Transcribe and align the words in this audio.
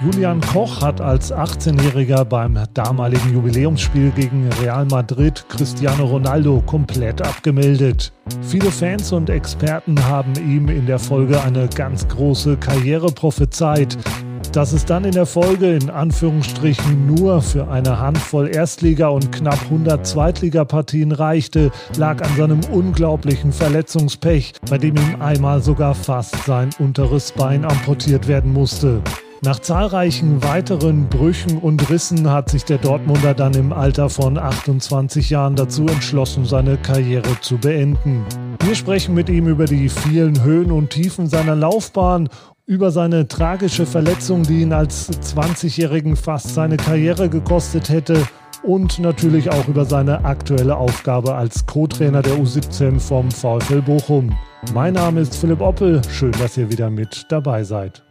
Julian 0.00 0.40
Koch 0.40 0.80
hat 0.80 1.00
als 1.00 1.34
18-Jähriger 1.34 2.24
beim 2.24 2.56
damaligen 2.72 3.32
Jubiläumsspiel 3.32 4.12
gegen 4.12 4.48
Real 4.62 4.84
Madrid 4.84 5.44
Cristiano 5.48 6.04
Ronaldo 6.04 6.62
komplett 6.64 7.20
abgemeldet. 7.20 8.12
Viele 8.42 8.70
Fans 8.70 9.10
und 9.10 9.28
Experten 9.28 10.00
haben 10.06 10.34
ihm 10.36 10.68
in 10.68 10.86
der 10.86 11.00
Folge 11.00 11.42
eine 11.42 11.66
ganz 11.66 12.06
große 12.06 12.58
Karriere 12.58 13.08
prophezeit. 13.08 13.98
Dass 14.52 14.72
es 14.72 14.84
dann 14.84 15.04
in 15.04 15.12
der 15.12 15.26
Folge 15.26 15.74
in 15.74 15.90
Anführungsstrichen 15.90 17.12
nur 17.12 17.42
für 17.42 17.68
eine 17.68 17.98
Handvoll 17.98 18.54
Erstliga- 18.54 19.08
und 19.08 19.32
knapp 19.32 19.60
100 19.64 20.06
Zweitligapartien 20.06 21.10
reichte, 21.10 21.72
lag 21.96 22.22
an 22.22 22.36
seinem 22.36 22.60
unglaublichen 22.72 23.50
Verletzungspech, 23.50 24.52
bei 24.70 24.78
dem 24.78 24.94
ihm 24.94 25.20
einmal 25.20 25.60
sogar 25.60 25.96
fast 25.96 26.36
sein 26.44 26.70
unteres 26.78 27.32
Bein 27.32 27.64
amputiert 27.64 28.28
werden 28.28 28.52
musste. 28.52 29.02
Nach 29.40 29.60
zahlreichen 29.60 30.42
weiteren 30.42 31.08
Brüchen 31.08 31.58
und 31.58 31.88
Rissen 31.90 32.28
hat 32.28 32.50
sich 32.50 32.64
der 32.64 32.78
Dortmunder 32.78 33.34
dann 33.34 33.54
im 33.54 33.72
Alter 33.72 34.10
von 34.10 34.36
28 34.36 35.30
Jahren 35.30 35.54
dazu 35.54 35.86
entschlossen, 35.86 36.44
seine 36.44 36.76
Karriere 36.76 37.40
zu 37.40 37.56
beenden. 37.56 38.24
Wir 38.64 38.74
sprechen 38.74 39.14
mit 39.14 39.28
ihm 39.28 39.46
über 39.46 39.66
die 39.66 39.88
vielen 39.88 40.42
Höhen 40.42 40.72
und 40.72 40.90
Tiefen 40.90 41.28
seiner 41.28 41.54
Laufbahn, 41.54 42.28
über 42.66 42.90
seine 42.90 43.28
tragische 43.28 43.86
Verletzung, 43.86 44.42
die 44.42 44.62
ihn 44.62 44.72
als 44.72 45.08
20-Jährigen 45.08 46.16
fast 46.16 46.54
seine 46.54 46.76
Karriere 46.76 47.28
gekostet 47.28 47.90
hätte 47.90 48.26
und 48.64 48.98
natürlich 48.98 49.50
auch 49.50 49.68
über 49.68 49.84
seine 49.84 50.24
aktuelle 50.24 50.76
Aufgabe 50.76 51.36
als 51.36 51.64
Co-Trainer 51.64 52.22
der 52.22 52.34
U17 52.34 52.98
vom 52.98 53.30
VfL 53.30 53.82
Bochum. 53.82 54.36
Mein 54.74 54.94
Name 54.94 55.20
ist 55.20 55.36
Philipp 55.36 55.60
Oppel, 55.60 56.02
schön, 56.10 56.32
dass 56.32 56.56
ihr 56.56 56.68
wieder 56.72 56.90
mit 56.90 57.24
dabei 57.28 57.62
seid. 57.62 58.02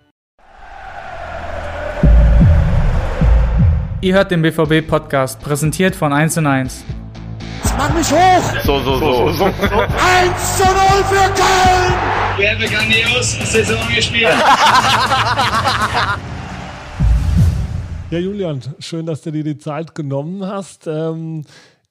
Ihr 4.00 4.14
hört 4.14 4.30
den 4.30 4.44
BVB-Podcast, 4.44 5.42
präsentiert 5.42 5.96
von 5.96 6.14
1 6.14 6.38
und 6.38 6.46
1. 6.46 6.84
Mach 7.80 7.92
mich 7.96 8.12
hoch! 8.12 8.44
So, 8.64 8.80
so, 8.84 9.00
so. 9.00 9.32
so. 9.32 9.46
1 9.46 9.54
zu 10.58 10.64
0 10.64 10.74
für 11.04 11.34
Köln! 11.34 11.94
Wir 12.38 12.52
haben 12.52 12.60
grandios 12.60 13.52
Saison 13.52 13.80
gespielt. 13.96 14.30
Ja, 18.10 18.20
Julian, 18.20 18.62
schön, 18.80 19.06
dass 19.06 19.22
du 19.22 19.32
dir 19.32 19.44
die 19.44 19.58
Zeit 19.58 19.94
genommen 19.94 20.46
hast. 20.46 20.88
Ähm, 20.88 21.44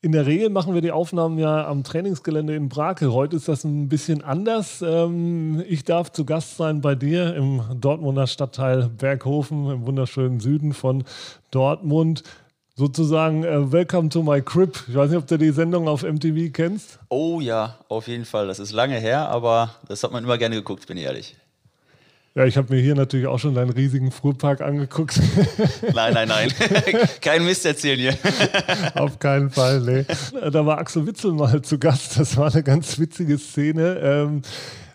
in 0.06 0.12
der 0.12 0.24
Regel 0.24 0.50
machen 0.50 0.72
wir 0.72 0.82
die 0.82 0.92
Aufnahmen 0.92 1.36
ja 1.36 1.66
am 1.66 1.82
Trainingsgelände 1.82 2.54
in 2.54 2.68
Brakel. 2.68 3.12
Heute 3.12 3.34
ist 3.34 3.48
das 3.48 3.64
ein 3.64 3.88
bisschen 3.88 4.22
anders. 4.22 4.80
Ähm, 4.80 5.64
ich 5.66 5.82
darf 5.82 6.12
zu 6.12 6.24
Gast 6.24 6.56
sein 6.56 6.80
bei 6.80 6.94
dir 6.94 7.34
im 7.34 7.60
Dortmunder 7.80 8.28
Stadtteil 8.28 8.88
Berghofen 8.88 9.68
im 9.68 9.84
wunderschönen 9.84 10.38
Süden 10.38 10.74
von 10.74 11.02
Dortmund. 11.50 12.22
Sozusagen 12.76 13.44
uh, 13.44 13.72
Welcome 13.72 14.08
to 14.10 14.22
my 14.22 14.40
crib. 14.40 14.78
Ich 14.86 14.94
weiß 14.94 15.10
nicht, 15.10 15.18
ob 15.18 15.26
du 15.26 15.38
die 15.38 15.50
Sendung 15.50 15.88
auf 15.88 16.04
MTV 16.04 16.52
kennst. 16.52 17.00
Oh 17.08 17.40
ja, 17.40 17.76
auf 17.88 18.06
jeden 18.06 18.26
Fall. 18.26 18.46
Das 18.46 18.60
ist 18.60 18.70
lange 18.70 19.00
her, 19.00 19.28
aber 19.28 19.74
das 19.88 20.04
hat 20.04 20.12
man 20.12 20.22
immer 20.22 20.38
gerne 20.38 20.54
geguckt, 20.54 20.86
bin 20.86 20.98
ich 20.98 21.02
ehrlich. 21.02 21.34
Ja, 22.36 22.44
ich 22.44 22.58
habe 22.58 22.74
mir 22.74 22.82
hier 22.82 22.94
natürlich 22.94 23.26
auch 23.26 23.38
schon 23.38 23.54
deinen 23.54 23.70
riesigen 23.70 24.10
Fuhrpark 24.10 24.60
angeguckt. 24.60 25.18
Nein, 25.94 26.12
nein, 26.12 26.28
nein. 26.28 26.52
Kein 27.22 27.46
Mist 27.46 27.64
erzählen 27.64 27.98
hier. 27.98 28.18
Auf 28.94 29.18
keinen 29.18 29.48
Fall, 29.48 29.80
nee. 29.80 30.04
Da 30.50 30.66
war 30.66 30.76
Axel 30.76 31.06
Witzel 31.06 31.32
mal 31.32 31.62
zu 31.62 31.78
Gast. 31.78 32.20
Das 32.20 32.36
war 32.36 32.52
eine 32.52 32.62
ganz 32.62 32.98
witzige 32.98 33.38
Szene. 33.38 33.98
Ähm, 34.02 34.42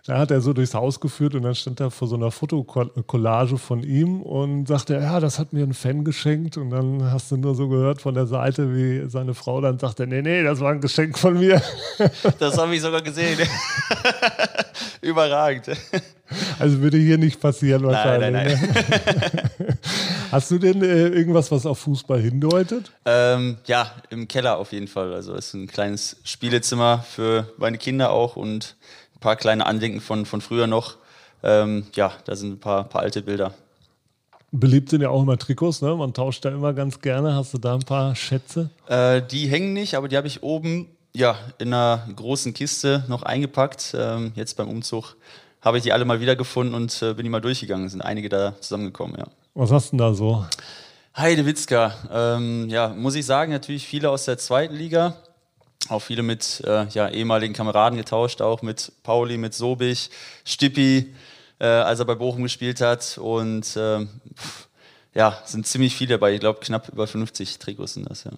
da 0.05 0.17
hat 0.17 0.31
er 0.31 0.41
so 0.41 0.53
durchs 0.53 0.73
Haus 0.73 0.99
geführt 0.99 1.35
und 1.35 1.43
dann 1.43 1.53
stand 1.53 1.79
er 1.79 1.91
vor 1.91 2.07
so 2.07 2.15
einer 2.15 2.31
Fotokollage 2.31 3.57
von 3.57 3.83
ihm 3.83 4.21
und 4.21 4.67
sagte, 4.67 4.95
ja, 4.95 5.19
das 5.19 5.37
hat 5.37 5.53
mir 5.53 5.63
ein 5.63 5.75
Fan 5.75 6.03
geschenkt. 6.03 6.57
Und 6.57 6.71
dann 6.71 7.03
hast 7.11 7.31
du 7.31 7.37
nur 7.37 7.53
so 7.53 7.67
gehört 7.67 8.01
von 8.01 8.15
der 8.15 8.25
Seite, 8.25 8.75
wie 8.75 9.07
seine 9.09 9.35
Frau 9.35 9.61
dann 9.61 9.77
sagte, 9.77 10.07
nee, 10.07 10.23
nee, 10.23 10.41
das 10.43 10.59
war 10.59 10.71
ein 10.71 10.81
Geschenk 10.81 11.17
von 11.17 11.37
mir. 11.37 11.61
Das 12.39 12.57
habe 12.57 12.75
ich 12.75 12.81
sogar 12.81 13.01
gesehen. 13.01 13.37
Überragend. 15.01 15.67
Also 16.57 16.79
würde 16.79 16.97
hier 16.97 17.17
nicht 17.17 17.39
passieren 17.39 17.83
wahrscheinlich. 17.83 18.31
Nein, 18.31 18.47
nein, 18.47 18.59
nein. 18.77 19.67
Ne? 19.67 19.77
Hast 20.31 20.49
du 20.49 20.57
denn 20.57 20.81
äh, 20.81 21.07
irgendwas, 21.07 21.51
was 21.51 21.65
auf 21.65 21.79
Fußball 21.79 22.21
hindeutet? 22.21 22.91
Ähm, 23.05 23.57
ja, 23.65 23.91
im 24.09 24.27
Keller 24.27 24.57
auf 24.57 24.71
jeden 24.71 24.87
Fall. 24.87 25.13
Also 25.13 25.33
es 25.35 25.47
ist 25.47 25.53
ein 25.55 25.67
kleines 25.67 26.17
Spielezimmer 26.23 27.03
für 27.07 27.51
meine 27.57 27.77
Kinder 27.77 28.11
auch 28.11 28.37
und 28.37 28.75
paar 29.21 29.37
kleine 29.37 29.65
Andenken 29.65 30.01
von, 30.01 30.25
von 30.25 30.41
früher 30.41 30.67
noch. 30.67 30.97
Ähm, 31.43 31.87
ja, 31.95 32.11
da 32.25 32.35
sind 32.35 32.53
ein 32.53 32.59
paar, 32.59 32.83
paar 32.83 33.01
alte 33.01 33.21
Bilder. 33.21 33.53
Beliebt 34.51 34.89
sind 34.89 35.01
ja 35.01 35.09
auch 35.09 35.21
immer 35.21 35.37
Trikots, 35.37 35.81
ne? 35.81 35.95
Man 35.95 36.13
tauscht 36.13 36.43
da 36.43 36.49
immer 36.49 36.73
ganz 36.73 36.99
gerne. 36.99 37.35
Hast 37.35 37.53
du 37.53 37.57
da 37.57 37.75
ein 37.75 37.83
paar 37.83 38.13
Schätze? 38.15 38.69
Äh, 38.87 39.21
die 39.21 39.47
hängen 39.47 39.71
nicht, 39.71 39.95
aber 39.95 40.09
die 40.09 40.17
habe 40.17 40.27
ich 40.27 40.43
oben 40.43 40.89
ja, 41.13 41.37
in 41.57 41.73
einer 41.73 42.05
großen 42.13 42.53
Kiste 42.53 43.05
noch 43.07 43.23
eingepackt. 43.23 43.95
Ähm, 43.97 44.33
jetzt 44.35 44.57
beim 44.57 44.67
Umzug 44.67 45.15
habe 45.61 45.77
ich 45.77 45.83
die 45.83 45.93
alle 45.93 46.03
mal 46.03 46.19
wiedergefunden 46.19 46.75
und 46.75 47.01
äh, 47.01 47.13
bin 47.13 47.23
die 47.23 47.29
mal 47.29 47.39
durchgegangen. 47.39 47.87
Sind 47.87 48.01
einige 48.01 48.27
da 48.27 48.55
zusammengekommen, 48.59 49.17
ja. 49.17 49.25
Was 49.53 49.71
hast 49.71 49.87
du 49.87 49.91
denn 49.91 49.99
da 49.99 50.13
so? 50.13 50.45
Heide 51.15 51.45
Witzka. 51.45 51.93
Ähm, 52.11 52.69
ja, 52.69 52.89
muss 52.89 53.15
ich 53.15 53.25
sagen, 53.25 53.51
natürlich 53.51 53.85
viele 53.85 54.09
aus 54.09 54.25
der 54.25 54.37
zweiten 54.37 54.75
Liga 54.75 55.15
auch 55.89 55.99
viele 55.99 56.23
mit 56.23 56.61
äh, 56.65 56.87
ja, 56.89 57.09
ehemaligen 57.09 57.53
Kameraden 57.53 57.97
getauscht, 57.97 58.41
auch 58.41 58.61
mit 58.61 58.91
Pauli, 59.03 59.37
mit 59.37 59.53
Sobich, 59.53 60.09
Stippi, 60.45 61.13
äh, 61.59 61.65
als 61.65 61.99
er 61.99 62.05
bei 62.05 62.15
Bochum 62.15 62.43
gespielt 62.43 62.81
hat. 62.81 63.17
Und 63.17 63.75
äh, 63.75 64.05
ja, 65.13 65.41
sind 65.45 65.67
ziemlich 65.67 65.95
viele 65.95 66.15
dabei. 66.15 66.33
Ich 66.33 66.39
glaube, 66.39 66.59
knapp 66.59 66.89
über 66.89 67.07
50 67.07 67.59
Trikots 67.59 67.95
sind 67.95 68.09
das, 68.09 68.23
ja. 68.23 68.31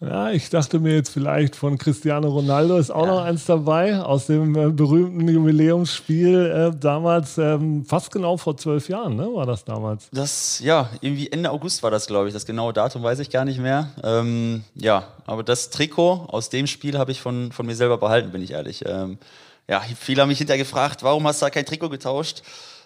Ja, 0.00 0.30
ich 0.30 0.48
dachte 0.48 0.78
mir 0.78 0.94
jetzt 0.94 1.10
vielleicht 1.10 1.56
von 1.56 1.76
Cristiano 1.76 2.28
Ronaldo 2.28 2.76
ist 2.76 2.90
auch 2.92 3.04
ja. 3.04 3.14
noch 3.14 3.22
eins 3.22 3.46
dabei 3.46 3.98
aus 4.00 4.26
dem 4.26 4.54
äh, 4.54 4.70
berühmten 4.70 5.26
Jubiläumsspiel 5.26 6.72
äh, 6.72 6.78
damals, 6.78 7.36
ähm, 7.36 7.84
fast 7.84 8.12
genau 8.12 8.36
vor 8.36 8.56
zwölf 8.56 8.88
Jahren, 8.88 9.16
ne, 9.16 9.28
war 9.34 9.44
das 9.44 9.64
damals? 9.64 10.08
Das, 10.12 10.60
ja, 10.60 10.88
irgendwie 11.00 11.32
Ende 11.32 11.50
August 11.50 11.82
war 11.82 11.90
das, 11.90 12.06
glaube 12.06 12.28
ich. 12.28 12.34
Das 12.34 12.46
genaue 12.46 12.72
Datum 12.72 13.02
weiß 13.02 13.18
ich 13.18 13.30
gar 13.30 13.44
nicht 13.44 13.58
mehr. 13.58 13.90
Ähm, 14.04 14.62
ja, 14.76 15.08
aber 15.26 15.42
das 15.42 15.70
Trikot 15.70 16.26
aus 16.28 16.48
dem 16.48 16.68
Spiel 16.68 16.96
habe 16.96 17.10
ich 17.10 17.20
von, 17.20 17.50
von 17.50 17.66
mir 17.66 17.74
selber 17.74 17.98
behalten, 17.98 18.30
bin 18.30 18.42
ich 18.42 18.52
ehrlich. 18.52 18.84
Ähm, 18.86 19.18
ja, 19.66 19.82
viele 19.98 20.22
haben 20.22 20.28
mich 20.28 20.38
hinterher 20.38 20.62
gefragt, 20.62 21.02
warum 21.02 21.26
hast 21.26 21.42
du 21.42 21.46
da 21.46 21.50
kein 21.50 21.66
Trikot 21.66 21.88
getauscht? 21.88 22.42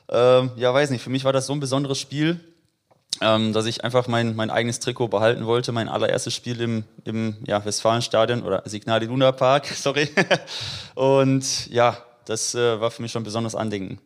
Ähm, 0.08 0.50
ja, 0.56 0.72
weiß 0.72 0.88
nicht, 0.88 1.02
für 1.02 1.10
mich 1.10 1.24
war 1.24 1.34
das 1.34 1.46
so 1.46 1.52
ein 1.52 1.60
besonderes 1.60 1.98
Spiel 1.98 2.40
ähm, 3.20 3.52
dass 3.52 3.66
ich 3.66 3.84
einfach 3.84 4.08
mein, 4.08 4.34
mein 4.34 4.50
eigenes 4.50 4.80
Trikot 4.80 5.08
behalten 5.08 5.46
wollte. 5.46 5.72
Mein 5.72 5.88
allererstes 5.88 6.34
Spiel 6.34 6.60
im, 6.60 6.84
im 7.04 7.36
ja, 7.46 7.64
Westfalenstadion 7.64 8.42
oder 8.42 8.62
Signal 8.64 9.02
Iduna 9.02 9.32
Park, 9.32 9.66
sorry. 9.74 10.08
Und 10.94 11.68
ja, 11.70 11.98
das 12.24 12.54
äh, 12.54 12.80
war 12.80 12.90
für 12.90 13.02
mich 13.02 13.12
schon 13.12 13.22
ein 13.22 13.24
besonderes 13.24 13.54
Andenken. 13.54 13.98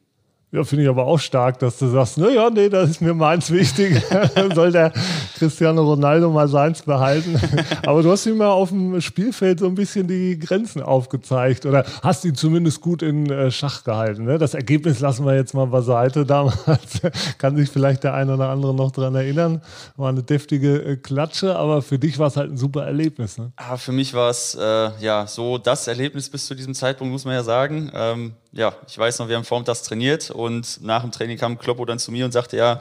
Ja, 0.53 0.63
finde 0.63 0.85
ich 0.85 0.89
aber 0.89 1.05
auch 1.07 1.19
stark, 1.19 1.59
dass 1.59 1.77
du 1.79 1.89
sagst, 1.89 2.19
naja, 2.19 2.49
nee, 2.51 2.69
das 2.69 2.91
ist 2.91 3.01
mir 3.01 3.15
meins 3.15 3.51
wichtig. 3.51 4.01
Soll 4.55 4.71
der 4.71 4.93
Cristiano 5.37 5.83
Ronaldo 5.83 6.31
mal 6.31 6.47
seins 6.47 6.83
behalten. 6.83 7.37
aber 7.85 8.01
du 8.05 8.13
hast 8.13 8.27
ihm 8.27 8.37
mal 8.37 8.51
auf 8.51 8.69
dem 8.69 9.01
Spielfeld 9.01 9.59
so 9.59 9.67
ein 9.67 9.75
bisschen 9.75 10.07
die 10.07 10.39
Grenzen 10.39 10.83
aufgezeigt 10.83 11.67
oder 11.67 11.85
hast 12.01 12.25
ihn 12.25 12.37
zumindest 12.37 12.81
gut 12.81 13.03
in 13.03 13.29
äh, 13.29 13.51
Schach 13.51 13.83
gehalten. 13.83 14.25
Ne? 14.25 14.39
Das 14.39 14.55
Ergebnis 14.55 15.01
lassen 15.01 15.27
wir 15.27 15.35
jetzt 15.35 15.53
mal 15.53 15.67
beiseite. 15.67 16.25
Damals 16.25 17.01
kann 17.39 17.57
sich 17.57 17.69
vielleicht 17.69 18.05
der 18.05 18.15
eine 18.15 18.35
oder 18.35 18.49
andere 18.49 18.73
noch 18.73 18.93
daran 18.93 19.17
erinnern. 19.17 19.63
War 19.97 20.11
eine 20.11 20.23
deftige 20.23 20.77
äh, 20.77 20.97
Klatsche, 20.97 21.57
aber 21.57 21.83
für 21.83 21.99
dich 21.99 22.21
war 22.21 22.29
es 22.29 22.37
halt 22.37 22.53
ein 22.53 22.57
super 22.57 22.87
Erlebnis. 22.87 23.37
Ne? 23.37 23.51
Ah, 23.57 23.77
für 23.77 23.93
mich 23.93 24.15
war 24.15 24.31
es 24.31 24.55
äh, 24.55 24.91
ja 25.01 25.27
so 25.27 25.59
das 25.59 25.89
Erlebnis 25.89 26.31
bis 26.31 26.47
zu 26.47 26.55
diesem 26.55 26.73
Zeitpunkt, 26.73 27.11
muss 27.11 27.25
man 27.25 27.35
ja 27.35 27.43
sagen. 27.43 27.91
Ähm, 27.93 28.35
ja, 28.57 28.75
ich 28.89 28.97
weiß 28.97 29.19
noch, 29.19 29.29
wir 29.29 29.37
haben 29.37 29.45
vormittags 29.45 29.83
trainiert 29.83 30.31
und 30.31 30.83
nach 30.83 31.03
dem 31.03 31.13
Training 31.13 31.37
kam 31.37 31.59
Kloppo 31.59 31.85
dann 31.85 31.99
zu 31.99 32.11
mir 32.11 32.25
und 32.25 32.33
sagte, 32.33 32.57
ja, 32.57 32.81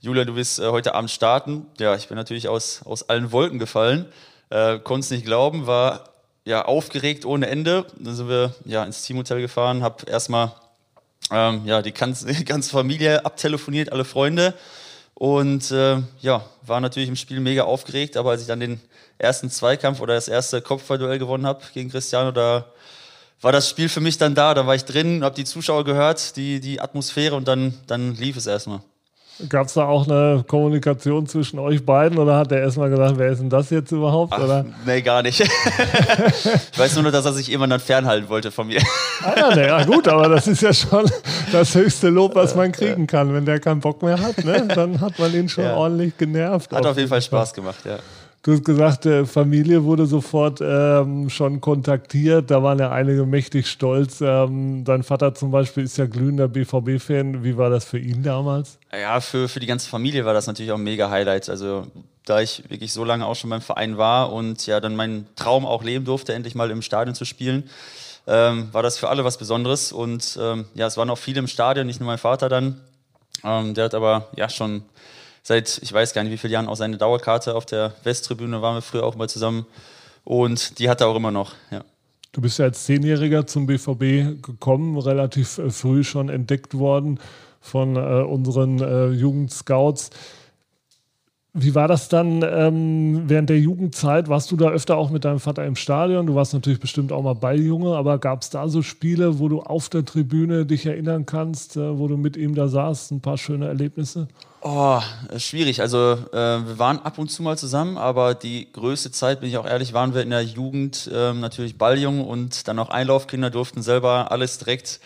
Julia, 0.00 0.24
du 0.24 0.36
willst 0.36 0.60
äh, 0.60 0.68
heute 0.68 0.94
Abend 0.94 1.10
starten. 1.10 1.66
Ja, 1.80 1.96
ich 1.96 2.06
bin 2.06 2.16
natürlich 2.16 2.48
aus, 2.48 2.82
aus 2.84 3.08
allen 3.08 3.32
Wolken 3.32 3.58
gefallen, 3.58 4.06
äh, 4.50 4.78
konnte 4.78 5.04
es 5.04 5.10
nicht 5.10 5.26
glauben, 5.26 5.66
war 5.66 6.04
ja 6.44 6.64
aufgeregt 6.64 7.26
ohne 7.26 7.48
Ende. 7.48 7.84
Dann 7.98 8.14
sind 8.14 8.28
wir 8.28 8.54
ja 8.64 8.84
ins 8.84 9.02
Teamhotel 9.02 9.40
gefahren, 9.40 9.82
habe 9.82 10.08
erstmal 10.08 10.52
ähm, 11.32 11.62
ja, 11.64 11.82
die 11.82 11.92
ganze, 11.92 12.26
die 12.32 12.44
ganze 12.44 12.70
Familie 12.70 13.24
abtelefoniert, 13.24 13.90
alle 13.90 14.04
Freunde. 14.04 14.54
Und 15.14 15.72
äh, 15.72 15.96
ja, 16.20 16.44
war 16.62 16.80
natürlich 16.80 17.08
im 17.08 17.16
Spiel 17.16 17.40
mega 17.40 17.64
aufgeregt, 17.64 18.16
aber 18.16 18.30
als 18.30 18.42
ich 18.42 18.46
dann 18.46 18.60
den 18.60 18.80
ersten 19.18 19.50
Zweikampf 19.50 20.00
oder 20.00 20.14
das 20.14 20.28
erste 20.28 20.62
Kopfballduell 20.62 21.18
gewonnen 21.18 21.44
habe 21.44 21.64
gegen 21.74 21.90
Cristiano, 21.90 22.30
da 22.30 22.66
war 23.40 23.52
das 23.52 23.68
Spiel 23.68 23.88
für 23.88 24.00
mich 24.00 24.18
dann 24.18 24.34
da. 24.34 24.54
Da 24.54 24.66
war 24.66 24.74
ich 24.74 24.84
drin, 24.84 25.22
habe 25.24 25.34
die 25.34 25.44
Zuschauer 25.44 25.84
gehört, 25.84 26.36
die, 26.36 26.60
die 26.60 26.80
Atmosphäre 26.80 27.36
und 27.36 27.46
dann, 27.48 27.74
dann 27.86 28.14
lief 28.14 28.36
es 28.36 28.46
erstmal. 28.46 28.80
Gab 29.48 29.68
es 29.68 29.74
da 29.74 29.84
auch 29.84 30.08
eine 30.08 30.44
Kommunikation 30.48 31.28
zwischen 31.28 31.60
euch 31.60 31.86
beiden 31.86 32.18
oder 32.18 32.36
hat 32.36 32.50
er 32.50 32.58
erstmal 32.58 32.90
gesagt, 32.90 33.18
wer 33.18 33.30
ist 33.30 33.38
denn 33.38 33.48
das 33.48 33.70
jetzt 33.70 33.92
überhaupt? 33.92 34.32
Ach, 34.34 34.42
oder? 34.42 34.66
Nee, 34.84 35.00
gar 35.00 35.22
nicht. 35.22 35.40
ich 36.72 36.78
weiß 36.78 36.96
nur, 36.96 37.04
noch, 37.04 37.12
dass 37.12 37.24
er 37.24 37.32
sich 37.32 37.52
immer 37.52 37.68
dann 37.68 37.78
fernhalten 37.78 38.28
wollte 38.28 38.50
von 38.50 38.66
mir. 38.66 38.82
Ah 39.22 39.34
ja, 39.36 39.50
na 39.54 39.66
ja, 39.66 39.84
gut, 39.84 40.08
aber 40.08 40.28
das 40.28 40.48
ist 40.48 40.60
ja 40.62 40.74
schon 40.74 41.08
das 41.52 41.72
höchste 41.72 42.08
Lob, 42.08 42.34
was 42.34 42.56
man 42.56 42.72
kriegen 42.72 43.06
kann. 43.06 43.32
Wenn 43.32 43.44
der 43.44 43.60
keinen 43.60 43.78
Bock 43.78 44.02
mehr 44.02 44.20
hat, 44.20 44.44
ne, 44.44 44.66
dann 44.74 45.00
hat 45.00 45.16
man 45.20 45.32
ihn 45.32 45.48
schon 45.48 45.64
ja. 45.64 45.76
ordentlich 45.76 46.16
genervt. 46.16 46.72
Hat 46.72 46.84
auf 46.84 46.96
jeden 46.96 47.08
Fall 47.08 47.22
Spaß 47.22 47.54
gemacht, 47.54 47.84
ja. 47.84 47.98
Du 48.42 48.52
hast 48.52 48.64
gesagt, 48.64 49.04
äh, 49.04 49.26
Familie 49.26 49.82
wurde 49.82 50.06
sofort 50.06 50.60
ähm, 50.62 51.28
schon 51.28 51.60
kontaktiert. 51.60 52.50
Da 52.50 52.62
waren 52.62 52.78
ja 52.78 52.92
einige 52.92 53.26
mächtig 53.26 53.66
stolz. 53.66 54.20
Ähm, 54.20 54.84
dein 54.84 55.02
Vater 55.02 55.34
zum 55.34 55.50
Beispiel 55.50 55.82
ist 55.82 55.98
ja 55.98 56.06
glühender 56.06 56.46
BVB-Fan. 56.46 57.42
Wie 57.42 57.56
war 57.56 57.68
das 57.68 57.84
für 57.84 57.98
ihn 57.98 58.22
damals? 58.22 58.78
Ja, 58.92 59.20
für, 59.20 59.48
für 59.48 59.58
die 59.58 59.66
ganze 59.66 59.88
Familie 59.88 60.24
war 60.24 60.34
das 60.34 60.46
natürlich 60.46 60.70
auch 60.70 60.78
ein 60.78 60.84
mega 60.84 61.10
Highlight. 61.10 61.48
Also, 61.48 61.88
da 62.24 62.40
ich 62.40 62.62
wirklich 62.70 62.92
so 62.92 63.04
lange 63.04 63.26
auch 63.26 63.34
schon 63.34 63.50
beim 63.50 63.60
Verein 63.60 63.98
war 63.98 64.32
und 64.32 64.66
ja 64.66 64.78
dann 64.78 64.94
meinen 64.94 65.26
Traum 65.34 65.66
auch 65.66 65.82
leben 65.82 66.04
durfte, 66.04 66.32
endlich 66.32 66.54
mal 66.54 66.70
im 66.70 66.82
Stadion 66.82 67.16
zu 67.16 67.24
spielen, 67.24 67.68
ähm, 68.28 68.68
war 68.72 68.84
das 68.84 68.98
für 68.98 69.08
alle 69.08 69.24
was 69.24 69.36
Besonderes. 69.36 69.90
Und 69.90 70.38
ähm, 70.40 70.66
ja, 70.74 70.86
es 70.86 70.96
waren 70.96 71.10
auch 71.10 71.18
viele 71.18 71.40
im 71.40 71.48
Stadion, 71.48 71.88
nicht 71.88 71.98
nur 71.98 72.06
mein 72.06 72.18
Vater 72.18 72.48
dann. 72.48 72.80
Ähm, 73.42 73.74
der 73.74 73.86
hat 73.86 73.94
aber 73.94 74.28
ja 74.36 74.48
schon 74.48 74.84
seit, 75.48 75.80
ich 75.82 75.92
weiß 75.92 76.12
gar 76.12 76.22
nicht 76.22 76.32
wie 76.32 76.36
viele 76.36 76.52
Jahren, 76.52 76.68
auch 76.68 76.76
seine 76.76 76.98
Dauerkarte 76.98 77.54
auf 77.54 77.64
der 77.64 77.94
Westtribüne, 78.04 78.60
waren 78.60 78.76
wir 78.76 78.82
früher 78.82 79.04
auch 79.04 79.16
mal 79.16 79.30
zusammen. 79.30 79.64
Und 80.22 80.78
die 80.78 80.90
hat 80.90 81.00
er 81.00 81.08
auch 81.08 81.16
immer 81.16 81.30
noch, 81.30 81.54
ja. 81.70 81.82
Du 82.32 82.42
bist 82.42 82.58
ja 82.58 82.66
als 82.66 82.84
Zehnjähriger 82.84 83.46
zum 83.46 83.66
BVB 83.66 84.42
gekommen, 84.42 84.98
relativ 84.98 85.56
äh, 85.56 85.70
früh 85.70 86.04
schon 86.04 86.28
entdeckt 86.28 86.76
worden 86.76 87.18
von 87.62 87.96
äh, 87.96 88.22
unseren 88.22 88.78
äh, 88.80 89.08
Jugendscouts. 89.08 90.10
Wie 91.60 91.74
war 91.74 91.88
das 91.88 92.08
dann 92.08 92.44
ähm, 92.48 93.24
während 93.26 93.50
der 93.50 93.58
Jugendzeit? 93.58 94.28
Warst 94.28 94.50
du 94.50 94.56
da 94.56 94.68
öfter 94.68 94.96
auch 94.96 95.10
mit 95.10 95.24
deinem 95.24 95.40
Vater 95.40 95.64
im 95.66 95.74
Stadion? 95.74 96.26
Du 96.26 96.34
warst 96.36 96.54
natürlich 96.54 96.78
bestimmt 96.78 97.10
auch 97.10 97.22
mal 97.22 97.34
Balljunge, 97.34 97.96
aber 97.96 98.18
gab 98.18 98.42
es 98.42 98.50
da 98.50 98.68
so 98.68 98.82
Spiele, 98.82 99.40
wo 99.40 99.48
du 99.48 99.62
auf 99.62 99.88
der 99.88 100.04
Tribüne 100.04 100.66
dich 100.66 100.86
erinnern 100.86 101.26
kannst, 101.26 101.76
äh, 101.76 101.98
wo 101.98 102.06
du 102.06 102.16
mit 102.16 102.36
ihm 102.36 102.54
da 102.54 102.68
saßt? 102.68 103.10
Ein 103.10 103.20
paar 103.20 103.38
schöne 103.38 103.66
Erlebnisse? 103.66 104.28
Oh, 104.60 105.00
schwierig. 105.36 105.80
Also 105.80 106.18
äh, 106.32 106.36
wir 106.36 106.78
waren 106.78 107.00
ab 107.00 107.18
und 107.18 107.28
zu 107.30 107.42
mal 107.42 107.58
zusammen, 107.58 107.98
aber 107.98 108.34
die 108.34 108.72
größte 108.72 109.10
Zeit, 109.10 109.40
bin 109.40 109.48
ich 109.48 109.56
auch 109.56 109.66
ehrlich, 109.66 109.92
waren 109.92 110.14
wir 110.14 110.22
in 110.22 110.30
der 110.30 110.42
Jugend 110.42 111.10
äh, 111.12 111.32
natürlich 111.32 111.76
Balljung 111.76 112.24
und 112.24 112.68
dann 112.68 112.78
auch 112.78 112.90
Einlaufkinder 112.90 113.50
durften 113.50 113.82
selber 113.82 114.30
alles 114.30 114.58
direkt 114.58 115.00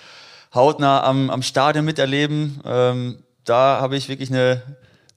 hautnah 0.54 1.02
am, 1.02 1.30
am 1.30 1.42
Stadion 1.42 1.84
miterleben. 1.84 2.60
Ähm, 2.64 3.18
da 3.44 3.80
habe 3.80 3.96
ich 3.96 4.08
wirklich 4.08 4.30
eine 4.30 4.62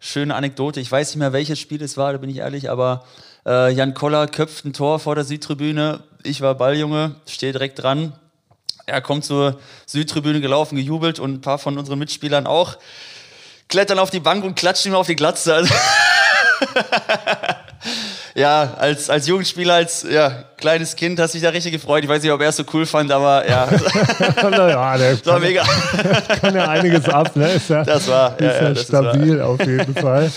schöne 0.05 0.35
Anekdote. 0.35 0.79
Ich 0.79 0.91
weiß 0.91 1.09
nicht 1.09 1.17
mehr, 1.17 1.33
welches 1.33 1.59
Spiel 1.59 1.81
es 1.81 1.97
war, 1.97 2.11
da 2.13 2.19
bin 2.19 2.29
ich 2.29 2.37
ehrlich, 2.37 2.69
aber 2.69 3.05
äh, 3.45 3.71
Jan 3.73 3.93
Koller 3.93 4.27
köpft 4.27 4.65
ein 4.65 4.73
Tor 4.73 4.99
vor 4.99 5.15
der 5.15 5.23
Südtribüne. 5.23 6.03
Ich 6.23 6.41
war 6.41 6.55
Balljunge, 6.55 7.15
stehe 7.27 7.51
direkt 7.51 7.81
dran. 7.81 8.13
Er 8.85 9.01
kommt 9.01 9.25
zur 9.25 9.59
Südtribüne 9.87 10.41
gelaufen, 10.41 10.75
gejubelt 10.75 11.19
und 11.19 11.33
ein 11.33 11.41
paar 11.41 11.57
von 11.57 11.77
unseren 11.77 11.97
Mitspielern 11.97 12.45
auch. 12.45 12.77
Klettern 13.67 13.97
auf 13.97 14.11
die 14.11 14.19
Bank 14.19 14.45
und 14.45 14.55
klatschen 14.55 14.91
ihm 14.91 14.95
auf 14.95 15.07
die 15.07 15.15
Glatze. 15.15 15.55
Also 15.55 15.73
ja, 18.37 18.73
als, 18.77 19.09
als 19.09 19.27
Jugendspieler, 19.27 19.75
als 19.75 20.05
ja, 20.09 20.43
kleines 20.57 20.97
Kind 20.97 21.19
hast 21.21 21.33
du 21.33 21.37
dich 21.37 21.43
da 21.43 21.51
richtig 21.51 21.71
gefreut. 21.71 22.03
Ich 22.03 22.09
weiß 22.09 22.21
nicht, 22.21 22.31
ob 22.33 22.41
er 22.41 22.49
es 22.49 22.57
so 22.57 22.63
cool 22.73 22.85
fand, 22.85 23.09
aber 23.11 23.47
ja. 23.47 23.69
ja 24.41 24.97
der 24.97 25.11
das 25.11 25.25
war 25.25 25.39
mega. 25.39 25.63
kann 26.41 26.53
ja 26.53 26.67
einiges 26.67 27.07
ab, 27.07 27.33
ne? 27.37 27.53
Ist 27.53 27.69
ja, 27.69 27.85
das 27.85 28.09
war, 28.09 28.35
ja, 28.41 28.49
ist 28.49 28.61
ja, 28.61 28.67
ja 28.69 28.75
stabil 28.75 29.41
auf 29.41 29.65
jeden 29.65 29.95
Fall. 29.95 30.29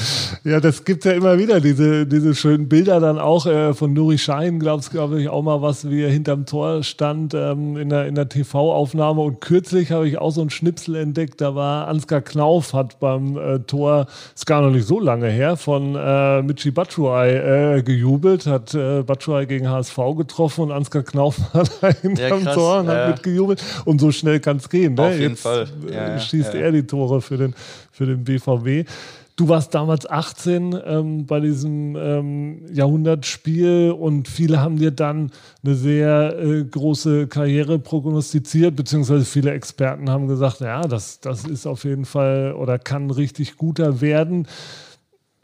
Ja, 0.44 0.60
das 0.60 0.84
gibt 0.84 1.04
ja 1.06 1.12
immer 1.12 1.38
wieder, 1.38 1.60
diese, 1.60 2.06
diese 2.06 2.36
schönen 2.36 2.68
Bilder 2.68 3.00
dann 3.00 3.18
auch 3.18 3.46
äh, 3.46 3.74
von 3.74 3.92
Nuri 3.92 4.18
Schein, 4.18 4.60
glaubst 4.60 4.92
glaube 4.92 5.20
ich, 5.20 5.28
auch 5.28 5.42
mal 5.42 5.60
was, 5.60 5.90
wie 5.90 6.04
er 6.04 6.10
hinterm 6.10 6.46
Tor 6.46 6.84
stand 6.84 7.34
ähm, 7.34 7.76
in 7.76 7.88
der, 7.88 8.06
in 8.06 8.14
der 8.14 8.28
TV-Aufnahme. 8.28 9.22
Und 9.22 9.40
kürzlich 9.40 9.90
habe 9.90 10.08
ich 10.08 10.18
auch 10.18 10.30
so 10.30 10.42
ein 10.42 10.50
Schnipsel 10.50 10.94
entdeckt, 10.94 11.40
da 11.40 11.56
war 11.56 11.88
Ansgar 11.88 12.20
Knauf, 12.20 12.74
hat 12.74 13.00
beim 13.00 13.36
äh, 13.36 13.58
Tor, 13.60 14.06
ist 14.36 14.46
gar 14.46 14.62
noch 14.62 14.70
nicht 14.70 14.86
so 14.86 15.00
lange 15.00 15.28
her, 15.28 15.56
von 15.56 15.96
äh, 15.96 16.42
Michi 16.42 16.70
Batshuayi 16.70 17.32
äh, 17.32 17.87
gejubelt, 17.88 18.46
hat 18.46 18.74
äh, 18.74 19.02
Batshuayi 19.02 19.46
gegen 19.46 19.68
HSV 19.68 19.96
getroffen 20.16 20.64
und 20.64 20.72
Ansgar 20.72 21.02
Knauf 21.02 21.36
da 21.80 21.88
hinterm 21.88 22.44
ja, 22.44 22.54
Tor 22.54 22.80
und 22.80 22.88
hat 22.88 22.96
ja. 22.96 23.08
mitgejubelt. 23.08 23.64
Und 23.84 24.00
so 24.00 24.12
schnell 24.12 24.38
kann 24.40 24.58
es 24.58 24.68
gehen. 24.68 24.94
Ne? 24.94 25.02
Auf 25.02 25.18
jeden 25.18 25.30
Jetzt, 25.30 25.42
Fall. 25.42 25.66
Äh, 25.90 25.94
ja, 25.94 26.18
schießt 26.20 26.54
er 26.54 26.70
die 26.70 26.86
Tore 26.86 27.20
für 27.20 27.38
den, 27.38 27.54
für 27.90 28.06
den 28.06 28.22
BVB. 28.22 28.88
Du 29.36 29.48
warst 29.48 29.72
damals 29.72 30.04
18 30.10 30.76
ähm, 30.84 31.26
bei 31.26 31.38
diesem 31.38 31.94
ähm, 31.96 32.66
Jahrhundertspiel 32.72 33.94
und 33.96 34.26
viele 34.26 34.60
haben 34.60 34.78
dir 34.78 34.90
dann 34.90 35.30
eine 35.64 35.76
sehr 35.76 36.36
äh, 36.38 36.64
große 36.64 37.28
Karriere 37.28 37.78
prognostiziert, 37.78 38.74
beziehungsweise 38.74 39.24
viele 39.24 39.52
Experten 39.52 40.10
haben 40.10 40.26
gesagt, 40.26 40.60
ja, 40.60 40.82
das, 40.82 41.20
das 41.20 41.44
ist 41.44 41.66
auf 41.66 41.84
jeden 41.84 42.04
Fall 42.04 42.52
oder 42.52 42.80
kann 42.80 43.12
richtig 43.12 43.56
guter 43.56 44.00
werden. 44.00 44.48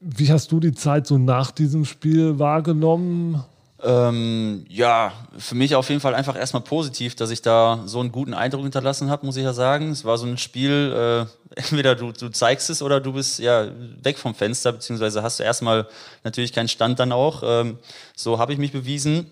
Wie 0.07 0.31
hast 0.31 0.53
du 0.53 0.61
die 0.61 0.75
Zeit 0.75 1.07
so 1.07 1.17
nach 1.17 1.51
diesem 1.51 1.87
Spiel 1.87 2.39
wahrgenommen? 2.39 3.43
Ähm, 3.83 4.67
ja, 4.69 5.13
für 5.39 5.55
mich 5.55 5.75
auf 5.75 5.89
jeden 5.89 6.03
Fall 6.03 6.15
einfach 6.15 6.37
erstmal 6.37 6.63
positiv, 6.63 7.17
dass 7.17 7.31
ich 7.31 7.41
da 7.41 7.83
so 7.87 8.01
einen 8.01 8.13
guten 8.13 8.35
Eindruck 8.35 8.65
hinterlassen 8.65 9.09
habe, 9.09 9.25
muss 9.25 9.39
ich 9.39 9.45
ja 9.45 9.55
sagen. 9.55 9.91
Es 9.91 10.05
war 10.05 10.19
so 10.19 10.27
ein 10.27 10.37
Spiel, 10.37 11.27
äh, 11.51 11.57
entweder 11.57 11.95
du, 11.95 12.13
du 12.13 12.29
zeigst 12.29 12.69
es 12.69 12.83
oder 12.83 13.01
du 13.01 13.15
bist 13.15 13.39
ja 13.39 13.69
weg 14.03 14.19
vom 14.19 14.35
Fenster, 14.35 14.73
beziehungsweise 14.73 15.23
hast 15.23 15.39
du 15.39 15.43
erstmal 15.43 15.87
natürlich 16.23 16.53
keinen 16.53 16.69
Stand 16.69 17.01
dann 17.01 17.11
auch. 17.11 17.43
Ähm, 17.43 17.79
so 18.15 18.39
habe 18.39 18.53
ich 18.53 18.59
mich 18.59 18.73
bewiesen, 18.73 19.31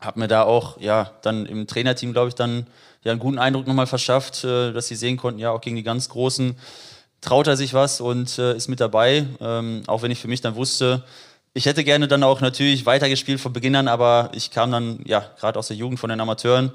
habe 0.00 0.20
mir 0.20 0.28
da 0.28 0.42
auch 0.42 0.78
ja 0.78 1.12
dann 1.22 1.46
im 1.46 1.66
Trainerteam, 1.66 2.12
glaube 2.12 2.28
ich, 2.28 2.34
dann 2.34 2.66
ja 3.04 3.12
einen 3.12 3.20
guten 3.20 3.38
Eindruck 3.38 3.66
nochmal 3.66 3.86
verschafft, 3.86 4.44
äh, 4.44 4.72
dass 4.72 4.86
sie 4.86 4.96
sehen 4.96 5.16
konnten, 5.16 5.40
ja 5.40 5.50
auch 5.50 5.62
gegen 5.62 5.76
die 5.76 5.82
ganz 5.82 6.10
Großen 6.10 6.56
traut 7.24 7.46
er 7.46 7.56
sich 7.56 7.74
was 7.74 8.00
und 8.00 8.38
äh, 8.38 8.54
ist 8.54 8.68
mit 8.68 8.80
dabei. 8.80 9.26
Ähm, 9.40 9.82
auch 9.86 10.02
wenn 10.02 10.10
ich 10.10 10.20
für 10.20 10.28
mich 10.28 10.40
dann 10.40 10.56
wusste, 10.56 11.02
ich 11.54 11.66
hätte 11.66 11.84
gerne 11.84 12.08
dann 12.08 12.22
auch 12.22 12.40
natürlich 12.40 12.84
weitergespielt 12.84 13.40
von 13.40 13.52
Beginn 13.52 13.76
an, 13.76 13.88
aber 13.88 14.30
ich 14.34 14.50
kam 14.50 14.70
dann 14.70 15.00
ja 15.06 15.24
gerade 15.38 15.58
aus 15.58 15.68
der 15.68 15.76
Jugend 15.76 15.98
von 15.98 16.10
den 16.10 16.20
Amateuren 16.20 16.72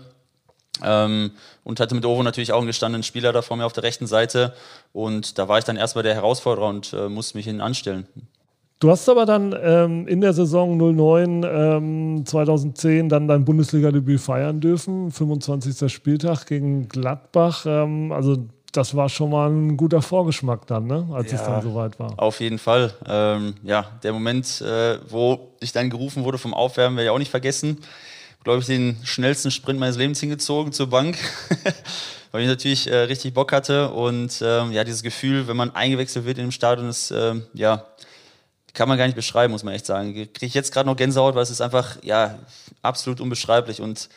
ähm, 0.83 1.31
und 1.63 1.79
hatte 1.79 1.95
mit 1.95 2.05
Ovo 2.05 2.23
natürlich 2.23 2.51
auch 2.51 2.59
einen 2.59 2.67
gestandenen 2.67 3.03
Spieler 3.03 3.31
da 3.31 3.41
vor 3.41 3.57
mir 3.57 3.65
auf 3.65 3.73
der 3.73 3.83
rechten 3.83 4.07
Seite 4.07 4.53
und 4.93 5.37
da 5.37 5.47
war 5.47 5.59
ich 5.59 5.65
dann 5.65 5.77
erstmal 5.77 6.03
der 6.03 6.15
Herausforderer 6.15 6.67
und 6.67 6.93
äh, 6.93 7.09
musste 7.09 7.37
mich 7.37 7.45
hin 7.45 7.61
anstellen. 7.61 8.07
Du 8.79 8.89
hast 8.89 9.09
aber 9.09 9.25
dann 9.25 9.53
ähm, 9.61 10.07
in 10.07 10.21
der 10.21 10.31
Saison 10.31 10.77
09 10.77 11.43
ähm, 11.43 12.25
2010 12.25 13.09
dann 13.09 13.27
dein 13.27 13.43
Bundesliga-Debüt 13.43 14.21
feiern 14.21 14.61
dürfen, 14.61 15.11
25. 15.11 15.91
Spieltag 15.91 16.45
gegen 16.45 16.87
Gladbach. 16.87 17.65
Ähm, 17.67 18.13
also 18.13 18.37
das 18.79 18.95
war 18.95 19.09
schon 19.09 19.29
mal 19.29 19.49
ein 19.49 19.75
guter 19.75 20.01
Vorgeschmack 20.01 20.65
dann, 20.65 20.87
ne? 20.87 21.05
als 21.11 21.31
ja, 21.31 21.37
es 21.37 21.43
dann 21.43 21.61
soweit 21.61 21.99
war. 21.99 22.13
Auf 22.17 22.39
jeden 22.39 22.57
Fall. 22.57 22.93
Ähm, 23.05 23.55
ja, 23.63 23.91
der 24.03 24.13
Moment, 24.13 24.61
äh, 24.61 24.99
wo 25.09 25.51
ich 25.59 25.73
dann 25.73 25.89
gerufen 25.89 26.23
wurde 26.23 26.37
vom 26.37 26.53
Aufwärmen, 26.53 26.95
werde 26.95 27.07
ich 27.07 27.11
auch 27.11 27.19
nicht 27.19 27.29
vergessen. 27.29 27.79
Glaube 28.45 28.59
ich, 28.61 28.67
den 28.67 28.97
schnellsten 29.03 29.51
Sprint 29.51 29.81
meines 29.81 29.97
Lebens 29.97 30.21
hingezogen 30.21 30.71
zur 30.71 30.87
Bank, 30.87 31.17
weil 32.31 32.43
ich 32.43 32.47
natürlich 32.47 32.89
äh, 32.89 32.95
richtig 32.99 33.33
Bock 33.33 33.51
hatte. 33.51 33.89
Und 33.89 34.41
ähm, 34.41 34.71
ja, 34.71 34.85
dieses 34.85 35.03
Gefühl, 35.03 35.49
wenn 35.49 35.57
man 35.57 35.75
eingewechselt 35.75 36.25
wird 36.25 36.37
in 36.37 36.45
dem 36.45 36.51
Stadion, 36.51 36.87
ist 36.87 37.11
äh, 37.11 37.35
ja 37.53 37.83
kann 38.73 38.87
man 38.87 38.97
gar 38.97 39.05
nicht 39.05 39.15
beschreiben, 39.15 39.51
muss 39.51 39.63
man 39.63 39.73
echt 39.73 39.87
sagen. 39.87 40.13
Kriege 40.13 40.45
ich 40.45 40.53
jetzt 40.53 40.71
gerade 40.71 40.87
noch 40.87 40.95
Gänsehaut, 40.95 41.35
weil 41.35 41.41
es 41.41 41.49
ist 41.49 41.59
einfach 41.59 41.97
ja 42.01 42.37
absolut 42.81 43.19
unbeschreiblich 43.19 43.81
und 43.81 44.07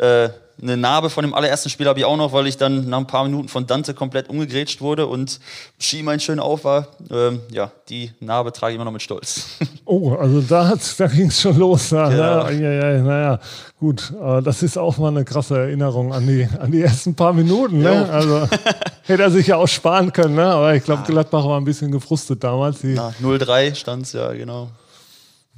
äh, 0.00 0.30
eine 0.62 0.76
Narbe 0.76 1.10
von 1.10 1.24
dem 1.24 1.34
allerersten 1.34 1.70
Spiel 1.70 1.86
habe 1.86 1.98
ich 1.98 2.04
auch 2.04 2.16
noch, 2.16 2.32
weil 2.32 2.46
ich 2.46 2.56
dann 2.56 2.88
nach 2.88 2.98
ein 2.98 3.06
paar 3.06 3.24
Minuten 3.24 3.48
von 3.48 3.66
Dante 3.66 3.94
komplett 3.94 4.28
umgegrätscht 4.28 4.80
wurde 4.80 5.06
und 5.06 5.40
Ski 5.78 6.02
mein 6.02 6.20
schön 6.20 6.38
auf 6.38 6.64
war. 6.64 6.88
Ähm, 7.10 7.40
ja, 7.50 7.70
die 7.88 8.12
Narbe 8.20 8.52
trage 8.52 8.72
ich 8.72 8.74
immer 8.76 8.84
noch 8.84 8.92
mit 8.92 9.02
Stolz. 9.02 9.46
Oh, 9.86 10.14
also 10.14 10.40
da, 10.40 10.72
da 10.98 11.06
ging 11.08 11.26
es 11.28 11.40
schon 11.40 11.58
los. 11.58 11.90
Ja, 11.90 12.08
genau. 12.08 12.48
ja, 12.48 12.50
ja, 12.50 12.92
ja, 12.92 13.02
naja, 13.02 13.40
gut. 13.80 14.12
Aber 14.20 14.40
das 14.40 14.62
ist 14.62 14.78
auch 14.78 14.98
mal 14.98 15.08
eine 15.08 15.24
krasse 15.24 15.58
Erinnerung 15.58 16.12
an 16.12 16.28
die, 16.28 16.46
an 16.60 16.70
die 16.70 16.80
ersten 16.80 17.16
paar 17.16 17.32
Minuten. 17.32 17.80
Ne? 17.80 18.08
Also 18.08 18.46
hätte 19.02 19.22
er 19.22 19.30
sich 19.32 19.48
ja 19.48 19.56
auch 19.56 19.66
sparen 19.66 20.12
können, 20.12 20.36
ne? 20.36 20.44
aber 20.44 20.76
ich 20.76 20.84
glaube, 20.84 21.02
Gladbach 21.08 21.44
war 21.44 21.60
ein 21.60 21.64
bisschen 21.64 21.90
gefrustet 21.90 22.44
damals. 22.44 22.84
0-3 22.84 23.74
stand 23.74 24.04
es 24.04 24.12
ja, 24.12 24.32
genau. 24.32 24.68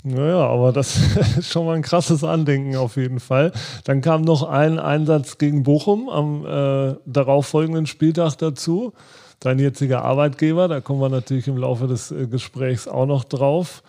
Naja, 0.04 0.48
aber 0.48 0.72
das 0.72 0.96
ist 1.38 1.52
schon 1.52 1.66
mal 1.66 1.76
ein 1.76 1.82
krasses 1.82 2.24
Andenken 2.24 2.76
auf 2.76 2.96
jeden 2.96 3.20
Fall. 3.20 3.52
Dann 3.84 4.00
kam 4.00 4.22
noch 4.22 4.42
ein 4.42 4.78
Einsatz 4.78 5.38
gegen 5.38 5.62
Bochum 5.62 6.08
am 6.08 6.44
äh, 6.44 6.96
darauffolgenden 7.06 7.86
Spieltag 7.86 8.36
dazu. 8.36 8.92
Dein 9.38 9.58
jetziger 9.58 10.02
Arbeitgeber, 10.04 10.68
da 10.68 10.80
kommen 10.80 11.00
wir 11.00 11.08
natürlich 11.08 11.48
im 11.48 11.56
Laufe 11.56 11.86
des 11.86 12.10
äh, 12.10 12.26
Gesprächs 12.26 12.88
auch 12.88 13.06
noch 13.06 13.24
drauf. 13.24 13.82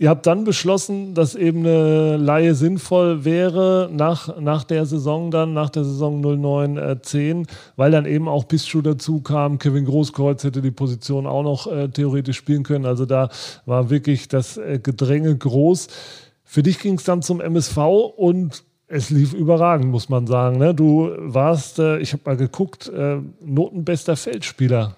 Ihr 0.00 0.10
habt 0.10 0.26
dann 0.28 0.44
beschlossen, 0.44 1.14
dass 1.14 1.34
eben 1.34 1.66
eine 1.66 2.16
Laie 2.16 2.54
sinnvoll 2.54 3.24
wäre 3.24 3.90
nach, 3.92 4.38
nach 4.38 4.62
der 4.62 4.86
Saison 4.86 5.32
dann, 5.32 5.54
nach 5.54 5.70
der 5.70 5.82
Saison 5.82 6.24
09-10, 6.24 7.42
äh, 7.42 7.46
weil 7.74 7.90
dann 7.90 8.06
eben 8.06 8.28
auch 8.28 8.46
Pischu 8.46 8.80
dazu 8.80 9.20
kam. 9.22 9.58
Kevin 9.58 9.86
Großkreuz 9.86 10.44
hätte 10.44 10.62
die 10.62 10.70
Position 10.70 11.26
auch 11.26 11.42
noch 11.42 11.66
äh, 11.66 11.88
theoretisch 11.88 12.36
spielen 12.36 12.62
können. 12.62 12.86
Also 12.86 13.06
da 13.06 13.28
war 13.66 13.90
wirklich 13.90 14.28
das 14.28 14.56
äh, 14.56 14.78
Gedränge 14.80 15.36
groß. 15.36 15.88
Für 16.44 16.62
dich 16.62 16.78
ging 16.78 16.94
es 16.94 17.02
dann 17.02 17.20
zum 17.20 17.40
MSV 17.40 17.76
und 18.16 18.62
es 18.86 19.10
lief 19.10 19.32
überragend, 19.32 19.90
muss 19.90 20.08
man 20.08 20.28
sagen. 20.28 20.58
Ne? 20.58 20.74
Du 20.74 21.10
warst, 21.18 21.80
äh, 21.80 21.98
ich 21.98 22.12
habe 22.12 22.22
mal 22.24 22.36
geguckt, 22.36 22.88
äh, 22.88 23.18
notenbester 23.44 24.16
Feldspieler 24.16 24.94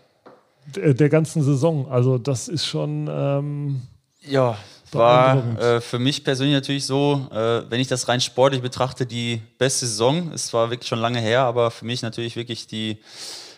der, 0.76 0.92
der, 0.92 1.08
ganzen 1.08 1.42
Saison. 1.42 1.88
Also 1.90 2.18
das 2.18 2.48
ist 2.48 2.66
schon... 2.66 3.08
Ähm, 3.10 3.80
ja, 4.20 4.58
war 4.92 5.58
äh, 5.58 5.80
für 5.80 5.98
mich 5.98 6.24
persönlich 6.24 6.54
natürlich 6.54 6.86
so, 6.86 7.28
äh, 7.32 7.62
wenn 7.70 7.80
ich 7.80 7.88
das 7.88 8.08
rein 8.08 8.20
sportlich 8.20 8.62
betrachte, 8.62 9.06
die 9.06 9.40
beste 9.58 9.86
Saison. 9.86 10.32
Es 10.32 10.52
war 10.52 10.70
wirklich 10.70 10.88
schon 10.88 10.98
lange 10.98 11.20
her, 11.20 11.42
aber 11.42 11.70
für 11.70 11.84
mich 11.84 12.02
natürlich 12.02 12.36
wirklich 12.36 12.66
die 12.66 12.98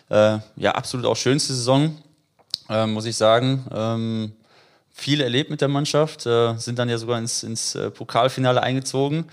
äh, 0.09 0.37
ja, 0.55 0.71
absolut 0.71 1.05
auch 1.05 1.15
schönste 1.15 1.53
Saison, 1.53 1.97
äh, 2.69 2.85
muss 2.85 3.05
ich 3.05 3.15
sagen. 3.15 3.65
Ähm, 3.73 4.33
viel 4.91 5.21
erlebt 5.21 5.49
mit 5.49 5.61
der 5.61 5.67
Mannschaft, 5.67 6.25
äh, 6.25 6.55
sind 6.57 6.77
dann 6.77 6.89
ja 6.89 6.97
sogar 6.97 7.17
ins, 7.17 7.43
ins 7.43 7.75
äh, 7.75 7.89
Pokalfinale 7.89 8.61
eingezogen. 8.61 9.25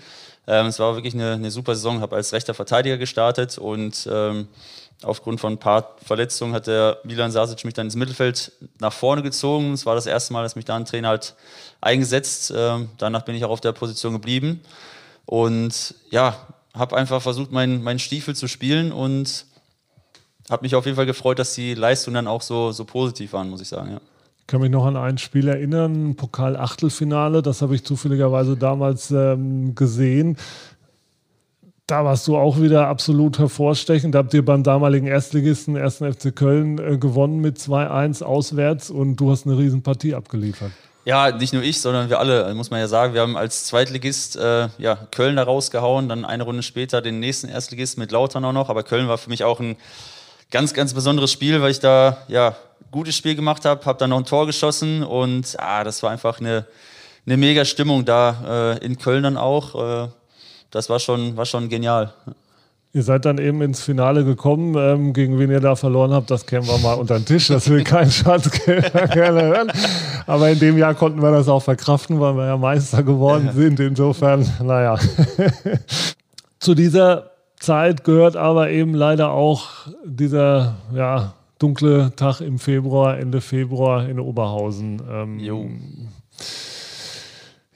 Ähm, 0.47 0.67
es 0.67 0.79
war 0.79 0.95
wirklich 0.95 1.13
eine, 1.13 1.33
eine 1.33 1.51
super 1.51 1.75
Saison, 1.75 2.01
habe 2.01 2.15
als 2.15 2.33
rechter 2.33 2.53
Verteidiger 2.53 2.97
gestartet 2.97 3.57
und 3.57 4.09
ähm, 4.11 4.47
aufgrund 5.03 5.39
von 5.39 5.53
ein 5.53 5.57
paar 5.57 5.95
Verletzungen 6.03 6.53
hat 6.53 6.67
der 6.67 6.97
Milan 7.03 7.31
Sasic 7.31 7.63
mich 7.65 7.73
dann 7.73 7.87
ins 7.87 7.95
Mittelfeld 7.95 8.51
nach 8.79 8.93
vorne 8.93 9.21
gezogen. 9.21 9.73
Es 9.73 9.85
war 9.85 9.95
das 9.95 10.05
erste 10.05 10.33
Mal, 10.33 10.43
dass 10.43 10.55
mich 10.55 10.65
da 10.65 10.75
ein 10.75 10.85
Trainer 10.85 11.09
halt 11.09 11.35
eingesetzt. 11.79 12.53
Ähm, 12.55 12.89
danach 12.97 13.23
bin 13.23 13.35
ich 13.35 13.43
auch 13.45 13.49
auf 13.49 13.61
der 13.61 13.71
Position 13.71 14.13
geblieben. 14.13 14.61
Und 15.25 15.95
ja, 16.09 16.35
habe 16.73 16.95
einfach 16.95 17.21
versucht, 17.21 17.51
meinen 17.51 17.83
mein 17.83 17.99
Stiefel 17.99 18.35
zu 18.35 18.47
spielen 18.47 18.91
und 18.91 19.45
habe 20.49 20.63
mich 20.63 20.75
auf 20.75 20.85
jeden 20.85 20.95
Fall 20.95 21.05
gefreut, 21.05 21.39
dass 21.39 21.53
die 21.53 21.73
Leistungen 21.73 22.15
dann 22.15 22.27
auch 22.27 22.41
so, 22.41 22.71
so 22.71 22.85
positiv 22.85 23.33
waren, 23.33 23.49
muss 23.49 23.61
ich 23.61 23.69
sagen. 23.69 23.91
Ja. 23.91 24.01
Ich 24.39 24.47
kann 24.47 24.61
mich 24.61 24.71
noch 24.71 24.85
an 24.85 24.97
ein 24.97 25.17
Spiel 25.17 25.47
erinnern, 25.47 26.15
Pokal-Achtelfinale, 26.15 27.41
das 27.41 27.61
habe 27.61 27.75
ich 27.75 27.85
zufälligerweise 27.85 28.57
damals 28.57 29.11
ähm, 29.11 29.75
gesehen 29.75 30.35
da 31.91 32.05
warst 32.05 32.25
du 32.27 32.37
auch 32.37 32.61
wieder 32.61 32.87
absolut 32.87 33.37
hervorstechend. 33.37 34.15
Da 34.15 34.19
habt 34.19 34.33
ihr 34.33 34.45
beim 34.45 34.63
damaligen 34.63 35.07
Erstligisten, 35.07 35.75
1. 35.75 35.97
FC 35.97 36.33
Köln, 36.33 36.79
äh, 36.79 36.97
gewonnen 36.97 37.41
mit 37.41 37.57
2-1 37.57 38.23
auswärts 38.23 38.89
und 38.89 39.17
du 39.17 39.29
hast 39.29 39.45
eine 39.45 39.57
Riesenpartie 39.57 40.15
abgeliefert. 40.15 40.71
Ja, 41.03 41.31
nicht 41.31 41.51
nur 41.51 41.63
ich, 41.63 41.81
sondern 41.81 42.09
wir 42.09 42.19
alle, 42.19 42.53
muss 42.53 42.69
man 42.69 42.79
ja 42.79 42.87
sagen. 42.87 43.13
Wir 43.13 43.21
haben 43.21 43.35
als 43.35 43.65
Zweitligist 43.65 44.37
äh, 44.37 44.69
ja, 44.77 44.95
Köln 45.11 45.35
da 45.35 45.43
rausgehauen, 45.43 46.07
dann 46.07 46.23
eine 46.23 46.43
Runde 46.43 46.63
später 46.63 47.01
den 47.01 47.19
nächsten 47.19 47.49
Erstligisten 47.49 47.99
mit 47.99 48.11
Lautern 48.11 48.45
auch 48.45 48.53
noch. 48.53 48.69
Aber 48.69 48.83
Köln 48.83 49.09
war 49.09 49.17
für 49.17 49.29
mich 49.29 49.43
auch 49.43 49.59
ein 49.59 49.75
ganz, 50.49 50.73
ganz 50.73 50.93
besonderes 50.93 51.31
Spiel, 51.31 51.61
weil 51.61 51.71
ich 51.71 51.79
da 51.79 52.19
ja 52.29 52.55
gutes 52.91 53.17
Spiel 53.17 53.35
gemacht 53.35 53.65
habe, 53.65 53.85
habe 53.85 53.99
dann 53.99 54.11
noch 54.11 54.17
ein 54.19 54.25
Tor 54.25 54.45
geschossen 54.45 55.03
und 55.03 55.57
ah, 55.59 55.83
das 55.83 56.03
war 56.03 56.11
einfach 56.11 56.39
eine, 56.39 56.65
eine 57.25 57.35
mega 57.35 57.65
Stimmung 57.65 58.05
da 58.05 58.77
äh, 58.79 58.85
in 58.85 58.97
Köln 58.97 59.23
dann 59.23 59.37
auch. 59.37 60.05
Äh, 60.05 60.07
das 60.71 60.89
war 60.89 60.99
schon, 60.99 61.37
war 61.37 61.45
schon 61.45 61.69
genial. 61.69 62.13
Ihr 62.93 63.03
seid 63.03 63.23
dann 63.23 63.37
eben 63.37 63.61
ins 63.61 63.81
Finale 63.81 64.25
gekommen. 64.25 64.75
Ähm, 64.77 65.13
gegen 65.13 65.39
wen 65.39 65.49
ihr 65.49 65.61
da 65.61 65.75
verloren 65.75 66.11
habt, 66.11 66.29
das 66.29 66.45
kennen 66.45 66.67
wir 66.67 66.77
mal 66.79 66.95
unter 66.95 67.17
den 67.17 67.25
Tisch. 67.25 67.47
Das 67.47 67.69
will 67.69 67.83
kein 67.85 68.09
gerne 69.13 69.43
hören. 69.43 69.71
Aber 70.27 70.49
in 70.49 70.59
dem 70.59 70.77
Jahr 70.77 70.93
konnten 70.93 71.21
wir 71.21 71.31
das 71.31 71.47
auch 71.47 71.63
verkraften, 71.63 72.19
weil 72.19 72.35
wir 72.35 72.47
ja 72.47 72.57
Meister 72.57 73.01
geworden 73.03 73.51
sind. 73.53 73.79
Insofern, 73.79 74.45
naja. 74.61 74.97
Zu 76.59 76.75
dieser 76.75 77.31
Zeit 77.59 78.03
gehört 78.03 78.35
aber 78.35 78.71
eben 78.71 78.93
leider 78.93 79.31
auch 79.31 79.69
dieser 80.03 80.75
ja, 80.93 81.33
dunkle 81.59 82.11
Tag 82.17 82.41
im 82.41 82.59
Februar, 82.59 83.17
Ende 83.17 83.39
Februar 83.39 84.09
in 84.09 84.19
Oberhausen. 84.19 85.01
Ähm, 85.09 85.39
jo. 85.39 85.69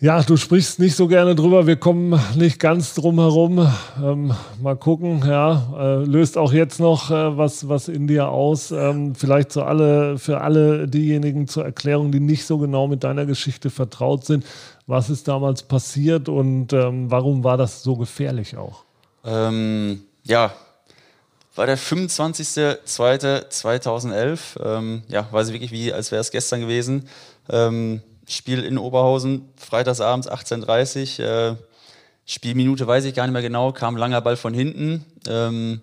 Ja, 0.01 0.21
du 0.23 0.35
sprichst 0.35 0.79
nicht 0.79 0.97
so 0.97 1.07
gerne 1.07 1.35
drüber. 1.35 1.67
Wir 1.67 1.77
kommen 1.77 2.19
nicht 2.35 2.59
ganz 2.59 2.95
drum 2.95 3.17
herum. 3.17 3.65
Ähm, 4.03 4.33
mal 4.61 4.75
gucken. 4.75 5.23
Ja, 5.25 5.73
äh, 5.79 6.03
löst 6.03 6.37
auch 6.37 6.51
jetzt 6.51 6.81
noch 6.81 7.11
äh, 7.11 7.37
was, 7.37 7.69
was 7.69 7.87
in 7.87 8.05
dir 8.05 8.27
aus. 8.27 8.71
Ähm, 8.71 9.15
vielleicht 9.15 9.53
zu 9.53 9.63
alle, 9.63 10.17
für 10.17 10.41
alle 10.41 10.89
diejenigen 10.89 11.47
zur 11.47 11.63
Erklärung, 11.63 12.11
die 12.11 12.19
nicht 12.19 12.45
so 12.45 12.57
genau 12.57 12.89
mit 12.89 13.05
deiner 13.05 13.25
Geschichte 13.25 13.69
vertraut 13.69 14.25
sind. 14.25 14.45
Was 14.85 15.09
ist 15.09 15.29
damals 15.29 15.63
passiert 15.63 16.27
und 16.27 16.73
ähm, 16.73 17.09
warum 17.09 17.45
war 17.45 17.55
das 17.55 17.81
so 17.81 17.95
gefährlich 17.95 18.57
auch? 18.57 18.83
Ähm, 19.23 20.01
ja, 20.23 20.53
war 21.55 21.67
der 21.67 21.77
25.02.2011. 21.77 24.39
Ähm, 24.61 25.03
ja, 25.07 25.25
weiß 25.31 25.47
ich 25.47 25.53
wirklich 25.53 25.71
wie, 25.71 25.93
als 25.93 26.11
wäre 26.11 26.19
es 26.19 26.31
gestern 26.31 26.59
gewesen. 26.59 27.07
Ähm, 27.49 28.01
Spiel 28.27 28.63
in 28.63 28.77
Oberhausen, 28.77 29.49
freitagsabends 29.55 30.29
18.30 30.29 31.19
Uhr. 31.19 31.25
Äh, 31.25 31.55
Spielminute 32.25 32.87
weiß 32.87 33.05
ich 33.05 33.13
gar 33.13 33.25
nicht 33.25 33.33
mehr 33.33 33.41
genau, 33.41 33.71
kam 33.71 33.97
langer 33.97 34.21
Ball 34.21 34.35
von 34.35 34.53
hinten. 34.53 35.05
Ähm, 35.27 35.81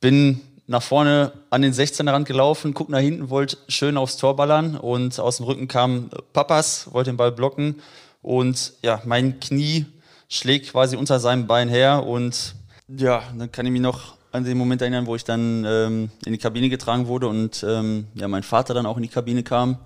bin 0.00 0.40
nach 0.66 0.82
vorne 0.82 1.32
an 1.48 1.62
den 1.62 1.72
16er 1.72 2.12
Rand 2.12 2.28
gelaufen, 2.28 2.74
guck 2.74 2.90
nach 2.90 2.98
hinten, 2.98 3.30
wollte 3.30 3.56
schön 3.68 3.96
aufs 3.96 4.18
Tor 4.18 4.36
ballern 4.36 4.76
und 4.76 5.18
aus 5.18 5.38
dem 5.38 5.46
Rücken 5.46 5.66
kam 5.66 6.10
Papas, 6.34 6.92
wollte 6.92 7.10
den 7.10 7.16
Ball 7.16 7.32
blocken 7.32 7.76
und 8.20 8.74
ja, 8.82 9.00
mein 9.06 9.40
Knie 9.40 9.86
schlägt 10.28 10.70
quasi 10.70 10.96
unter 10.96 11.18
seinem 11.18 11.46
Bein 11.46 11.70
her 11.70 12.06
und 12.06 12.54
ja, 12.88 13.22
dann 13.36 13.50
kann 13.50 13.64
ich 13.64 13.72
mich 13.72 13.80
noch 13.80 14.18
an 14.30 14.44
den 14.44 14.58
Moment 14.58 14.82
erinnern, 14.82 15.06
wo 15.06 15.16
ich 15.16 15.24
dann 15.24 15.64
ähm, 15.66 16.10
in 16.26 16.32
die 16.32 16.38
Kabine 16.38 16.68
getragen 16.68 17.06
wurde 17.06 17.28
und 17.28 17.64
ähm, 17.66 18.06
ja, 18.14 18.28
mein 18.28 18.42
Vater 18.42 18.74
dann 18.74 18.84
auch 18.84 18.98
in 18.98 19.02
die 19.02 19.08
Kabine 19.08 19.42
kam. 19.42 19.78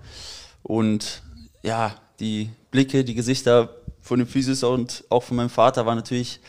Und 0.63 1.21
ja, 1.61 1.95
die 2.19 2.49
Blicke, 2.71 3.03
die 3.03 3.13
Gesichter 3.13 3.69
von 4.01 4.19
dem 4.19 4.27
Physis 4.27 4.63
und 4.63 5.03
auch 5.09 5.23
von 5.23 5.37
meinem 5.37 5.49
Vater 5.49 5.85
waren 5.85 5.97
natürlich 5.97 6.39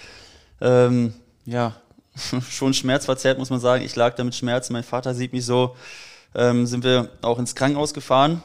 ähm, 0.60 1.14
ja, 1.44 1.76
schon 2.48 2.74
schmerzverzerrt, 2.74 3.38
muss 3.38 3.50
man 3.50 3.60
sagen. 3.60 3.84
Ich 3.84 3.96
lag 3.96 4.14
da 4.14 4.24
mit 4.24 4.34
Schmerzen. 4.34 4.72
Mein 4.72 4.84
Vater 4.84 5.14
sieht 5.14 5.32
mich 5.32 5.44
so. 5.44 5.76
Ähm, 6.34 6.66
sind 6.66 6.84
wir 6.84 7.10
auch 7.22 7.38
ins 7.38 7.54
Krankenhaus 7.54 7.94
gefahren. 7.94 8.42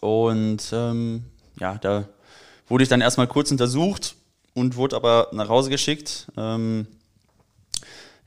Und 0.00 0.70
ähm, 0.72 1.24
ja, 1.60 1.76
da 1.78 2.08
wurde 2.68 2.82
ich 2.82 2.88
dann 2.88 3.00
erstmal 3.00 3.28
kurz 3.28 3.50
untersucht 3.50 4.16
und 4.54 4.76
wurde 4.76 4.96
aber 4.96 5.28
nach 5.32 5.48
Hause 5.48 5.70
geschickt. 5.70 6.26
Ähm, 6.36 6.86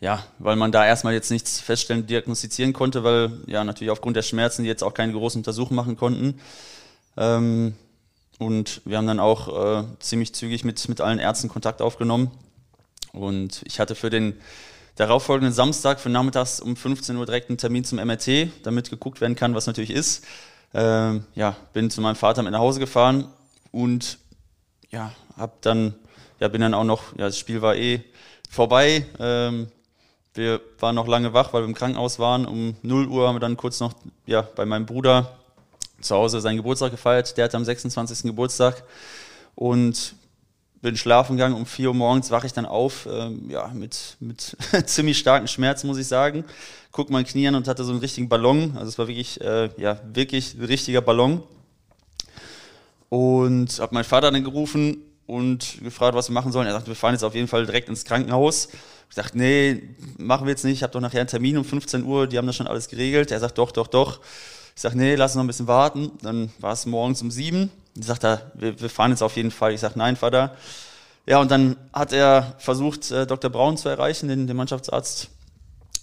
ja, 0.02 0.24
weil 0.40 0.56
man 0.56 0.72
da 0.72 0.86
erstmal 0.86 1.14
jetzt 1.14 1.30
nichts 1.30 1.60
feststellen, 1.60 2.08
diagnostizieren 2.08 2.74
konnte, 2.74 3.04
weil 3.04 3.32
ja 3.48 3.64
natürlich 3.64 3.92
aufgrund 3.92 4.16
der 4.16 4.22
Schmerzen 4.22 4.64
die 4.64 4.70
jetzt 4.70 4.84
auch 4.84 4.94
keine 4.94 5.14
großen 5.14 5.40
Untersuchungen 5.40 5.76
machen 5.76 5.98
konnten. 5.98 6.40
Ähm, 7.18 7.76
und 8.38 8.82
wir 8.86 8.98
haben 8.98 9.08
dann 9.08 9.20
auch 9.20 9.82
äh, 9.82 9.84
ziemlich 10.00 10.34
zügig 10.34 10.64
mit, 10.64 10.88
mit 10.88 11.02
allen 11.02 11.20
Ärzten 11.20 11.50
Kontakt 11.50 11.82
aufgenommen. 11.82 12.32
Und 13.12 13.62
ich 13.66 13.82
hatte 13.82 13.96
für 13.96 14.10
den 14.10 14.40
darauffolgenden 14.96 15.54
Samstag 15.54 16.00
für 16.00 16.10
nachmittags 16.10 16.62
um 16.62 16.78
15 16.78 17.18
Uhr 17.18 17.26
direkt 17.26 17.50
einen 17.50 17.58
Termin 17.58 17.84
zum 17.84 17.98
MRT, 17.98 18.50
damit 18.64 18.90
geguckt 18.90 19.20
werden 19.20 19.36
kann, 19.36 19.56
was 19.56 19.68
natürlich 19.68 19.92
ist. 19.92 20.26
Ähm, 20.74 21.26
ja, 21.36 21.58
bin 21.74 21.90
zu 21.90 22.00
meinem 22.00 22.16
Vater 22.16 22.44
mit 22.44 22.54
nach 22.54 22.60
Hause 22.60 22.80
gefahren 22.80 23.28
und 23.72 24.20
ja, 24.92 25.12
hab 25.36 25.62
dann, 25.62 25.96
ja, 26.40 26.48
bin 26.48 26.62
dann 26.62 26.74
auch 26.74 26.84
noch, 26.84 27.12
ja, 27.18 27.26
das 27.26 27.38
Spiel 27.38 27.62
war 27.62 27.76
eh 27.76 28.02
vorbei. 28.50 29.06
Ähm, 29.20 29.70
wir 30.34 30.62
waren 30.80 30.96
noch 30.96 31.08
lange 31.08 31.34
wach, 31.34 31.54
weil 31.54 31.64
wir 31.64 31.68
im 31.68 31.74
Krankenhaus 31.74 32.20
waren. 32.20 32.46
Um 32.46 32.76
0 32.82 33.08
Uhr 33.08 33.28
haben 33.28 33.36
wir 33.36 33.40
dann 33.40 33.58
kurz 33.58 33.80
noch 33.80 33.94
ja, 34.26 34.42
bei 34.42 34.66
meinem 34.66 34.86
Bruder 34.86 35.38
zu 36.02 36.16
Hause 36.16 36.40
seinen 36.40 36.58
Geburtstag 36.58 36.92
gefeiert. 36.92 37.36
Der 37.38 37.46
hatte 37.46 37.58
am 37.58 37.66
26. 37.66 38.24
Geburtstag. 38.24 38.84
Und 39.56 40.16
bin 40.82 40.96
schlafen 40.96 41.36
gegangen. 41.36 41.56
Um 41.56 41.66
4 41.66 41.90
Uhr 41.90 41.94
morgens 41.94 42.32
wache 42.32 42.48
ich 42.48 42.54
dann 42.54 42.66
auf, 42.66 43.08
ähm, 43.12 43.50
ja, 43.50 43.68
mit, 43.74 44.16
mit 44.20 44.56
ziemlich 44.86 45.18
starken 45.18 45.48
Schmerzen, 45.48 45.88
muss 45.88 45.98
ich 45.98 46.08
sagen. 46.08 46.46
Guck 46.92 47.10
mein 47.10 47.26
Knie 47.26 47.48
an 47.48 47.56
und 47.56 47.68
hatte 47.68 47.84
so 47.84 47.92
einen 47.92 48.00
richtigen 48.00 48.30
Ballon. 48.30 48.74
Also 48.76 48.90
es 48.90 48.98
war 48.98 49.08
wirklich, 49.08 49.42
äh, 49.42 49.70
ja, 49.78 50.00
wirklich 50.14 50.54
ein 50.54 50.66
richtiger 50.66 51.02
Ballon. 51.02 51.44
Und 53.10 53.80
habe 53.80 53.94
meinen 53.94 54.04
Vater 54.04 54.32
dann 54.32 54.44
gerufen 54.44 55.04
und 55.30 55.78
gefragt, 55.84 56.16
was 56.16 56.30
wir 56.30 56.34
machen 56.34 56.52
sollen. 56.52 56.66
Er 56.66 56.74
sagte, 56.74 56.88
wir 56.88 56.96
fahren 56.96 57.14
jetzt 57.14 57.24
auf 57.24 57.36
jeden 57.36 57.48
Fall 57.48 57.66
direkt 57.66 57.88
ins 57.88 58.04
Krankenhaus. 58.04 58.70
Ich 59.10 59.16
dachte, 59.16 59.38
nee, 59.38 59.84
machen 60.18 60.48
wir 60.48 60.52
jetzt 60.52 60.66
nicht. 60.66 60.78
Ich 60.78 60.84
habe 60.84 60.92
doch 60.92 61.02
nachher 61.02 61.20
einen 61.20 61.30
Termin 61.30 61.58
um 61.58 61.64
15 61.64 62.04
Uhr, 62.04 62.28
die 62.28 62.38
haben 62.38 62.48
das 62.48 62.56
schon 62.56 62.68
alles 62.68 62.88
geregelt. 62.88 63.32
Er 63.32 63.40
sagt, 63.40 63.58
doch, 63.58 63.72
doch, 63.72 63.88
doch. 63.88 64.20
Ich 64.76 64.82
sage, 64.82 64.98
nee, 64.98 65.16
lass 65.16 65.32
uns 65.32 65.36
noch 65.36 65.44
ein 65.44 65.48
bisschen 65.48 65.68
warten. 65.68 66.12
Dann 66.24 66.52
war 66.60 66.74
es 66.74 66.86
morgens 66.86 67.22
um 67.22 67.30
sieben. 67.30 67.72
Ich 67.96 68.06
sagt 68.06 68.24
er, 68.24 68.52
wir, 68.56 68.80
wir 68.80 68.90
fahren 68.90 69.12
jetzt 69.12 69.22
auf 69.22 69.36
jeden 69.36 69.52
Fall. 69.52 69.74
Ich 69.74 69.82
sage, 69.82 70.00
nein, 70.00 70.16
Vater. 70.16 70.56
Ja, 71.28 71.40
und 71.40 71.52
dann 71.52 71.76
hat 71.94 72.12
er 72.12 72.56
versucht, 72.58 73.12
äh, 73.12 73.28
Dr. 73.28 73.52
Braun 73.52 73.78
zu 73.78 73.88
erreichen, 73.88 74.30
den, 74.30 74.48
den 74.48 74.58
Mannschaftsarzt 74.58 75.30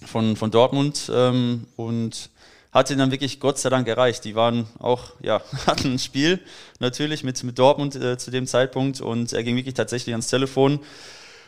von, 0.04 0.36
von 0.36 0.52
Dortmund, 0.52 1.10
ähm, 1.12 1.66
und 1.74 2.30
hat 2.76 2.90
ihn 2.90 2.98
dann 2.98 3.10
wirklich 3.10 3.40
Gott 3.40 3.58
sei 3.58 3.70
Dank 3.70 3.88
erreicht. 3.88 4.24
Die 4.24 4.34
waren 4.34 4.66
auch, 4.78 5.04
ja, 5.22 5.40
hatten 5.66 5.94
ein 5.94 5.98
Spiel 5.98 6.40
natürlich 6.78 7.24
mit, 7.24 7.42
mit 7.42 7.58
Dortmund 7.58 7.96
äh, 7.96 8.18
zu 8.18 8.30
dem 8.30 8.46
Zeitpunkt 8.46 9.00
und 9.00 9.32
er 9.32 9.42
ging 9.42 9.56
wirklich 9.56 9.74
tatsächlich 9.74 10.12
ans 10.12 10.26
Telefon. 10.26 10.76
Und 10.76 10.84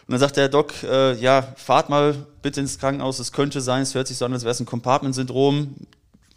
dann 0.09 0.21
sagte 0.21 0.41
der 0.41 0.49
Doc, 0.49 0.73
äh, 0.85 1.15
ja, 1.21 1.43
fahrt 1.57 1.91
mal 1.91 2.15
bitte 2.41 2.61
ins 2.61 2.79
Krankenhaus, 2.79 3.19
es 3.19 3.33
könnte 3.33 3.61
sein, 3.61 3.83
es 3.83 3.95
hört 3.95 4.09
sich 4.09 4.17
so 4.17 4.25
an, 4.25 4.33
als 4.33 4.45
wäre 4.45 4.53
es 4.53 4.61
ein 4.61 4.65
Compartment-Syndrom. 4.65 5.75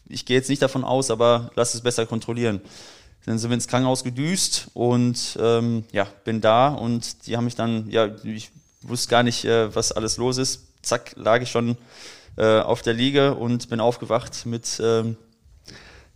Ich 0.10 0.26
gehe 0.26 0.36
jetzt 0.36 0.50
nicht 0.50 0.62
davon 0.62 0.84
aus, 0.84 1.10
aber 1.10 1.52
lass 1.56 1.74
es 1.74 1.80
besser 1.80 2.06
kontrollieren. 2.06 2.60
Dann 3.26 3.40
sind 3.40 3.50
wir 3.50 3.56
ins 3.56 3.70
Krankenhaus 3.70 4.04
gedüst 4.04 4.68
und 4.74 5.38
ähm, 5.40 5.86
ja, 5.94 6.06
bin 6.26 6.42
da 6.42 6.68
und 6.68 7.28
die 7.28 7.38
haben 7.38 7.46
mich 7.46 7.56
dann, 7.56 7.90
ja, 7.90 8.10
ich 8.26 8.52
wusste 8.82 9.10
gar 9.10 9.24
nicht, 9.24 9.46
äh, 9.46 9.74
was 9.74 9.94
alles 9.94 10.18
los 10.18 10.38
ist. 10.38 10.64
Zack, 10.82 11.14
lag 11.16 11.42
ich 11.42 11.50
schon 11.50 11.78
äh, 12.38 12.60
auf 12.60 12.82
der 12.82 12.94
Liege 12.94 13.36
und 13.36 13.70
bin 13.70 13.80
aufgewacht 13.80 14.46
mit, 14.46 14.82
ähm, 14.84 15.18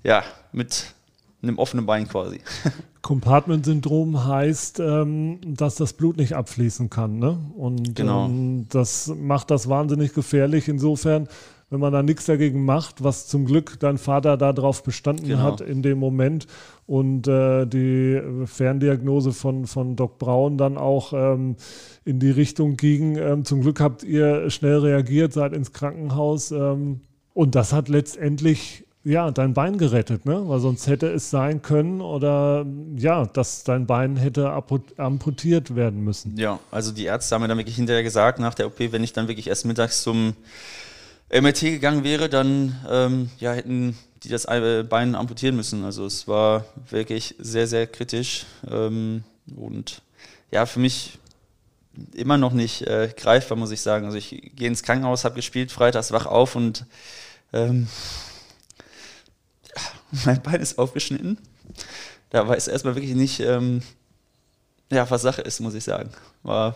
ja, 0.04 0.24
mit 0.52 0.96
einem 1.42 1.60
offenen 1.60 1.86
Bein 1.86 2.08
quasi. 2.08 2.42
Compartment-Syndrom 3.02 4.26
heißt, 4.26 4.80
ähm, 4.80 5.40
dass 5.46 5.76
das 5.76 5.94
Blut 5.94 6.18
nicht 6.18 6.34
abfließen 6.34 6.90
kann. 6.90 7.20
Ne? 7.20 7.38
Und 7.56 7.96
genau. 7.96 8.26
ähm, 8.26 8.66
das 8.70 9.14
macht 9.16 9.52
das 9.52 9.70
wahnsinnig 9.70 10.14
gefährlich. 10.14 10.68
Insofern, 10.68 11.28
wenn 11.70 11.80
man 11.80 11.92
da 11.92 12.04
nichts 12.04 12.26
dagegen 12.26 12.64
macht, 12.64 13.04
was 13.04 13.28
zum 13.28 13.46
Glück 13.46 13.80
dein 13.80 13.98
Vater 13.98 14.38
darauf 14.38 14.84
bestanden 14.84 15.28
genau. 15.28 15.42
hat 15.44 15.62
in 15.62 15.82
dem 15.82 15.98
Moment 15.98 16.48
und 16.86 17.28
äh, 17.28 17.66
die 17.66 18.22
Ferndiagnose 18.46 19.32
von, 19.32 19.66
von 19.66 19.96
Doc 19.96 20.20
Braun 20.20 20.58
dann 20.58 20.78
auch 20.78 21.14
ähm, 21.14 21.56
in 22.04 22.20
die 22.20 22.30
Richtung 22.30 22.78
ging. 22.78 23.18
Ähm, 23.18 23.46
zum 23.46 23.62
Glück 23.62 23.80
habt 23.80 24.04
ihr 24.04 24.50
schnell 24.50 24.80
reagiert, 24.80 25.34
seid 25.34 25.54
ins 25.54 25.72
Krankenhaus 25.72 26.52
ähm, 26.52 27.02
und 27.34 27.56
das 27.56 27.74
hat 27.74 27.90
letztendlich 27.90 28.86
ja, 29.06 29.30
dein 29.30 29.54
Bein 29.54 29.78
gerettet, 29.78 30.26
ne? 30.26 30.42
Weil 30.48 30.60
sonst 30.60 30.88
hätte 30.88 31.08
es 31.08 31.30
sein 31.30 31.62
können 31.62 32.02
oder 32.02 32.66
ja, 32.98 33.28
dass 33.28 33.64
dein 33.64 33.86
Bein 33.86 34.18
hätte 34.18 34.52
amputiert 34.98 35.76
werden 35.76 36.04
müssen. 36.04 36.36
Ja, 36.38 36.60
also 36.72 36.92
die 36.92 37.06
Ärzte 37.06 37.36
haben 37.36 37.44
mir 37.44 37.48
dann 37.48 37.60
wirklich 37.60 37.76
hinterher 37.76 38.02
gesagt, 38.02 38.40
nach 38.40 38.56
der 38.56 38.66
OP, 38.66 38.80
wenn 38.80 39.04
ich 39.04 39.14
dann 39.14 39.28
wirklich 39.28 39.48
erst 39.48 39.66
mittags 39.66 40.02
zum 40.02 40.34
MRT 41.30 41.62
gegangen 41.62 42.04
wäre, 42.04 42.30
dann 42.30 42.80
ähm, 42.90 43.30
ja, 43.40 43.54
hätten 43.54 43.98
die 44.24 44.30
das 44.30 44.46
Bein 44.46 45.16
amputieren 45.16 45.56
müssen. 45.56 45.84
Also 45.84 46.06
es 46.06 46.28
war 46.28 46.66
wirklich 46.90 47.36
sehr, 47.38 47.68
sehr 47.68 47.88
kritisch. 47.88 48.46
Ähm, 48.70 49.24
und 49.56 50.02
ja, 50.52 50.66
für 50.66 50.80
mich 50.80 51.20
immer 52.14 52.38
noch 52.38 52.54
nicht 52.54 52.82
äh, 52.84 53.14
greifbar, 53.16 53.58
muss 53.58 53.72
ich 53.72 53.82
sagen. 53.82 54.06
Also 54.06 54.18
ich 54.18 54.52
gehe 54.56 54.68
ins 54.68 54.84
Krankenhaus, 54.84 55.26
habe 55.26 55.36
gespielt, 55.36 55.72
freitags 55.72 56.12
wach 56.12 56.26
auf 56.26 56.56
und 56.56 56.86
ähm, 57.54 57.88
mein 60.26 60.42
Bein 60.42 60.62
ist 60.62 60.78
aufgeschnitten. 60.78 61.38
Da 62.30 62.48
weiß 62.48 62.68
erstmal 62.68 62.96
wirklich 62.96 63.16
nicht, 63.16 63.40
ähm, 63.40 63.82
ja, 64.92 65.10
was 65.10 65.22
Sache 65.22 65.42
ist, 65.42 65.60
muss 65.60 65.74
ich 65.74 65.84
sagen. 65.84 66.10
War, 66.44 66.76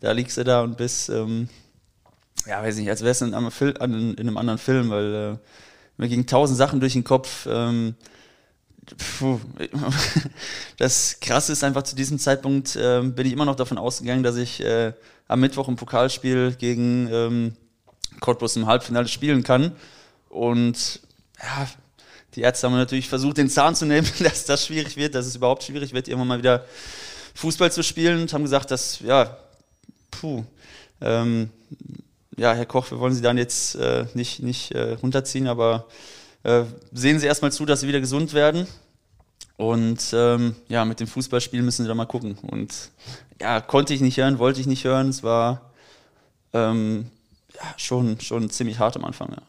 da 0.00 0.12
liegst 0.12 0.36
du 0.36 0.44
da 0.44 0.62
und 0.62 0.76
bist, 0.76 1.08
ähm, 1.08 1.48
ja, 2.46 2.62
weiß 2.62 2.76
nicht, 2.76 2.88
als 2.88 3.02
wäre 3.02 3.10
es 3.10 3.20
in, 3.20 3.32
in, 3.32 4.18
einem 4.18 4.36
anderen 4.36 4.58
Film, 4.58 4.90
weil 4.90 5.14
äh, 5.14 5.36
mir 5.96 6.08
gingen 6.08 6.26
tausend 6.26 6.56
Sachen 6.56 6.80
durch 6.80 6.94
den 6.94 7.04
Kopf. 7.04 7.46
Ähm, 7.50 7.94
puh, 9.18 9.40
das 10.78 11.18
Krasse 11.20 11.52
ist 11.52 11.64
einfach, 11.64 11.82
zu 11.82 11.94
diesem 11.94 12.18
Zeitpunkt 12.18 12.76
äh, 12.76 13.02
bin 13.02 13.26
ich 13.26 13.32
immer 13.32 13.44
noch 13.44 13.56
davon 13.56 13.78
ausgegangen, 13.78 14.22
dass 14.22 14.36
ich 14.36 14.60
äh, 14.60 14.92
am 15.28 15.40
Mittwoch 15.40 15.68
im 15.68 15.76
Pokalspiel 15.76 16.56
gegen 16.58 17.08
ähm, 17.12 17.56
Cottbus 18.20 18.56
im 18.56 18.66
Halbfinale 18.66 19.08
spielen 19.08 19.42
kann. 19.42 19.72
Und 20.28 21.00
ja, 21.38 21.68
die 22.34 22.42
Ärzte 22.42 22.66
haben 22.66 22.74
natürlich 22.74 23.08
versucht, 23.08 23.38
den 23.38 23.50
Zahn 23.50 23.74
zu 23.74 23.86
nehmen, 23.86 24.08
dass 24.20 24.44
das 24.44 24.66
schwierig 24.66 24.96
wird, 24.96 25.14
dass 25.14 25.26
es 25.26 25.36
überhaupt 25.36 25.62
schwierig 25.62 25.92
wird, 25.92 26.08
irgendwann 26.08 26.28
mal 26.28 26.38
wieder 26.38 26.64
Fußball 27.34 27.70
zu 27.70 27.82
spielen 27.82 28.22
und 28.22 28.32
haben 28.32 28.42
gesagt, 28.42 28.70
dass, 28.70 29.00
ja, 29.00 29.36
puh, 30.10 30.44
ähm, 31.00 31.50
ja, 32.36 32.52
Herr 32.52 32.66
Koch, 32.66 32.90
wir 32.90 33.00
wollen 33.00 33.14
Sie 33.14 33.22
dann 33.22 33.38
jetzt 33.38 33.74
äh, 33.76 34.06
nicht, 34.14 34.42
nicht 34.42 34.72
äh, 34.72 34.92
runterziehen, 34.92 35.46
aber 35.46 35.86
äh, 36.42 36.64
sehen 36.92 37.18
Sie 37.18 37.26
erstmal 37.26 37.52
zu, 37.52 37.66
dass 37.66 37.80
Sie 37.80 37.88
wieder 37.88 38.00
gesund 38.00 38.32
werden. 38.34 38.66
Und 39.56 40.14
ähm, 40.14 40.54
ja, 40.68 40.84
mit 40.84 41.00
dem 41.00 41.06
Fußballspielen 41.06 41.64
müssen 41.64 41.82
Sie 41.82 41.88
dann 41.88 41.96
mal 41.96 42.06
gucken. 42.06 42.38
Und 42.42 42.90
ja, 43.40 43.60
konnte 43.60 43.92
ich 43.92 44.00
nicht 44.00 44.16
hören, 44.16 44.38
wollte 44.38 44.60
ich 44.60 44.66
nicht 44.66 44.84
hören. 44.84 45.10
Es 45.10 45.22
war 45.22 45.70
ähm, 46.54 47.06
ja, 47.54 47.74
schon, 47.76 48.20
schon 48.20 48.48
ziemlich 48.48 48.78
hart 48.78 48.96
am 48.96 49.04
Anfang. 49.04 49.32
Ja. 49.32 49.42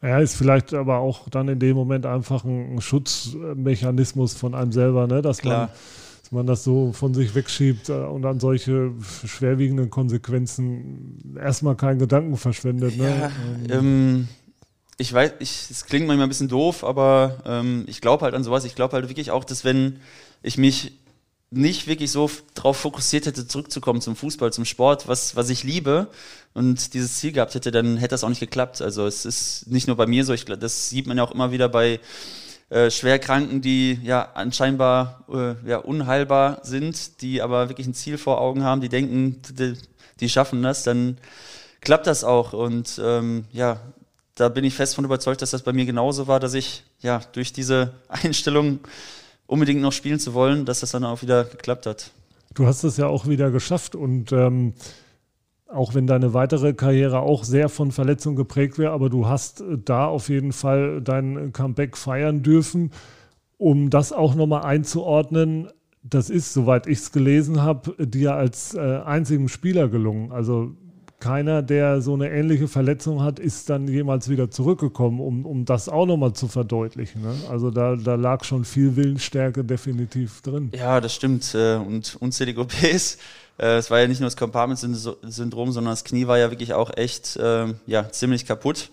Ja, 0.00 0.20
ist 0.20 0.36
vielleicht 0.36 0.74
aber 0.74 0.98
auch 0.98 1.28
dann 1.28 1.48
in 1.48 1.58
dem 1.58 1.76
Moment 1.76 2.06
einfach 2.06 2.44
ein 2.44 2.80
Schutzmechanismus 2.80 4.34
von 4.34 4.54
einem 4.54 4.70
selber, 4.70 5.08
ne? 5.08 5.22
dass, 5.22 5.42
man, 5.42 5.68
dass 6.28 6.32
man 6.32 6.46
das 6.46 6.62
so 6.62 6.92
von 6.92 7.14
sich 7.14 7.34
wegschiebt 7.34 7.88
äh, 7.88 7.94
und 7.94 8.26
an 8.26 8.38
solche 8.38 8.92
schwerwiegenden 9.24 9.88
Konsequenzen 9.88 11.38
erstmal 11.42 11.74
keinen 11.74 11.98
Gedanken 11.98 12.36
verschwendet. 12.36 12.98
Ne? 12.98 13.30
Ja, 13.66 13.78
ähm, 13.78 14.28
ich 14.98 15.10
weiß, 15.10 15.32
es 15.40 15.86
klingt 15.86 16.06
manchmal 16.06 16.26
ein 16.26 16.28
bisschen 16.28 16.48
doof, 16.48 16.84
aber 16.84 17.38
ähm, 17.46 17.84
ich 17.86 18.02
glaube 18.02 18.26
halt 18.26 18.34
an 18.34 18.44
sowas. 18.44 18.66
Ich 18.66 18.74
glaube 18.74 18.92
halt 18.92 19.08
wirklich 19.08 19.30
auch, 19.30 19.42
dass 19.42 19.64
wenn 19.64 20.00
ich 20.42 20.58
mich 20.58 20.98
nicht 21.50 21.86
wirklich 21.86 22.10
so 22.10 22.30
darauf 22.52 22.76
fokussiert 22.76 23.24
hätte, 23.24 23.48
zurückzukommen 23.48 24.02
zum 24.02 24.14
Fußball, 24.14 24.52
zum 24.52 24.66
Sport, 24.66 25.08
was, 25.08 25.34
was 25.34 25.48
ich 25.48 25.64
liebe 25.64 26.08
und 26.52 26.92
dieses 26.92 27.16
Ziel 27.16 27.32
gehabt 27.32 27.54
hätte, 27.54 27.70
dann 27.70 27.96
hätte 27.96 28.10
das 28.10 28.22
auch 28.22 28.28
nicht 28.28 28.40
geklappt. 28.40 28.82
Also 28.82 29.06
es 29.06 29.24
ist 29.24 29.66
nicht 29.68 29.86
nur 29.86 29.96
bei 29.96 30.06
mir 30.06 30.26
so, 30.26 30.34
ich, 30.34 30.44
das 30.44 30.90
sieht 30.90 31.06
man 31.06 31.16
ja 31.16 31.22
auch 31.22 31.32
immer 31.32 31.52
wieder 31.52 31.70
bei 31.70 32.00
äh, 32.70 32.90
Schwerkranken, 32.90 33.60
die 33.62 33.98
ja 34.02 34.30
anscheinbar 34.34 35.24
äh, 35.32 35.68
ja, 35.68 35.78
unheilbar 35.78 36.60
sind, 36.62 37.22
die 37.22 37.40
aber 37.40 37.68
wirklich 37.68 37.86
ein 37.86 37.94
Ziel 37.94 38.18
vor 38.18 38.40
Augen 38.40 38.62
haben, 38.62 38.80
die 38.80 38.90
denken, 38.90 39.40
die, 39.50 39.74
die 40.20 40.28
schaffen 40.28 40.62
das, 40.62 40.82
dann 40.82 41.18
klappt 41.80 42.06
das 42.06 42.24
auch. 42.24 42.52
Und 42.52 43.00
ähm, 43.02 43.44
ja, 43.52 43.80
da 44.34 44.48
bin 44.48 44.64
ich 44.64 44.74
fest 44.74 44.94
von 44.94 45.04
überzeugt, 45.04 45.42
dass 45.42 45.50
das 45.50 45.62
bei 45.62 45.72
mir 45.72 45.86
genauso 45.86 46.26
war, 46.26 46.40
dass 46.40 46.54
ich 46.54 46.84
ja 47.00 47.20
durch 47.32 47.52
diese 47.52 47.94
Einstellung 48.08 48.80
unbedingt 49.46 49.80
noch 49.80 49.92
spielen 49.92 50.20
zu 50.20 50.34
wollen, 50.34 50.66
dass 50.66 50.80
das 50.80 50.90
dann 50.90 51.04
auch 51.04 51.22
wieder 51.22 51.44
geklappt 51.44 51.86
hat. 51.86 52.10
Du 52.54 52.66
hast 52.66 52.84
es 52.84 52.96
ja 52.96 53.06
auch 53.06 53.26
wieder 53.26 53.50
geschafft 53.50 53.94
und 53.94 54.32
ähm, 54.32 54.74
auch 55.68 55.94
wenn 55.94 56.06
deine 56.06 56.34
weitere 56.34 56.72
Karriere 56.72 57.20
auch 57.20 57.44
sehr 57.44 57.68
von 57.68 57.92
Verletzungen 57.92 58.36
geprägt 58.36 58.78
wäre, 58.78 58.92
aber 58.92 59.10
du 59.10 59.26
hast 59.26 59.60
äh, 59.60 59.78
da 59.84 60.06
auf 60.06 60.28
jeden 60.28 60.52
Fall 60.52 61.00
dein 61.02 61.52
Comeback 61.52 61.96
feiern 61.96 62.42
dürfen. 62.42 62.90
Um 63.58 63.90
das 63.90 64.12
auch 64.12 64.34
nochmal 64.34 64.62
einzuordnen, 64.62 65.68
das 66.02 66.30
ist, 66.30 66.54
soweit 66.54 66.86
ich 66.86 66.98
es 66.98 67.12
gelesen 67.12 67.60
habe, 67.62 68.06
dir 68.06 68.34
als 68.34 68.74
äh, 68.74 69.00
einzigem 69.04 69.48
Spieler 69.48 69.88
gelungen. 69.88 70.30
Also 70.32 70.76
keiner, 71.20 71.62
der 71.62 72.00
so 72.00 72.14
eine 72.14 72.30
ähnliche 72.30 72.68
Verletzung 72.68 73.22
hat, 73.22 73.40
ist 73.40 73.68
dann 73.68 73.88
jemals 73.88 74.28
wieder 74.28 74.50
zurückgekommen, 74.50 75.18
um, 75.20 75.44
um 75.44 75.64
das 75.64 75.88
auch 75.88 76.06
nochmal 76.06 76.32
zu 76.32 76.46
verdeutlichen. 76.46 77.22
Ne? 77.22 77.34
Also 77.50 77.70
da, 77.70 77.96
da 77.96 78.14
lag 78.14 78.44
schon 78.44 78.64
viel 78.64 78.94
Willensstärke 78.94 79.64
definitiv 79.64 80.40
drin. 80.42 80.70
Ja, 80.76 81.00
das 81.00 81.14
stimmt. 81.14 81.54
Äh, 81.54 81.76
und 81.76 82.16
unzählige 82.20 82.60
OPs. 82.60 83.18
Äh, 83.58 83.76
es 83.76 83.90
war 83.90 84.00
ja 84.00 84.06
nicht 84.06 84.20
nur 84.20 84.26
das 84.26 84.36
Compartment-Syndrom, 84.36 85.72
sondern 85.72 85.92
das 85.92 86.04
Knie 86.04 86.26
war 86.26 86.38
ja 86.38 86.50
wirklich 86.50 86.74
auch 86.74 86.90
echt 86.96 87.36
äh, 87.36 87.66
ja, 87.86 88.10
ziemlich 88.10 88.46
kaputt. 88.46 88.90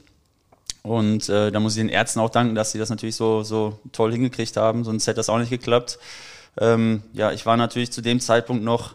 Und 0.84 1.30
äh, 1.30 1.52
da 1.52 1.60
muss 1.60 1.76
ich 1.76 1.82
den 1.82 1.90
Ärzten 1.90 2.20
auch 2.20 2.30
danken, 2.30 2.54
dass 2.54 2.72
sie 2.72 2.80
das 2.80 2.90
natürlich 2.90 3.16
so, 3.16 3.44
so 3.44 3.80
toll 3.92 4.12
hingekriegt 4.12 4.56
haben, 4.56 4.84
sonst 4.84 5.08
hätte 5.08 5.18
das 5.18 5.30
auch 5.30 5.40
nicht 5.40 5.50
geklappt. 5.50 5.98
Ähm, 6.60 7.02
ja, 7.14 7.32
ich 7.32 7.46
war 7.46 7.58
natürlich 7.58 7.92
zu 7.92 8.02
dem 8.02 8.20
Zeitpunkt 8.20 8.64
noch 8.64 8.94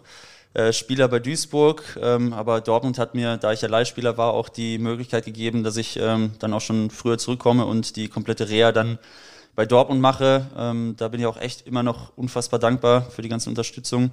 äh, 0.55 0.73
Spieler 0.73 1.09
bei 1.09 1.19
Duisburg, 1.19 1.99
ähm, 2.01 2.33
aber 2.33 2.61
Dortmund 2.61 2.99
hat 2.99 3.15
mir, 3.15 3.37
da 3.37 3.53
ich 3.53 3.63
ja 3.63 3.69
Leihspieler 3.69 4.17
war, 4.17 4.33
auch 4.35 4.49
die 4.49 4.79
Möglichkeit 4.79 5.25
gegeben, 5.25 5.63
dass 5.63 5.77
ich 5.77 5.97
ähm, 6.01 6.33
dann 6.39 6.53
auch 6.55 6.61
schon 6.61 6.91
früher 6.91 7.19
zurückkomme 7.19 7.67
und 7.67 7.97
die 7.97 8.09
komplette 8.09 8.49
Reha 8.49 8.73
dann 8.73 8.99
bei 9.55 9.67
Dortmund 9.67 10.01
mache. 10.01 10.47
Ähm, 10.57 10.95
da 10.97 11.09
bin 11.09 11.21
ich 11.21 11.27
auch 11.27 11.37
echt 11.37 11.67
immer 11.67 11.83
noch 11.83 12.17
unfassbar 12.17 12.59
dankbar 12.59 13.03
für 13.11 13.23
die 13.23 13.29
ganze 13.29 13.51
Unterstützung, 13.51 14.11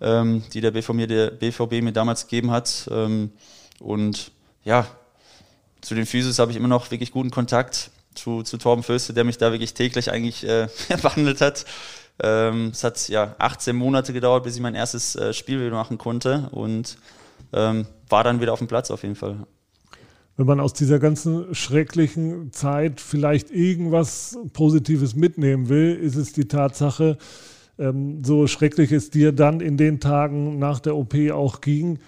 ähm, 0.00 0.42
die 0.52 0.60
der 0.60 0.70
BVB, 0.70 0.92
mir, 0.94 1.06
der 1.06 1.30
BVB 1.30 1.82
mir 1.82 1.92
damals 1.92 2.26
gegeben 2.26 2.50
hat. 2.50 2.88
Ähm, 2.90 3.32
und 3.80 4.32
ja, 4.64 4.86
zu 5.80 5.94
den 5.94 6.06
Physios 6.06 6.38
habe 6.38 6.50
ich 6.50 6.56
immer 6.56 6.68
noch 6.68 6.90
wirklich 6.90 7.12
guten 7.12 7.30
Kontakt 7.30 7.90
zu, 8.14 8.42
zu 8.42 8.56
Torben 8.58 8.82
Fürste, 8.82 9.12
der 9.12 9.24
mich 9.24 9.38
da 9.38 9.52
wirklich 9.52 9.74
täglich 9.74 10.10
eigentlich 10.10 10.46
äh, 10.46 10.68
behandelt 11.02 11.40
hat. 11.40 11.64
Ähm, 12.22 12.68
es 12.72 12.84
hat 12.84 13.08
ja 13.08 13.34
18 13.38 13.74
Monate 13.74 14.12
gedauert, 14.12 14.44
bis 14.44 14.54
ich 14.54 14.62
mein 14.62 14.74
erstes 14.74 15.16
äh, 15.16 15.32
Spiel 15.32 15.60
wieder 15.60 15.70
machen 15.70 15.98
konnte 15.98 16.48
und 16.52 16.96
ähm, 17.52 17.86
war 18.08 18.22
dann 18.22 18.40
wieder 18.40 18.52
auf 18.52 18.60
dem 18.60 18.68
Platz 18.68 18.90
auf 18.90 19.02
jeden 19.02 19.16
Fall. 19.16 19.46
Wenn 20.36 20.46
man 20.46 20.60
aus 20.60 20.72
dieser 20.72 20.98
ganzen 20.98 21.54
schrecklichen 21.54 22.52
Zeit 22.52 23.00
vielleicht 23.00 23.50
irgendwas 23.50 24.36
Positives 24.52 25.14
mitnehmen 25.14 25.68
will, 25.68 25.94
ist 25.94 26.16
es 26.16 26.32
die 26.32 26.48
Tatsache, 26.48 27.18
so 27.76 28.46
schrecklich 28.46 28.92
es 28.92 29.10
dir 29.10 29.32
dann 29.32 29.60
in 29.60 29.76
den 29.76 30.00
Tagen 30.00 30.58
nach 30.58 30.80
der 30.80 30.96
OP 30.96 31.14
auch 31.32 31.60
ging, 31.60 31.98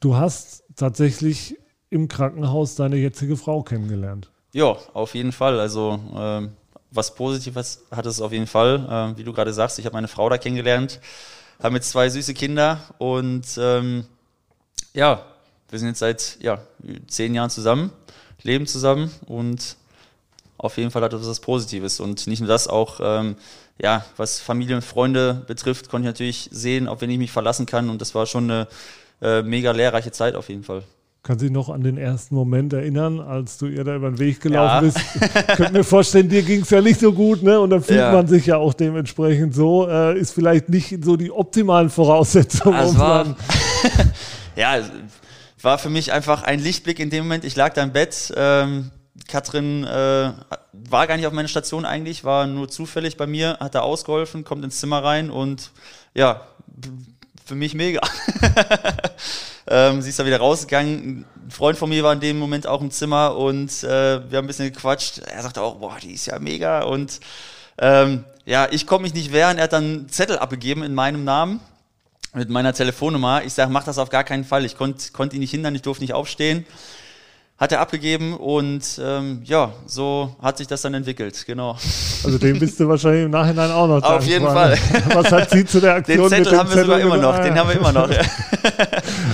du 0.00 0.16
hast 0.16 0.64
tatsächlich 0.76 1.56
im 1.88 2.08
Krankenhaus 2.08 2.74
deine 2.74 2.96
jetzige 2.96 3.36
Frau 3.36 3.62
kennengelernt. 3.62 4.30
ja, 4.52 4.76
auf 4.92 5.14
jeden 5.14 5.32
Fall. 5.32 5.58
Also 5.58 5.98
ähm, 6.14 6.50
was 6.90 7.14
Positives 7.14 7.84
hat 7.90 8.06
es 8.06 8.20
auf 8.20 8.32
jeden 8.32 8.46
Fall. 8.46 8.86
Ähm, 8.90 9.16
wie 9.16 9.24
du 9.24 9.32
gerade 9.32 9.52
sagst, 9.52 9.78
ich 9.78 9.86
habe 9.86 9.94
meine 9.94 10.08
Frau 10.08 10.28
da 10.28 10.38
kennengelernt, 10.38 11.00
haben 11.62 11.74
jetzt 11.74 11.90
zwei 11.90 12.08
süße 12.08 12.34
Kinder 12.34 12.80
und 12.98 13.46
ähm, 13.58 14.04
ja, 14.92 15.24
wir 15.70 15.78
sind 15.78 15.88
jetzt 15.88 15.98
seit 15.98 16.38
ja, 16.40 16.60
zehn 17.08 17.34
Jahren 17.34 17.50
zusammen, 17.50 17.90
leben 18.42 18.66
zusammen 18.66 19.10
und 19.26 19.76
auf 20.58 20.76
jeden 20.78 20.90
Fall 20.90 21.02
hat 21.02 21.12
das 21.12 21.26
was 21.26 21.40
Positives. 21.40 22.00
Und 22.00 22.26
nicht 22.26 22.40
nur 22.40 22.48
das, 22.48 22.68
auch 22.68 23.00
ähm, 23.02 23.36
ja, 23.80 24.04
was 24.16 24.40
Familie 24.40 24.76
und 24.76 24.82
Freunde 24.82 25.42
betrifft, 25.46 25.88
konnte 25.88 26.08
ich 26.08 26.12
natürlich 26.12 26.48
sehen, 26.52 26.88
auf 26.88 27.00
wen 27.00 27.10
ich 27.10 27.18
mich 27.18 27.32
verlassen 27.32 27.66
kann. 27.66 27.90
Und 27.90 28.00
das 28.00 28.14
war 28.14 28.26
schon 28.26 28.50
eine 28.50 28.68
äh, 29.20 29.42
mega 29.42 29.72
lehrreiche 29.72 30.12
Zeit 30.12 30.34
auf 30.34 30.48
jeden 30.48 30.64
Fall. 30.64 30.82
Kann 31.22 31.40
sich 31.40 31.50
noch 31.50 31.70
an 31.70 31.82
den 31.82 31.98
ersten 31.98 32.36
Moment 32.36 32.72
erinnern, 32.72 33.20
als 33.20 33.58
du 33.58 33.66
ihr 33.66 33.82
da 33.82 33.96
über 33.96 34.10
den 34.10 34.20
Weg 34.20 34.40
gelaufen 34.40 34.86
ja. 34.86 34.92
bist? 34.92 35.56
Könnt 35.56 35.72
mir 35.72 35.82
vorstellen, 35.82 36.28
dir 36.28 36.42
ging 36.42 36.62
es 36.62 36.70
ja 36.70 36.80
nicht 36.80 37.00
so 37.00 37.12
gut, 37.12 37.42
ne? 37.42 37.58
Und 37.58 37.70
dann 37.70 37.82
fühlt 37.82 37.98
ja. 37.98 38.12
man 38.12 38.28
sich 38.28 38.46
ja 38.46 38.58
auch 38.58 38.72
dementsprechend 38.72 39.52
so. 39.52 39.88
Äh, 39.88 40.20
ist 40.20 40.32
vielleicht 40.32 40.68
nicht 40.68 41.04
so 41.04 41.16
die 41.16 41.32
optimalen 41.32 41.90
Voraussetzungen. 41.90 42.76
Also 42.76 42.98
war, 42.98 43.36
ja, 44.56 44.78
war 45.60 45.78
für 45.78 45.90
mich 45.90 46.12
einfach 46.12 46.44
ein 46.44 46.60
Lichtblick 46.60 47.00
in 47.00 47.10
dem 47.10 47.24
Moment. 47.24 47.44
Ich 47.44 47.56
lag 47.56 47.74
da 47.74 47.82
im 47.82 47.92
Bett. 47.92 48.32
Ähm, 48.36 48.92
Katrin 49.26 49.82
äh, 49.82 50.30
war 50.88 51.06
gar 51.06 51.16
nicht 51.16 51.26
auf 51.26 51.32
meiner 51.32 51.48
Station 51.48 51.84
eigentlich, 51.84 52.24
war 52.24 52.46
nur 52.46 52.68
zufällig 52.68 53.16
bei 53.16 53.26
mir, 53.26 53.58
hat 53.60 53.74
da 53.74 53.80
ausgeholfen, 53.80 54.44
kommt 54.44 54.64
ins 54.64 54.80
Zimmer 54.80 55.02
rein 55.02 55.30
und 55.30 55.70
ja, 56.14 56.42
für 57.44 57.54
mich 57.54 57.74
mega. 57.74 58.00
ähm, 59.68 60.02
sie 60.02 60.10
ist 60.10 60.18
da 60.18 60.26
wieder 60.26 60.38
rausgegangen. 60.38 61.24
Ein 61.46 61.50
Freund 61.50 61.78
von 61.78 61.88
mir 61.88 62.02
war 62.02 62.12
in 62.12 62.20
dem 62.20 62.38
Moment 62.38 62.66
auch 62.66 62.80
im 62.80 62.90
Zimmer 62.90 63.36
und 63.36 63.84
äh, 63.84 64.30
wir 64.30 64.38
haben 64.38 64.44
ein 64.44 64.46
bisschen 64.46 64.72
gequatscht. 64.72 65.18
Er 65.18 65.42
sagte 65.42 65.62
auch, 65.62 65.76
boah, 65.76 65.96
die 66.02 66.12
ist 66.12 66.26
ja 66.26 66.38
mega. 66.38 66.82
Und 66.82 67.20
ähm, 67.78 68.24
ja, 68.44 68.68
ich 68.70 68.86
konnte 68.86 69.04
mich 69.04 69.14
nicht 69.14 69.32
wehren. 69.32 69.58
Er 69.58 69.64
hat 69.64 69.72
dann 69.72 69.84
einen 69.84 70.08
Zettel 70.08 70.38
abgegeben 70.38 70.82
in 70.82 70.94
meinem 70.94 71.24
Namen 71.24 71.60
mit 72.34 72.50
meiner 72.50 72.72
Telefonnummer. 72.72 73.44
Ich 73.44 73.54
sage, 73.54 73.70
mach 73.70 73.84
das 73.84 73.98
auf 73.98 74.10
gar 74.10 74.24
keinen 74.24 74.44
Fall. 74.44 74.64
Ich 74.64 74.76
konnte 74.76 75.12
konnt 75.12 75.32
ihn 75.32 75.40
nicht 75.40 75.52
hindern, 75.52 75.74
ich 75.74 75.82
durfte 75.82 76.02
nicht 76.02 76.14
aufstehen 76.14 76.66
hat 77.58 77.72
er 77.72 77.80
abgegeben 77.80 78.34
und 78.34 79.00
ähm, 79.02 79.40
ja, 79.44 79.72
so 79.86 80.36
hat 80.42 80.58
sich 80.58 80.66
das 80.66 80.82
dann 80.82 80.92
entwickelt, 80.92 81.42
genau. 81.46 81.78
Also 82.22 82.36
den 82.36 82.58
bist 82.58 82.78
du 82.78 82.86
wahrscheinlich 82.86 83.24
im 83.24 83.30
Nachhinein 83.30 83.70
auch 83.70 83.88
noch 83.88 84.02
Auf 84.02 84.26
jeden 84.26 84.44
Fall. 84.44 84.76
Was 85.14 85.32
hat 85.32 85.50
sie 85.50 85.64
zu 85.64 85.80
der 85.80 85.94
Aktion 85.94 86.28
Den 86.28 86.44
Zettel 86.44 86.58
haben 86.58 86.68
wir 86.68 86.82
sogar 86.82 87.00
immer 87.00 87.16
noch, 87.16 87.38
den 87.38 87.58
haben 87.58 87.70
wir 87.70 87.76
immer 87.76 87.92
noch. 87.92 88.10
Ja. 88.10 88.20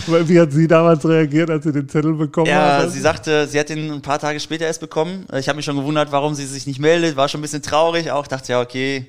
Wie 0.28 0.38
hat 0.38 0.52
sie 0.52 0.68
damals 0.68 1.04
reagiert, 1.04 1.50
als 1.50 1.64
sie 1.64 1.72
den 1.72 1.88
Zettel 1.88 2.14
bekommen 2.14 2.46
ja, 2.46 2.76
hat? 2.76 2.82
Ja, 2.84 2.88
sie 2.88 3.00
sagte, 3.00 3.48
sie 3.48 3.58
hat 3.58 3.70
ihn 3.70 3.90
ein 3.90 4.02
paar 4.02 4.20
Tage 4.20 4.38
später 4.38 4.66
erst 4.66 4.80
bekommen. 4.80 5.26
Ich 5.36 5.48
habe 5.48 5.56
mich 5.56 5.64
schon 5.64 5.76
gewundert, 5.76 6.12
warum 6.12 6.34
sie 6.34 6.46
sich 6.46 6.68
nicht 6.68 6.78
meldet, 6.78 7.16
war 7.16 7.28
schon 7.28 7.40
ein 7.40 7.42
bisschen 7.42 7.62
traurig 7.62 8.12
auch, 8.12 8.28
dachte 8.28 8.52
ja, 8.52 8.60
okay, 8.60 9.06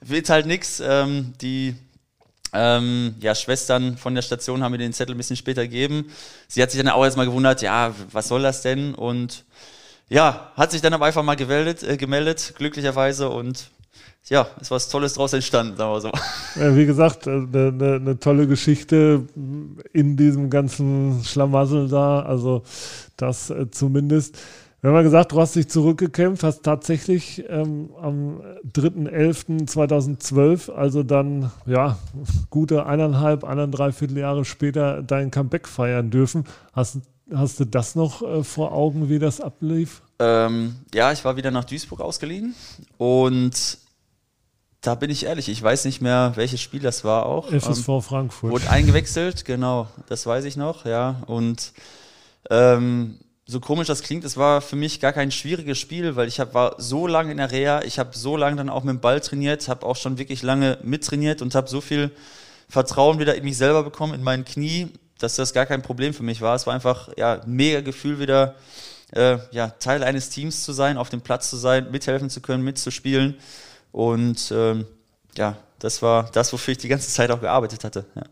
wird 0.00 0.30
halt 0.30 0.46
nichts. 0.46 0.82
Ähm, 0.84 1.34
die 1.42 1.74
ähm, 2.56 3.14
ja, 3.20 3.34
Schwestern 3.34 3.96
von 3.96 4.14
der 4.14 4.22
Station 4.22 4.62
haben 4.62 4.72
mir 4.72 4.78
den 4.78 4.92
Zettel 4.92 5.14
ein 5.14 5.18
bisschen 5.18 5.36
später 5.36 5.62
gegeben. 5.62 6.10
Sie 6.48 6.62
hat 6.62 6.70
sich 6.70 6.82
dann 6.82 6.92
auch 6.92 7.04
erstmal 7.04 7.26
gewundert, 7.26 7.62
ja, 7.62 7.94
was 8.12 8.28
soll 8.28 8.42
das 8.42 8.62
denn? 8.62 8.94
Und 8.94 9.44
ja, 10.08 10.52
hat 10.56 10.70
sich 10.70 10.80
dann 10.80 10.94
aber 10.94 11.06
einfach 11.06 11.22
mal 11.22 11.36
gemeldet, 11.36 11.82
äh, 11.82 11.96
gemeldet 11.96 12.54
glücklicherweise 12.56 13.28
und 13.28 13.70
ja, 14.28 14.48
ist 14.60 14.70
was 14.72 14.88
Tolles 14.88 15.14
draus 15.14 15.32
entstanden, 15.32 15.76
sagen 15.76 15.92
wir 15.92 16.00
so. 16.00 16.10
Ja, 16.60 16.74
wie 16.74 16.86
gesagt, 16.86 17.28
eine, 17.28 17.46
äh, 17.54 17.68
eine, 17.68 17.94
eine 17.94 18.18
tolle 18.18 18.46
Geschichte 18.48 19.22
in 19.92 20.16
diesem 20.16 20.50
ganzen 20.50 21.22
Schlamassel 21.24 21.88
da, 21.88 22.20
also 22.20 22.62
das 23.16 23.50
äh, 23.50 23.70
zumindest. 23.70 24.38
Wir 24.86 24.90
haben 24.90 24.98
ja 24.98 25.02
gesagt, 25.02 25.32
du 25.32 25.40
hast 25.40 25.56
dich 25.56 25.68
zurückgekämpft, 25.68 26.44
hast 26.44 26.62
tatsächlich 26.62 27.42
ähm, 27.48 27.90
am 28.00 28.40
3.11.2012, 28.72 30.70
also 30.70 31.02
dann, 31.02 31.50
ja, 31.66 31.98
gute 32.50 32.86
eineinhalb, 32.86 33.42
eineinhalb 33.42 34.00
Jahre 34.12 34.44
später 34.44 35.02
dein 35.02 35.32
Comeback 35.32 35.66
feiern 35.66 36.10
dürfen. 36.10 36.44
Hast, 36.72 36.98
hast 37.34 37.58
du 37.58 37.64
das 37.64 37.96
noch 37.96 38.22
äh, 38.22 38.44
vor 38.44 38.70
Augen, 38.70 39.08
wie 39.08 39.18
das 39.18 39.40
ablief? 39.40 40.02
Ähm, 40.20 40.76
ja, 40.94 41.10
ich 41.10 41.24
war 41.24 41.36
wieder 41.36 41.50
nach 41.50 41.64
Duisburg 41.64 42.00
ausgeliehen 42.00 42.54
und 42.96 43.78
da 44.82 44.94
bin 44.94 45.10
ich 45.10 45.26
ehrlich, 45.26 45.48
ich 45.48 45.60
weiß 45.60 45.84
nicht 45.86 46.00
mehr, 46.00 46.34
welches 46.36 46.60
Spiel 46.60 46.78
das 46.78 47.02
war 47.02 47.26
auch. 47.26 47.50
FSV 47.50 47.88
ähm, 47.88 48.02
Frankfurt. 48.02 48.52
Wurde 48.52 48.70
eingewechselt, 48.70 49.44
genau, 49.44 49.88
das 50.08 50.26
weiß 50.26 50.44
ich 50.44 50.56
noch, 50.56 50.86
ja. 50.86 51.24
Und 51.26 51.72
ähm, 52.50 53.18
so 53.48 53.60
komisch 53.60 53.86
das 53.86 54.02
klingt, 54.02 54.24
es 54.24 54.36
war 54.36 54.60
für 54.60 54.74
mich 54.74 54.98
gar 54.98 55.12
kein 55.12 55.30
schwieriges 55.30 55.78
Spiel, 55.78 56.16
weil 56.16 56.26
ich 56.26 56.40
hab, 56.40 56.52
war 56.52 56.74
so 56.78 57.06
lange 57.06 57.30
in 57.30 57.36
der 57.36 57.52
Reha, 57.52 57.82
ich 57.82 57.98
habe 57.98 58.10
so 58.16 58.36
lange 58.36 58.56
dann 58.56 58.68
auch 58.68 58.82
mit 58.82 58.94
dem 58.94 59.00
Ball 59.00 59.20
trainiert, 59.20 59.68
habe 59.68 59.86
auch 59.86 59.94
schon 59.94 60.18
wirklich 60.18 60.42
lange 60.42 60.78
mittrainiert 60.82 61.42
und 61.42 61.54
habe 61.54 61.68
so 61.68 61.80
viel 61.80 62.10
Vertrauen 62.68 63.20
wieder 63.20 63.36
in 63.36 63.44
mich 63.44 63.56
selber 63.56 63.84
bekommen, 63.84 64.14
in 64.14 64.22
mein 64.24 64.44
Knie, 64.44 64.88
dass 65.18 65.36
das 65.36 65.52
gar 65.52 65.64
kein 65.64 65.82
Problem 65.82 66.12
für 66.12 66.24
mich 66.24 66.40
war. 66.40 66.56
Es 66.56 66.66
war 66.66 66.74
einfach 66.74 67.08
ja 67.16 67.40
mega 67.46 67.82
Gefühl 67.82 68.18
wieder, 68.18 68.56
äh, 69.12 69.38
ja 69.52 69.68
Teil 69.68 70.02
eines 70.02 70.28
Teams 70.30 70.64
zu 70.64 70.72
sein, 70.72 70.98
auf 70.98 71.08
dem 71.08 71.20
Platz 71.20 71.48
zu 71.48 71.56
sein, 71.56 71.92
mithelfen 71.92 72.28
zu 72.28 72.40
können, 72.40 72.64
mitzuspielen 72.64 73.36
und 73.92 74.52
ähm, 74.52 74.86
ja, 75.36 75.56
das 75.78 76.02
war 76.02 76.30
das, 76.32 76.52
wofür 76.52 76.72
ich 76.72 76.78
die 76.78 76.88
ganze 76.88 77.10
Zeit 77.10 77.30
auch 77.30 77.40
gearbeitet 77.40 77.84
hatte. 77.84 78.06
Ja. 78.16 78.22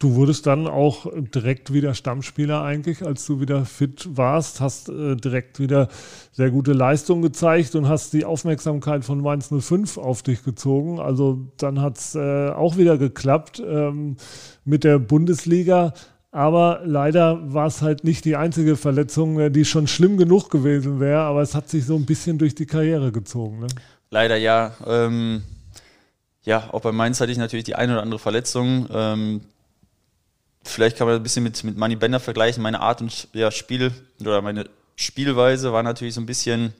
Du 0.00 0.14
wurdest 0.14 0.46
dann 0.46 0.66
auch 0.66 1.06
direkt 1.14 1.74
wieder 1.74 1.92
Stammspieler 1.92 2.62
eigentlich, 2.62 3.04
als 3.04 3.26
du 3.26 3.38
wieder 3.38 3.66
fit 3.66 4.08
warst, 4.16 4.58
hast 4.58 4.88
äh, 4.88 5.14
direkt 5.14 5.60
wieder 5.60 5.88
sehr 6.32 6.50
gute 6.50 6.72
Leistung 6.72 7.20
gezeigt 7.20 7.74
und 7.74 7.86
hast 7.86 8.14
die 8.14 8.24
Aufmerksamkeit 8.24 9.04
von 9.04 9.20
Mainz 9.20 9.50
05 9.50 9.98
auf 9.98 10.22
dich 10.22 10.42
gezogen. 10.42 11.00
Also 11.00 11.52
dann 11.58 11.82
hat 11.82 11.98
es 11.98 12.14
äh, 12.14 12.48
auch 12.48 12.78
wieder 12.78 12.96
geklappt 12.96 13.62
ähm, 13.62 14.16
mit 14.64 14.84
der 14.84 14.98
Bundesliga. 14.98 15.92
Aber 16.30 16.80
leider 16.86 17.52
war 17.52 17.66
es 17.66 17.82
halt 17.82 18.02
nicht 18.02 18.24
die 18.24 18.36
einzige 18.36 18.76
Verletzung, 18.76 19.38
äh, 19.38 19.50
die 19.50 19.66
schon 19.66 19.86
schlimm 19.86 20.16
genug 20.16 20.48
gewesen 20.48 20.98
wäre, 20.98 21.20
aber 21.20 21.42
es 21.42 21.54
hat 21.54 21.68
sich 21.68 21.84
so 21.84 21.96
ein 21.96 22.06
bisschen 22.06 22.38
durch 22.38 22.54
die 22.54 22.66
Karriere 22.66 23.12
gezogen. 23.12 23.60
Ne? 23.60 23.66
Leider 24.08 24.38
ja. 24.38 24.72
Ähm, 24.86 25.42
ja, 26.42 26.70
auch 26.72 26.80
bei 26.80 26.90
Mainz 26.90 27.20
hatte 27.20 27.32
ich 27.32 27.38
natürlich 27.38 27.64
die 27.64 27.74
eine 27.74 27.92
oder 27.92 28.02
andere 28.02 28.18
Verletzung. 28.18 28.88
Ähm, 28.90 29.42
vielleicht 30.62 30.96
kann 30.96 31.06
man 31.06 31.16
ein 31.16 31.22
bisschen 31.22 31.42
mit, 31.42 31.62
mit 31.64 31.76
Money 31.76 31.96
Bender 31.96 32.20
vergleichen. 32.20 32.62
Meine 32.62 32.80
Art 32.80 33.00
und 33.00 33.28
ja, 33.32 33.50
Spiel 33.50 33.92
oder 34.20 34.42
meine 34.42 34.68
Spielweise 34.96 35.72
war 35.72 35.82
natürlich 35.82 36.14
so 36.14 36.20
ein 36.20 36.26
bisschen 36.26 36.74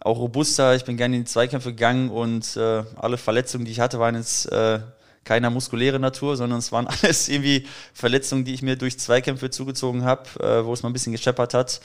auch 0.00 0.18
robuster. 0.18 0.74
Ich 0.74 0.84
bin 0.84 0.96
gerne 0.96 1.16
in 1.16 1.22
die 1.22 1.30
Zweikämpfe 1.30 1.70
gegangen 1.70 2.10
und 2.10 2.56
äh, 2.56 2.84
alle 2.96 3.18
Verletzungen, 3.18 3.64
die 3.64 3.72
ich 3.72 3.80
hatte, 3.80 3.98
waren 3.98 4.14
jetzt 4.14 4.50
äh, 4.50 4.80
keiner 5.24 5.50
muskuläre 5.50 5.98
Natur, 5.98 6.36
sondern 6.36 6.60
es 6.60 6.72
waren 6.72 6.86
alles 7.02 7.28
irgendwie 7.28 7.66
Verletzungen, 7.92 8.44
die 8.44 8.54
ich 8.54 8.62
mir 8.62 8.76
durch 8.76 8.98
Zweikämpfe 8.98 9.50
zugezogen 9.50 10.04
habe, 10.04 10.28
äh, 10.40 10.64
wo 10.64 10.72
es 10.72 10.82
mal 10.82 10.88
ein 10.88 10.94
bisschen 10.94 11.12
gescheppert 11.12 11.54
hat. 11.54 11.80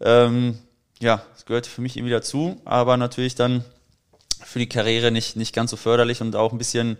Ähm, 0.00 0.58
ja, 1.00 1.22
es 1.36 1.44
gehört 1.44 1.66
für 1.66 1.80
mich 1.80 1.96
irgendwie 1.96 2.12
dazu, 2.12 2.60
aber 2.64 2.96
natürlich 2.96 3.34
dann 3.34 3.64
für 4.42 4.58
die 4.58 4.68
Karriere 4.68 5.10
nicht, 5.10 5.36
nicht 5.36 5.54
ganz 5.54 5.70
so 5.70 5.76
förderlich 5.76 6.20
und 6.20 6.34
auch 6.36 6.52
ein 6.52 6.58
bisschen, 6.58 6.96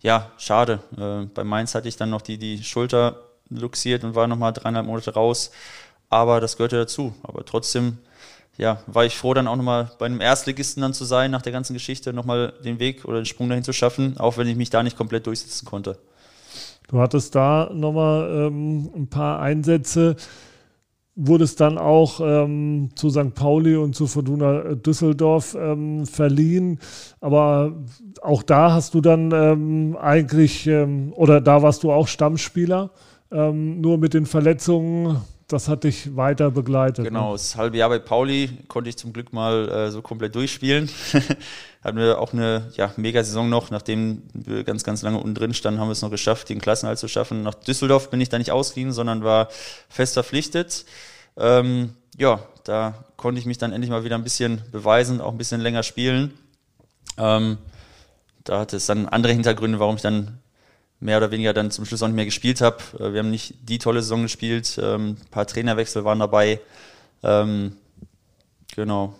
ja, 0.00 0.30
schade. 0.38 0.80
Äh, 0.96 1.26
bei 1.32 1.44
Mainz 1.44 1.74
hatte 1.74 1.88
ich 1.88 1.96
dann 1.96 2.10
noch 2.10 2.22
die, 2.22 2.38
die 2.38 2.64
Schulter 2.64 3.27
luxiert 3.50 4.04
und 4.04 4.14
war 4.14 4.26
nochmal 4.26 4.52
dreieinhalb 4.52 4.86
Monate 4.86 5.14
raus. 5.14 5.50
Aber 6.08 6.40
das 6.40 6.56
gehörte 6.56 6.76
dazu. 6.76 7.14
Aber 7.22 7.44
trotzdem, 7.44 7.98
ja, 8.56 8.82
war 8.86 9.04
ich 9.04 9.16
froh, 9.16 9.34
dann 9.34 9.46
auch 9.46 9.56
nochmal 9.56 9.90
bei 9.98 10.06
einem 10.06 10.20
Erstligisten 10.20 10.80
dann 10.80 10.94
zu 10.94 11.04
sein, 11.04 11.30
nach 11.30 11.42
der 11.42 11.52
ganzen 11.52 11.74
Geschichte, 11.74 12.12
nochmal 12.12 12.54
den 12.64 12.78
Weg 12.78 13.04
oder 13.04 13.20
den 13.20 13.26
Sprung 13.26 13.48
dahin 13.48 13.64
zu 13.64 13.72
schaffen, 13.72 14.18
auch 14.18 14.36
wenn 14.36 14.48
ich 14.48 14.56
mich 14.56 14.70
da 14.70 14.82
nicht 14.82 14.96
komplett 14.96 15.26
durchsetzen 15.26 15.66
konnte. 15.66 15.98
Du 16.88 16.98
hattest 17.00 17.34
da 17.34 17.70
nochmal 17.72 18.48
ähm, 18.48 18.90
ein 18.94 19.08
paar 19.08 19.40
Einsätze 19.40 20.16
wurde 21.20 21.44
es 21.44 21.56
dann 21.56 21.78
auch 21.78 22.20
ähm, 22.20 22.90
zu 22.94 23.10
St. 23.10 23.34
Pauli 23.34 23.74
und 23.74 23.96
zu 23.96 24.06
Fortuna 24.06 24.74
Düsseldorf 24.74 25.56
ähm, 25.58 26.06
verliehen. 26.06 26.78
Aber 27.20 27.74
auch 28.22 28.44
da 28.44 28.72
hast 28.72 28.94
du 28.94 29.00
dann 29.00 29.32
ähm, 29.32 29.96
eigentlich, 30.00 30.68
ähm, 30.68 31.12
oder 31.16 31.40
da 31.40 31.60
warst 31.62 31.82
du 31.82 31.90
auch 31.90 32.06
Stammspieler. 32.06 32.90
Ähm, 33.30 33.80
nur 33.80 33.98
mit 33.98 34.14
den 34.14 34.26
Verletzungen, 34.26 35.20
das 35.48 35.68
hat 35.68 35.84
dich 35.84 36.16
weiter 36.16 36.50
begleitet. 36.50 37.04
Ne? 37.04 37.10
Genau, 37.10 37.28
ne? 37.28 37.32
das 37.32 37.56
halbe 37.56 37.76
Jahr 37.76 37.88
bei 37.88 37.98
Pauli 37.98 38.50
konnte 38.68 38.90
ich 38.90 38.96
zum 38.96 39.12
Glück 39.12 39.32
mal 39.32 39.68
äh, 39.68 39.90
so 39.90 40.02
komplett 40.02 40.34
durchspielen. 40.34 40.90
Hatten 41.82 41.98
wir 41.98 42.20
auch 42.20 42.32
eine 42.32 42.70
ja, 42.74 42.92
Mega-Saison 42.96 43.48
noch, 43.48 43.70
nachdem 43.70 44.22
wir 44.34 44.64
ganz, 44.64 44.84
ganz 44.84 45.02
lange 45.02 45.18
unten 45.18 45.34
drin 45.34 45.54
standen, 45.54 45.80
haben 45.80 45.88
wir 45.88 45.92
es 45.92 46.02
noch 46.02 46.10
geschafft, 46.10 46.48
den 46.48 46.60
Klassenhalt 46.60 46.98
zu 46.98 47.08
schaffen. 47.08 47.42
Nach 47.42 47.54
Düsseldorf 47.54 48.10
bin 48.10 48.20
ich 48.20 48.28
da 48.28 48.38
nicht 48.38 48.50
ausgeliehen, 48.50 48.92
sondern 48.92 49.24
war 49.24 49.48
fest 49.88 50.14
verpflichtet. 50.14 50.84
Ähm, 51.36 51.94
ja, 52.18 52.40
da 52.64 53.04
konnte 53.16 53.38
ich 53.38 53.46
mich 53.46 53.58
dann 53.58 53.72
endlich 53.72 53.90
mal 53.90 54.04
wieder 54.04 54.16
ein 54.16 54.24
bisschen 54.24 54.62
beweisen, 54.72 55.20
auch 55.20 55.32
ein 55.32 55.38
bisschen 55.38 55.60
länger 55.60 55.82
spielen. 55.82 56.32
Ähm, 57.16 57.58
da 58.44 58.60
hatte 58.60 58.76
es 58.76 58.86
dann 58.86 59.06
andere 59.06 59.32
Hintergründe, 59.32 59.78
warum 59.78 59.96
ich 59.96 60.02
dann 60.02 60.38
mehr 61.00 61.18
oder 61.18 61.30
weniger 61.30 61.52
dann 61.52 61.70
zum 61.70 61.84
Schluss 61.84 62.02
auch 62.02 62.08
nicht 62.08 62.16
mehr 62.16 62.24
gespielt 62.24 62.60
habe. 62.60 62.78
Äh, 62.98 63.12
wir 63.12 63.20
haben 63.20 63.30
nicht 63.30 63.54
die 63.68 63.78
tolle 63.78 64.02
Saison 64.02 64.22
gespielt, 64.22 64.78
ähm, 64.82 65.16
ein 65.20 65.30
paar 65.30 65.46
Trainerwechsel 65.46 66.04
waren 66.04 66.18
dabei. 66.18 66.60
Ähm, 67.22 67.72
genau. 68.74 69.14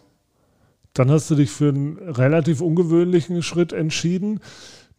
Dann 0.94 1.10
hast 1.10 1.30
du 1.30 1.34
dich 1.34 1.50
für 1.50 1.68
einen 1.68 1.98
relativ 1.98 2.60
ungewöhnlichen 2.60 3.42
Schritt 3.42 3.72
entschieden. 3.72 4.40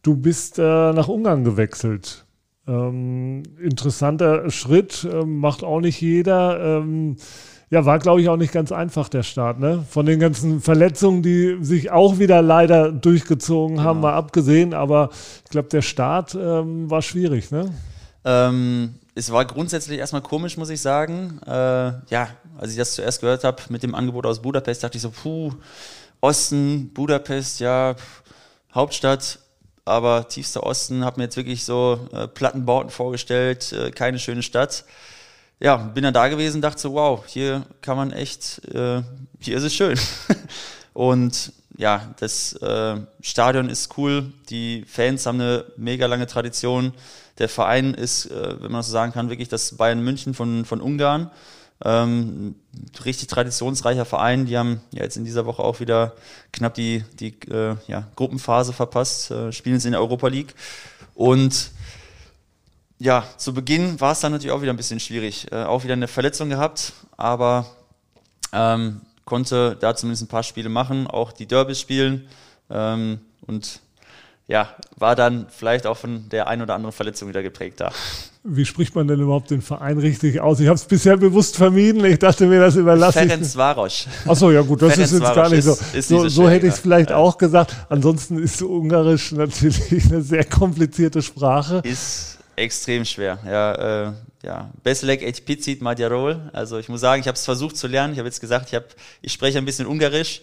Du 0.02 0.16
bist 0.16 0.58
äh, 0.60 0.62
nach 0.62 1.10
Ungarn 1.10 1.44
gewechselt. 1.44 2.26
Ähm, 2.68 3.44
interessanter 3.62 4.50
Schritt, 4.50 5.04
äh, 5.04 5.26
macht 5.26 5.64
auch 5.64 5.82
nicht 5.82 6.00
jeder. 6.00 6.84
Ja, 7.72 7.86
war, 7.86 8.00
glaube 8.00 8.20
ich, 8.20 8.30
auch 8.30 8.38
nicht 8.38 8.52
ganz 8.52 8.72
einfach, 8.72 9.10
der 9.10 9.22
Start. 9.22 9.60
Ne? 9.60 9.86
Von 9.88 10.08
den 10.08 10.20
ganzen 10.20 10.60
Verletzungen, 10.60 11.22
die 11.22 11.58
sich 11.62 11.92
auch 11.92 12.18
wieder 12.18 12.42
leider 12.42 12.92
durchgezogen 12.92 13.78
genau. 13.78 13.88
haben, 13.88 14.00
mal 14.00 14.14
abgesehen. 14.14 14.74
Aber 14.74 15.10
ich 15.46 15.52
glaube, 15.52 15.70
der 15.70 15.84
Start 15.84 16.34
ähm, 16.34 16.90
war 16.90 17.04
schwierig. 17.04 17.52
Ne? 17.52 17.72
Ähm, 18.26 18.96
es 19.14 19.32
war 19.32 19.46
grundsätzlich 19.46 20.00
erstmal 20.00 20.24
komisch, 20.24 20.58
muss 20.58 20.72
ich 20.72 20.82
sagen. 20.82 21.40
Äh, 21.46 21.52
ja, 21.52 22.30
als 22.58 22.72
ich 22.72 22.78
das 22.78 22.94
zuerst 22.96 23.22
gehört 23.22 23.44
habe 23.44 23.62
mit 23.70 23.84
dem 23.84 23.94
Angebot 23.94 24.26
aus 24.26 24.42
Budapest, 24.42 24.84
dachte 24.84 24.98
ich 24.98 25.04
so, 25.04 25.12
puh, 25.12 25.52
Osten, 26.22 26.92
Budapest, 26.94 27.60
ja, 27.60 27.96
Hauptstadt, 28.74 29.40
aber 29.86 30.28
tiefster 30.28 30.64
Osten, 30.64 31.06
habe 31.06 31.20
mir 31.20 31.26
jetzt 31.26 31.38
wirklich 31.38 31.66
so 31.66 32.08
äh, 32.14 32.28
Plattenbauten 32.28 32.90
vorgestellt, 32.90 33.74
äh, 33.74 33.92
keine 33.92 34.18
schöne 34.18 34.42
Stadt 34.42 34.86
ja, 35.60 35.76
bin 35.78 36.04
dann 36.04 36.14
da 36.14 36.28
gewesen, 36.28 36.62
dachte 36.62 36.82
so, 36.82 36.94
wow, 36.94 37.24
hier 37.26 37.66
kann 37.82 37.98
man 37.98 38.12
echt, 38.12 38.64
äh, 38.74 39.02
hier 39.40 39.58
ist 39.58 39.64
es 39.64 39.74
schön. 39.74 40.00
und 40.94 41.52
ja, 41.78 42.14
das 42.20 42.54
äh, 42.54 42.98
Stadion 43.22 43.70
ist 43.70 43.98
cool, 43.98 44.32
die 44.50 44.86
Fans 44.88 45.26
haben 45.26 45.40
eine 45.40 45.66
mega 45.78 46.06
lange 46.08 46.28
Tradition. 46.28 46.94
Der 47.38 47.50
Verein 47.50 47.94
ist, 47.94 48.26
äh, 48.26 48.62
wenn 48.62 48.72
man 48.72 48.84
so 48.84 48.92
sagen 48.92 49.14
kann, 49.14 49.30
wirklich 49.30 49.48
das 49.50 49.78
Bayern 49.78 50.04
München 50.04 50.34
von, 50.34 50.66
von 50.66 50.82
Ungarn. 50.82 51.32
Ähm, 51.82 52.56
richtig 53.06 53.30
traditionsreicher 53.30 54.04
Verein. 54.04 54.46
Die 54.46 54.58
haben 54.58 54.82
ja 54.92 55.04
jetzt 55.04 55.16
in 55.16 55.24
dieser 55.24 55.46
Woche 55.46 55.64
auch 55.64 55.80
wieder 55.80 56.16
knapp 56.52 56.74
die, 56.74 57.06
die 57.20 57.34
äh, 57.50 57.78
ja, 57.88 58.08
Gruppenphase 58.18 58.74
verpasst, 58.74 59.32
äh, 59.32 59.54
spielen 59.54 59.76
jetzt 59.76 59.86
in 59.86 59.94
der 59.94 60.02
Europa 60.02 60.28
League. 60.28 60.54
Und 61.16 61.72
ja, 63.00 63.24
zu 63.38 63.54
Beginn 63.54 64.00
war 64.00 64.12
es 64.12 64.20
dann 64.20 64.34
natürlich 64.34 64.52
auch 64.52 64.62
wieder 64.62 64.74
ein 64.74 64.78
bisschen 64.78 65.00
schwierig. 65.00 65.52
Äh, 65.52 65.64
auch 65.64 65.84
wieder 65.84 65.94
eine 65.94 66.08
Verletzung 66.08 66.50
gehabt, 66.50 66.94
aber 67.18 67.66
ähm, 68.54 69.02
konnte 69.26 69.78
da 69.80 69.96
zumindest 69.96 70.24
ein 70.24 70.28
paar 70.28 70.44
Spiele 70.44 70.70
machen, 70.70 71.08
auch 71.08 71.32
die 71.32 71.46
Derbys 71.46 71.80
spielen 71.80 72.28
ähm, 72.70 73.20
und 73.48 73.80
ja, 74.48 74.68
war 74.98 75.16
dann 75.16 75.46
vielleicht 75.50 75.86
auch 75.86 75.96
von 75.96 76.28
der 76.30 76.48
ein 76.48 76.62
oder 76.64 76.74
anderen 76.74 76.92
Verletzung 76.92 77.30
wieder 77.30 77.44
geprägt 77.44 77.80
da. 77.80 77.92
Wie 78.44 78.66
spricht 78.66 78.96
man 78.96 79.08
denn 79.08 79.20
überhaupt 79.20 79.52
den 79.52 79.62
Verein 79.62 80.00
richtig 80.00 80.42
aus? 80.42 80.60
Ich 80.60 80.66
habe 80.66 80.76
es 80.76 80.86
bisher 80.86 81.18
bewusst 81.18 81.56
vermieden. 81.56 82.04
Ich 82.04 82.18
dachte 82.18 82.48
mir, 82.48 82.60
das 82.60 82.76
überlasse 82.76 83.20
Ferenc 83.20 83.44
ich. 83.44 83.56
Varos. 83.56 84.08
Achso, 84.26 84.50
ja 84.50 84.62
gut, 84.62 84.82
das 84.82 84.94
Ferenc 84.94 85.06
ist 85.06 85.20
jetzt 85.20 85.36
gar 85.36 85.50
nicht 85.50 85.64
so. 85.64 85.74
Ist, 85.74 85.94
ist 85.94 86.08
so, 86.08 86.28
so, 86.28 86.50
hätte 86.50 86.66
ich 86.66 86.74
es 86.74 86.80
vielleicht 86.80 87.12
ja. 87.12 87.18
auch 87.18 87.38
gesagt. 87.38 87.76
Ansonsten 87.90 88.40
ist 88.40 88.60
Ungarisch 88.64 89.34
natürlich 89.34 90.06
eine 90.10 90.24
sehr 90.24 90.46
komplizierte 90.46 91.22
Sprache. 91.22 91.82
Ist 91.84 92.39
extrem 92.60 93.06
schwer. 93.06 93.40
Ja, 93.46 94.08
äh, 94.08 94.14
ja. 94.44 94.70
Beslek 94.84 95.22
et 95.22 95.46
pizit 95.46 95.82
Magyarol. 95.82 96.50
Also 96.54 96.78
ich 96.78 96.90
muss 96.90 97.02
sagen, 97.02 97.22
ich 97.22 97.28
habe 97.28 97.36
es 97.36 97.46
versucht 97.46 97.78
zu 97.78 97.88
lernen. 97.88 98.14
Ich 98.14 98.20
habe 98.20 98.28
jetzt 98.28 98.42
gesagt, 98.42 98.68
ich, 98.70 98.76
hab, 98.76 98.86
ich 99.22 99.34
spreche 99.34 99.58
ein 99.58 99.66
bisschen 99.66 99.88
Ungarisch. 99.88 100.42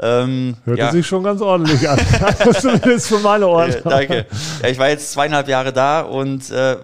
Ähm, 0.00 0.56
Hörte 0.64 0.80
ja. 0.80 0.90
sich 0.90 1.06
schon 1.06 1.22
ganz 1.22 1.40
ordentlich 1.40 1.88
an. 1.88 2.00
Zumindest 2.60 3.06
für 3.06 3.20
meine 3.20 3.46
Ohren. 3.46 3.70
Ja, 3.70 3.80
danke. 3.80 4.26
Ja, 4.60 4.68
ich 4.68 4.78
war 4.78 4.88
jetzt 4.88 5.12
zweieinhalb 5.12 5.46
Jahre 5.46 5.72
da 5.72 6.00
und 6.00 6.50
äh, 6.50 6.78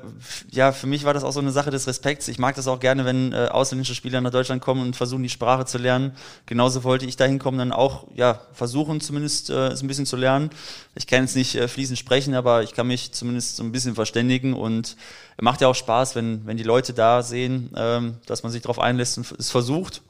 ja, 0.52 0.70
für 0.70 0.86
mich 0.86 1.04
war 1.04 1.12
das 1.12 1.24
auch 1.24 1.32
so 1.32 1.40
eine 1.40 1.50
Sache 1.50 1.70
des 1.70 1.88
Respekts. 1.88 2.28
Ich 2.28 2.38
mag 2.38 2.54
das 2.54 2.68
auch 2.68 2.78
gerne, 2.78 3.04
wenn 3.04 3.32
äh, 3.32 3.48
ausländische 3.50 3.96
Spieler 3.96 4.20
nach 4.20 4.30
Deutschland 4.30 4.62
kommen 4.62 4.82
und 4.82 4.94
versuchen, 4.94 5.24
die 5.24 5.28
Sprache 5.28 5.64
zu 5.64 5.78
lernen. 5.78 6.12
Genauso 6.46 6.84
wollte 6.84 7.04
ich 7.04 7.16
da 7.16 7.24
hinkommen, 7.24 7.58
dann 7.58 7.72
auch 7.72 8.06
ja, 8.14 8.42
versuchen, 8.52 9.00
zumindest 9.00 9.50
äh, 9.50 9.68
es 9.68 9.82
ein 9.82 9.88
bisschen 9.88 10.06
zu 10.06 10.16
lernen. 10.16 10.50
Ich 10.94 11.08
kann 11.08 11.22
jetzt 11.22 11.34
nicht 11.34 11.56
äh, 11.56 11.66
fließend 11.66 11.98
sprechen, 11.98 12.34
aber 12.34 12.62
ich 12.62 12.74
kann 12.74 12.86
mich 12.86 13.10
zumindest 13.10 13.56
so 13.56 13.64
ein 13.64 13.72
bisschen 13.72 13.96
verständigen 13.96 14.54
und 14.54 14.96
macht 15.40 15.60
ja 15.62 15.66
auch 15.66 15.74
Spaß, 15.74 16.14
wenn, 16.14 16.46
wenn 16.46 16.56
die 16.56 16.62
Leute 16.62 16.92
da 16.92 17.24
sehen, 17.24 17.70
ähm, 17.76 18.18
dass 18.26 18.44
man 18.44 18.52
sich 18.52 18.62
darauf 18.62 18.78
einlässt 18.78 19.18
und 19.18 19.34
es 19.36 19.50
versucht. 19.50 20.02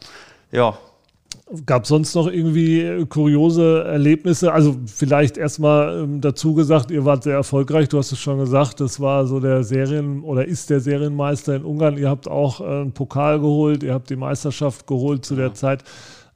Ja, 0.53 0.77
Gab 1.67 1.83
es 1.83 1.89
sonst 1.89 2.15
noch 2.15 2.29
irgendwie 2.29 3.05
kuriose 3.09 3.83
Erlebnisse? 3.85 4.53
Also 4.53 4.77
vielleicht 4.87 5.37
erstmal 5.37 6.05
ähm, 6.05 6.21
dazu 6.21 6.55
gesagt, 6.55 6.93
ihr 6.93 7.05
wart 7.05 7.25
sehr 7.25 7.35
erfolgreich, 7.35 7.89
du 7.89 7.99
hast 7.99 8.13
es 8.13 8.21
schon 8.21 8.39
gesagt, 8.39 8.81
das 8.81 9.01
war 9.01 9.27
so 9.27 9.41
der 9.41 9.65
Serien- 9.65 10.23
oder 10.23 10.47
ist 10.47 10.71
der 10.71 10.79
Serienmeister 10.79 11.57
in 11.57 11.65
Ungarn. 11.65 11.99
Ihr 11.99 12.09
habt 12.09 12.29
auch 12.29 12.61
äh, 12.61 12.65
einen 12.65 12.93
Pokal 12.93 13.41
geholt, 13.41 13.83
ihr 13.83 13.95
habt 13.95 14.11
die 14.11 14.17
Meisterschaft 14.17 14.87
geholt 14.87 15.25
zu 15.25 15.35
ja. 15.35 15.41
der 15.41 15.55
Zeit, 15.55 15.83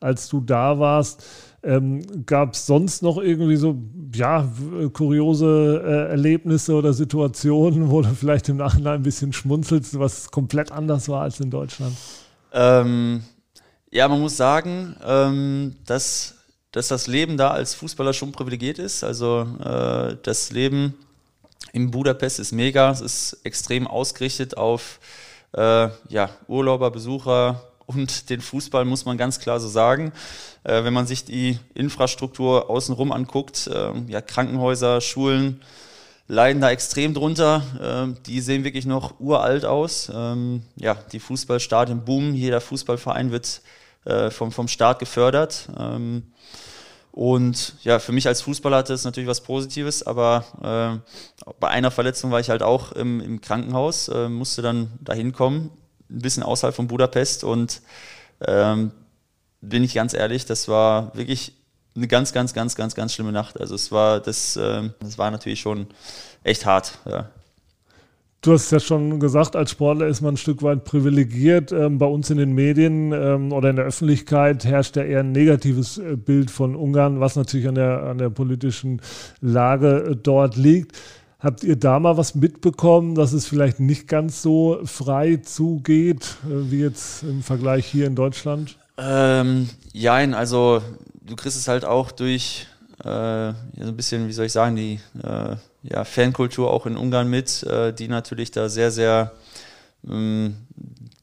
als 0.00 0.28
du 0.28 0.40
da 0.40 0.80
warst. 0.80 1.24
Ähm, 1.62 2.02
Gab 2.26 2.54
es 2.54 2.66
sonst 2.66 3.02
noch 3.02 3.18
irgendwie 3.18 3.56
so, 3.56 3.76
ja, 4.12 4.48
kuriose 4.92 5.80
äh, 5.84 6.10
Erlebnisse 6.10 6.74
oder 6.74 6.92
Situationen, 6.92 7.88
wo 7.88 8.02
du 8.02 8.08
vielleicht 8.08 8.48
im 8.48 8.56
Nachhinein 8.56 8.94
ein 8.94 9.02
bisschen 9.02 9.32
schmunzelst, 9.32 9.96
was 9.98 10.32
komplett 10.32 10.72
anders 10.72 11.08
war 11.08 11.22
als 11.22 11.38
in 11.38 11.50
Deutschland? 11.50 11.94
Ähm 12.52 13.22
ja, 13.94 14.08
man 14.08 14.20
muss 14.20 14.36
sagen, 14.36 14.96
ähm, 15.06 15.76
dass, 15.86 16.34
dass 16.72 16.88
das 16.88 17.06
Leben 17.06 17.36
da 17.36 17.50
als 17.50 17.74
Fußballer 17.74 18.12
schon 18.12 18.32
privilegiert 18.32 18.80
ist. 18.80 19.04
Also 19.04 19.46
äh, 19.64 20.16
das 20.22 20.50
Leben 20.50 20.94
in 21.72 21.92
Budapest 21.92 22.40
ist 22.40 22.50
mega. 22.50 22.90
Es 22.90 23.00
ist 23.00 23.38
extrem 23.44 23.86
ausgerichtet 23.86 24.56
auf 24.56 24.98
äh, 25.52 25.88
ja, 26.08 26.30
Urlauber, 26.48 26.90
Besucher 26.90 27.62
und 27.86 28.30
den 28.30 28.40
Fußball, 28.40 28.84
muss 28.84 29.04
man 29.04 29.16
ganz 29.16 29.38
klar 29.38 29.60
so 29.60 29.68
sagen. 29.68 30.12
Äh, 30.64 30.82
wenn 30.82 30.92
man 30.92 31.06
sich 31.06 31.24
die 31.24 31.60
Infrastruktur 31.74 32.68
außenrum 32.68 33.12
anguckt, 33.12 33.68
äh, 33.68 33.92
ja, 34.08 34.20
Krankenhäuser, 34.20 35.00
Schulen, 35.00 35.62
leiden 36.26 36.62
da 36.62 36.70
extrem 36.72 37.14
drunter. 37.14 37.62
Ähm, 37.80 38.16
die 38.26 38.40
sehen 38.40 38.64
wirklich 38.64 38.86
noch 38.86 39.20
uralt 39.20 39.64
aus. 39.64 40.10
Ähm, 40.12 40.62
ja, 40.74 40.96
die 41.12 41.20
Fußballstadien 41.20 42.04
boomen. 42.04 42.34
Jeder 42.34 42.60
Fußballverein 42.60 43.30
wird 43.30 43.60
äh, 44.04 44.30
vom, 44.30 44.52
vom 44.52 44.68
Staat 44.68 44.98
gefördert. 44.98 45.68
Ähm, 45.78 46.34
und 47.12 47.74
ja, 47.84 48.00
für 48.00 48.10
mich 48.10 48.26
als 48.26 48.42
Fußballer 48.42 48.78
hatte 48.78 48.92
es 48.92 49.04
natürlich 49.04 49.28
was 49.28 49.40
Positives, 49.40 50.02
aber 50.04 51.00
äh, 51.46 51.50
bei 51.60 51.68
einer 51.68 51.92
Verletzung 51.92 52.32
war 52.32 52.40
ich 52.40 52.50
halt 52.50 52.64
auch 52.64 52.90
im, 52.90 53.20
im 53.20 53.40
Krankenhaus, 53.40 54.08
äh, 54.08 54.28
musste 54.28 54.62
dann 54.62 54.90
dahin 55.00 55.32
kommen, 55.32 55.70
ein 56.10 56.18
bisschen 56.18 56.42
außerhalb 56.42 56.74
von 56.74 56.88
Budapest 56.88 57.44
und 57.44 57.82
ähm, 58.44 58.90
bin 59.60 59.84
ich 59.84 59.94
ganz 59.94 60.12
ehrlich, 60.12 60.44
das 60.44 60.66
war 60.66 61.14
wirklich 61.14 61.52
eine 61.96 62.08
ganz, 62.08 62.32
ganz, 62.32 62.52
ganz, 62.52 62.74
ganz, 62.74 62.94
ganz 62.94 63.14
schlimme 63.14 63.32
Nacht. 63.32 63.60
Also 63.60 63.74
es 63.74 63.92
war, 63.92 64.20
das, 64.20 64.56
äh, 64.56 64.90
das 65.00 65.16
war 65.16 65.30
natürlich 65.30 65.60
schon 65.60 65.86
echt 66.42 66.66
hart. 66.66 66.98
Ja. 67.04 67.30
Du 68.44 68.52
hast 68.52 68.70
ja 68.72 68.78
schon 68.78 69.20
gesagt, 69.20 69.56
als 69.56 69.70
Sportler 69.70 70.06
ist 70.06 70.20
man 70.20 70.34
ein 70.34 70.36
Stück 70.36 70.62
weit 70.62 70.84
privilegiert. 70.84 71.72
Ähm, 71.72 71.96
bei 71.96 72.04
uns 72.04 72.28
in 72.28 72.36
den 72.36 72.52
Medien 72.52 73.10
ähm, 73.12 73.52
oder 73.54 73.70
in 73.70 73.76
der 73.76 73.86
Öffentlichkeit 73.86 74.66
herrscht 74.66 74.96
ja 74.96 75.02
eher 75.02 75.20
ein 75.20 75.32
negatives 75.32 75.96
äh, 75.96 76.14
Bild 76.14 76.50
von 76.50 76.76
Ungarn, 76.76 77.20
was 77.20 77.36
natürlich 77.36 77.66
an 77.66 77.76
der, 77.76 78.02
an 78.02 78.18
der 78.18 78.28
politischen 78.28 79.00
Lage 79.40 80.10
äh, 80.10 80.16
dort 80.16 80.56
liegt. 80.56 80.94
Habt 81.38 81.64
ihr 81.64 81.76
da 81.76 81.98
mal 81.98 82.18
was 82.18 82.34
mitbekommen, 82.34 83.14
dass 83.14 83.32
es 83.32 83.46
vielleicht 83.46 83.80
nicht 83.80 84.08
ganz 84.08 84.42
so 84.42 84.78
frei 84.84 85.36
zugeht, 85.36 86.36
äh, 86.44 86.70
wie 86.70 86.80
jetzt 86.80 87.22
im 87.22 87.42
Vergleich 87.42 87.86
hier 87.86 88.06
in 88.06 88.14
Deutschland? 88.14 88.76
Ähm, 88.98 89.70
jein, 89.94 90.34
also 90.34 90.82
du 91.22 91.34
kriegst 91.34 91.56
es 91.56 91.66
halt 91.66 91.86
auch 91.86 92.12
durch 92.12 92.66
äh, 93.02 93.06
so 93.06 93.88
ein 93.88 93.96
bisschen, 93.96 94.28
wie 94.28 94.32
soll 94.32 94.44
ich 94.44 94.52
sagen, 94.52 94.76
die 94.76 95.00
äh, 95.22 95.56
ja, 95.84 96.04
Fankultur 96.04 96.72
auch 96.72 96.86
in 96.86 96.96
Ungarn 96.96 97.28
mit, 97.28 97.62
äh, 97.64 97.92
die 97.92 98.08
natürlich 98.08 98.50
da 98.50 98.68
sehr, 98.68 98.90
sehr, 98.90 99.32
ähm, 100.08 100.56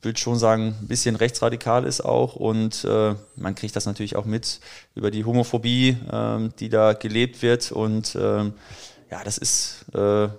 will 0.04 0.16
schon 0.16 0.38
sagen, 0.38 0.76
ein 0.80 0.88
bisschen 0.88 1.16
rechtsradikal 1.16 1.84
ist 1.84 2.02
auch. 2.02 2.36
Und 2.36 2.86
äh, 2.86 3.16
man 3.36 3.56
kriegt 3.56 3.76
das 3.76 3.88
natürlich 3.88 4.16
auch 4.16 4.26
mit 4.26 4.60
über 4.94 5.10
die 5.10 5.26
Homophobie, 5.26 5.98
äh, 6.12 6.50
die 6.60 6.70
da 6.70 6.94
gelebt 6.94 7.42
wird. 7.42 7.72
Und 7.72 8.16
ähm, 8.20 8.54
ja, 9.10 9.24
das 9.24 9.40
ist 9.40 9.86
äh, 9.96 10.30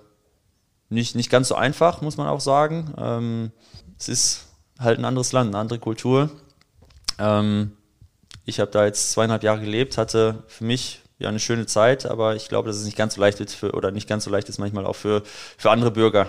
nicht, 0.89 1.15
nicht 1.15 1.29
ganz 1.29 1.49
so 1.49 1.55
einfach, 1.55 2.01
muss 2.01 2.17
man 2.17 2.27
auch 2.27 2.41
sagen. 2.41 2.93
Ähm, 2.97 3.51
es 3.99 4.07
ist 4.07 4.47
halt 4.79 4.99
ein 4.99 5.05
anderes 5.05 5.33
Land, 5.33 5.49
eine 5.49 5.59
andere 5.59 5.79
Kultur. 5.79 6.29
Ähm, 7.19 7.73
ich 8.45 8.61
habe 8.61 8.71
da 8.71 8.85
jetzt 8.85 9.11
zweieinhalb 9.11 9.43
Jahre 9.43 9.61
gelebt, 9.61 9.97
hatte 9.97 10.43
für 10.47 10.63
mich 10.63 11.02
ja 11.23 11.29
eine 11.29 11.39
schöne 11.39 11.65
Zeit, 11.65 12.05
aber 12.05 12.35
ich 12.35 12.49
glaube, 12.49 12.67
dass 12.67 12.77
es 12.77 12.85
nicht 12.85 12.97
ganz 12.97 13.15
so 13.15 13.21
leicht 13.21 13.39
ist 13.39 13.55
für, 13.55 13.71
oder 13.71 13.91
nicht 13.91 14.07
ganz 14.07 14.25
so 14.25 14.31
leicht 14.31 14.49
ist 14.49 14.59
manchmal 14.59 14.85
auch 14.85 14.95
für, 14.95 15.23
für 15.57 15.71
andere 15.71 15.91
Bürger. 15.91 16.27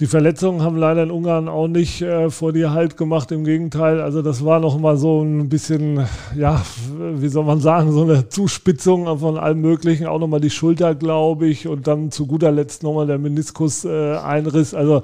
Die 0.00 0.06
Verletzungen 0.06 0.62
haben 0.62 0.76
leider 0.76 1.02
in 1.02 1.10
Ungarn 1.10 1.46
auch 1.46 1.68
nicht 1.68 2.00
äh, 2.00 2.30
vor 2.30 2.54
dir 2.54 2.70
Halt 2.70 2.96
gemacht, 2.96 3.30
im 3.32 3.44
Gegenteil. 3.44 4.00
Also 4.00 4.22
das 4.22 4.42
war 4.46 4.58
noch 4.58 4.78
mal 4.78 4.96
so 4.96 5.22
ein 5.22 5.50
bisschen, 5.50 6.06
ja, 6.34 6.62
wie 6.98 7.28
soll 7.28 7.44
man 7.44 7.60
sagen, 7.60 7.92
so 7.92 8.04
eine 8.04 8.30
Zuspitzung 8.30 9.18
von 9.18 9.36
allem 9.36 9.60
Möglichen. 9.60 10.06
Auch 10.06 10.18
noch 10.18 10.26
mal 10.26 10.40
die 10.40 10.48
Schulter, 10.48 10.94
glaube 10.94 11.48
ich, 11.48 11.68
und 11.68 11.86
dann 11.86 12.10
zu 12.10 12.26
guter 12.26 12.50
Letzt 12.50 12.82
noch 12.82 12.94
mal 12.94 13.06
der 13.06 13.18
Meniskus-Einriss. 13.18 14.72
Äh, 14.72 14.76
also 14.76 15.02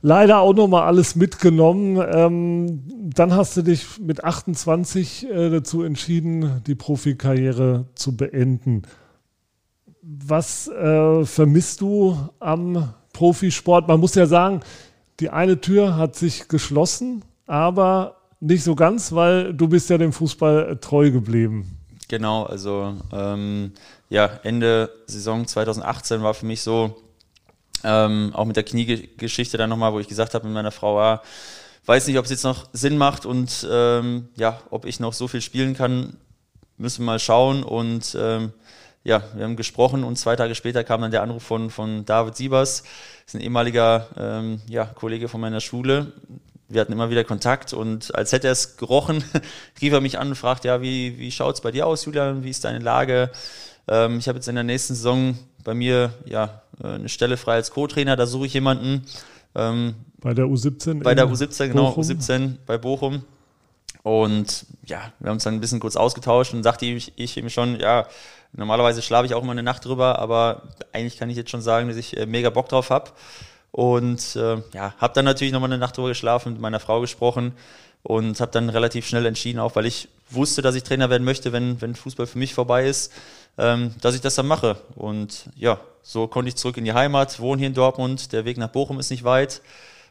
leider 0.00 0.40
auch 0.40 0.54
nochmal 0.54 0.84
alles 0.84 1.14
mitgenommen. 1.14 2.02
Ähm, 2.10 2.82
dann 3.14 3.34
hast 3.34 3.56
du 3.56 3.62
dich 3.62 3.98
mit 3.98 4.24
28 4.24 5.28
äh, 5.28 5.50
dazu 5.50 5.82
entschieden, 5.82 6.62
die 6.66 6.74
Profikarriere 6.74 7.86
zu 7.94 8.16
beenden. 8.16 8.82
Was 10.02 10.68
äh, 10.68 11.24
vermisst 11.24 11.80
du 11.80 12.16
am 12.38 12.92
Profisport? 13.12 13.88
Man 13.88 14.00
muss 14.00 14.14
ja 14.14 14.26
sagen, 14.26 14.60
die 15.20 15.30
eine 15.30 15.60
Tür 15.60 15.96
hat 15.96 16.16
sich 16.16 16.48
geschlossen, 16.48 17.22
aber 17.46 18.16
nicht 18.40 18.64
so 18.64 18.74
ganz, 18.74 19.12
weil 19.12 19.52
du 19.52 19.68
bist 19.68 19.90
ja 19.90 19.98
dem 19.98 20.12
Fußball 20.12 20.78
treu 20.80 21.10
geblieben. 21.10 21.76
Genau, 22.08 22.44
also 22.44 22.94
ähm, 23.12 23.72
ja, 24.08 24.40
Ende 24.42 24.90
Saison 25.06 25.46
2018 25.46 26.22
war 26.22 26.34
für 26.34 26.46
mich 26.46 26.62
so, 26.62 26.96
ähm, 27.84 28.30
auch 28.34 28.46
mit 28.46 28.56
der 28.56 28.64
Kniegeschichte 28.64 29.56
dann 29.56 29.70
nochmal, 29.70 29.92
wo 29.92 30.00
ich 30.00 30.08
gesagt 30.08 30.34
habe 30.34 30.46
mit 30.46 30.54
meiner 30.54 30.72
Frau, 30.72 31.00
ah, 31.00 31.22
weiß 31.90 32.06
nicht, 32.06 32.18
ob 32.18 32.24
es 32.24 32.30
jetzt 32.30 32.44
noch 32.44 32.68
Sinn 32.72 32.96
macht 32.96 33.26
und 33.26 33.66
ähm, 33.68 34.28
ja, 34.36 34.60
ob 34.70 34.84
ich 34.84 35.00
noch 35.00 35.12
so 35.12 35.26
viel 35.26 35.40
spielen 35.40 35.74
kann, 35.74 36.16
müssen 36.76 37.02
wir 37.02 37.06
mal 37.06 37.18
schauen. 37.18 37.64
Und 37.64 38.16
ähm, 38.16 38.52
ja, 39.02 39.24
wir 39.34 39.42
haben 39.42 39.56
gesprochen 39.56 40.04
und 40.04 40.14
zwei 40.14 40.36
Tage 40.36 40.54
später 40.54 40.84
kam 40.84 41.00
dann 41.00 41.10
der 41.10 41.22
Anruf 41.22 41.42
von, 41.42 41.68
von 41.68 42.04
David 42.04 42.36
Siebers, 42.36 42.84
ist 43.26 43.34
ein 43.34 43.40
ehemaliger 43.40 44.06
ähm, 44.16 44.60
ja, 44.68 44.84
Kollege 44.84 45.26
von 45.26 45.40
meiner 45.40 45.60
Schule. 45.60 46.12
Wir 46.68 46.80
hatten 46.80 46.92
immer 46.92 47.10
wieder 47.10 47.24
Kontakt 47.24 47.72
und 47.72 48.14
als 48.14 48.30
hätte 48.30 48.46
er 48.46 48.52
es 48.52 48.76
gerochen, 48.76 49.24
rief 49.80 49.92
er 49.92 50.00
mich 50.00 50.16
an 50.16 50.28
und 50.28 50.36
fragte, 50.36 50.68
ja, 50.68 50.80
wie, 50.80 51.18
wie 51.18 51.32
schaut 51.32 51.56
es 51.56 51.60
bei 51.60 51.72
dir 51.72 51.88
aus, 51.88 52.04
Julian? 52.04 52.44
Wie 52.44 52.50
ist 52.50 52.64
deine 52.64 52.78
Lage? 52.78 53.32
Ähm, 53.88 54.20
ich 54.20 54.28
habe 54.28 54.38
jetzt 54.38 54.46
in 54.46 54.54
der 54.54 54.62
nächsten 54.62 54.94
Saison 54.94 55.36
bei 55.64 55.74
mir 55.74 56.14
ja 56.24 56.62
äh, 56.80 56.86
eine 56.86 57.08
Stelle 57.08 57.36
frei 57.36 57.54
als 57.54 57.72
Co-Trainer, 57.72 58.14
da 58.14 58.26
suche 58.26 58.46
ich 58.46 58.54
jemanden. 58.54 59.06
Ähm, 59.56 59.96
bei 60.20 60.34
der 60.34 60.46
U17? 60.46 61.02
Bei 61.02 61.14
der 61.14 61.26
U17, 61.26 61.68
genau, 61.68 61.90
Bochum. 61.90 62.02
U17 62.02 62.56
bei 62.66 62.78
Bochum. 62.78 63.24
Und 64.02 64.66
ja, 64.86 65.12
wir 65.18 65.28
haben 65.28 65.36
uns 65.36 65.44
dann 65.44 65.54
ein 65.54 65.60
bisschen 65.60 65.80
kurz 65.80 65.96
ausgetauscht 65.96 66.54
und 66.54 66.62
sagte 66.62 66.86
ich, 66.86 67.12
ich 67.16 67.36
ihm 67.36 67.50
schon, 67.50 67.78
ja, 67.78 68.06
normalerweise 68.52 69.02
schlafe 69.02 69.26
ich 69.26 69.34
auch 69.34 69.42
immer 69.42 69.52
eine 69.52 69.62
Nacht 69.62 69.84
drüber, 69.84 70.18
aber 70.18 70.62
eigentlich 70.92 71.18
kann 71.18 71.30
ich 71.30 71.36
jetzt 71.36 71.50
schon 71.50 71.62
sagen, 71.62 71.88
dass 71.88 71.96
ich 71.96 72.16
äh, 72.16 72.26
mega 72.26 72.50
Bock 72.50 72.68
drauf 72.68 72.90
habe. 72.90 73.10
Und 73.72 74.36
äh, 74.36 74.56
ja, 74.72 74.94
habe 74.98 75.14
dann 75.14 75.24
natürlich 75.24 75.52
nochmal 75.52 75.70
eine 75.70 75.78
Nacht 75.78 75.96
drüber 75.96 76.08
geschlafen, 76.08 76.54
mit 76.54 76.62
meiner 76.62 76.80
Frau 76.80 77.00
gesprochen 77.00 77.52
und 78.02 78.40
habe 78.40 78.50
dann 78.50 78.70
relativ 78.70 79.06
schnell 79.06 79.26
entschieden, 79.26 79.58
auch 79.58 79.76
weil 79.76 79.86
ich 79.86 80.08
wusste, 80.30 80.62
dass 80.62 80.74
ich 80.74 80.82
Trainer 80.82 81.10
werden 81.10 81.24
möchte, 81.24 81.52
wenn, 81.52 81.80
wenn 81.80 81.94
Fußball 81.94 82.26
für 82.26 82.38
mich 82.38 82.54
vorbei 82.54 82.86
ist, 82.86 83.12
ähm, 83.58 83.94
dass 84.00 84.14
ich 84.14 84.20
das 84.22 84.34
dann 84.34 84.46
mache. 84.46 84.76
Und 84.96 85.50
ja, 85.54 85.78
so 86.02 86.26
konnte 86.26 86.48
ich 86.48 86.56
zurück 86.56 86.78
in 86.78 86.84
die 86.84 86.94
Heimat, 86.94 87.38
wohne 87.38 87.60
hier 87.60 87.68
in 87.68 87.74
Dortmund, 87.74 88.32
der 88.32 88.44
Weg 88.44 88.56
nach 88.56 88.68
Bochum 88.68 88.98
ist 88.98 89.10
nicht 89.10 89.24
weit 89.24 89.60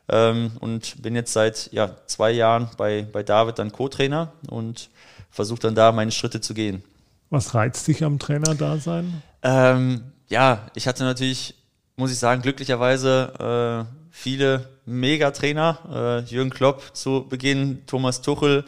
ähm, 0.10 0.52
und 0.60 1.02
bin 1.02 1.16
jetzt 1.16 1.34
seit 1.34 1.72
ja, 1.72 1.96
zwei 2.08 2.32
Jahren 2.32 2.70
bei, 2.78 3.06
bei 3.12 3.24
David 3.24 3.60
dann 3.60 3.72
Co-Trainer 3.72 4.32
und 4.50 4.90
versuche 5.30 5.60
dann 5.60 5.76
da 5.76 5.92
meine 5.92 6.12
Schritte 6.12 6.42
zu 6.42 6.54
gehen. 6.54 6.84
Was 7.30 7.54
reizt 7.54 7.88
dich 7.88 8.04
am 8.04 8.18
Trainer-Dasein? 8.20 9.22
Ähm, 9.44 10.02
ja, 10.28 10.68
ich 10.74 10.88
hatte 10.88 11.04
natürlich, 11.04 11.56
muss 11.96 12.12
ich 12.12 12.18
sagen, 12.18 12.42
glücklicherweise 12.42 13.86
äh, 13.88 14.10
viele 14.12 14.68
Megatrainer. 14.86 16.24
Äh, 16.28 16.30
Jürgen 16.32 16.50
Klopp 16.50 16.96
zu 16.96 17.28
Beginn, 17.30 17.86
Thomas 17.86 18.22
Tuchel 18.22 18.66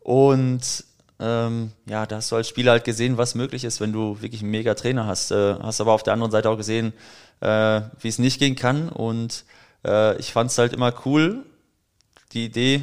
und 0.00 0.84
ähm, 1.20 1.72
ja, 1.86 2.06
da 2.06 2.16
hast 2.16 2.30
du 2.30 2.36
als 2.36 2.48
Spieler 2.48 2.72
halt 2.72 2.84
gesehen, 2.84 3.18
was 3.18 3.34
möglich 3.34 3.64
ist, 3.64 3.80
wenn 3.80 3.92
du 3.92 4.22
wirklich 4.22 4.42
einen 4.42 4.52
Mega-Trainer 4.52 5.06
hast. 5.06 5.32
Äh, 5.32 5.56
hast 5.60 5.80
aber 5.80 5.92
auf 5.92 6.04
der 6.04 6.12
anderen 6.12 6.30
Seite 6.30 6.48
auch 6.48 6.56
gesehen, 6.56 6.92
äh, 7.40 7.80
wie 8.00 8.08
es 8.08 8.18
nicht 8.18 8.38
gehen 8.38 8.54
kann. 8.54 8.88
Und 8.88 9.44
äh, 9.84 10.16
ich 10.18 10.32
fand 10.32 10.50
es 10.50 10.58
halt 10.58 10.72
immer 10.72 10.92
cool, 11.04 11.44
die 12.32 12.44
Idee, 12.44 12.82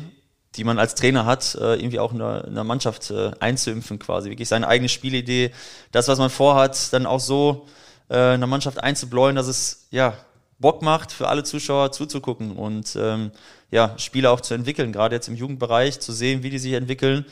die 0.55 0.63
man 0.63 0.79
als 0.79 0.95
Trainer 0.95 1.25
hat, 1.25 1.55
äh, 1.55 1.75
irgendwie 1.75 1.99
auch 1.99 2.11
in 2.11 2.19
der, 2.19 2.45
in 2.45 2.55
der 2.55 2.63
Mannschaft 2.63 3.11
äh, 3.11 3.31
einzuimpfen 3.39 3.99
quasi. 3.99 4.29
Wirklich 4.29 4.47
seine 4.47 4.67
eigene 4.67 4.89
Spielidee, 4.89 5.51
das, 5.91 6.07
was 6.07 6.17
man 6.17 6.29
vorhat, 6.29 6.93
dann 6.93 7.05
auch 7.05 7.19
so 7.19 7.67
äh, 8.09 8.35
in 8.35 8.41
der 8.41 8.47
Mannschaft 8.47 8.81
einzubläuen, 8.81 9.35
dass 9.35 9.47
es 9.47 9.87
ja 9.91 10.13
Bock 10.57 10.81
macht, 10.81 11.11
für 11.11 11.27
alle 11.27 11.43
Zuschauer 11.43 11.91
zuzugucken 11.91 12.55
und 12.55 12.95
ähm, 12.95 13.31
ja, 13.71 13.93
Spieler 13.97 14.31
auch 14.31 14.41
zu 14.41 14.53
entwickeln, 14.53 14.93
gerade 14.93 15.15
jetzt 15.15 15.27
im 15.27 15.35
Jugendbereich, 15.35 15.99
zu 15.99 16.13
sehen, 16.13 16.43
wie 16.43 16.49
die 16.49 16.59
sich 16.59 16.73
entwickeln 16.73 17.25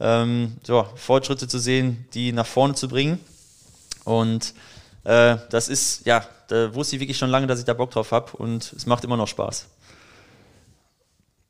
ähm, 0.00 0.56
so, 0.62 0.86
Fortschritte 0.96 1.48
zu 1.48 1.58
sehen, 1.58 2.06
die 2.14 2.32
nach 2.32 2.46
vorne 2.46 2.74
zu 2.74 2.88
bringen. 2.88 3.20
Und 4.04 4.54
äh, 5.04 5.36
das 5.50 5.68
ist, 5.68 6.06
ja, 6.06 6.24
da 6.48 6.74
wusste 6.74 6.96
ich 6.96 7.00
wirklich 7.00 7.18
schon 7.18 7.30
lange, 7.30 7.46
dass 7.46 7.58
ich 7.58 7.64
da 7.64 7.74
Bock 7.74 7.90
drauf 7.90 8.12
habe 8.12 8.36
und 8.36 8.72
es 8.72 8.86
macht 8.86 9.04
immer 9.04 9.16
noch 9.16 9.28
Spaß. 9.28 9.66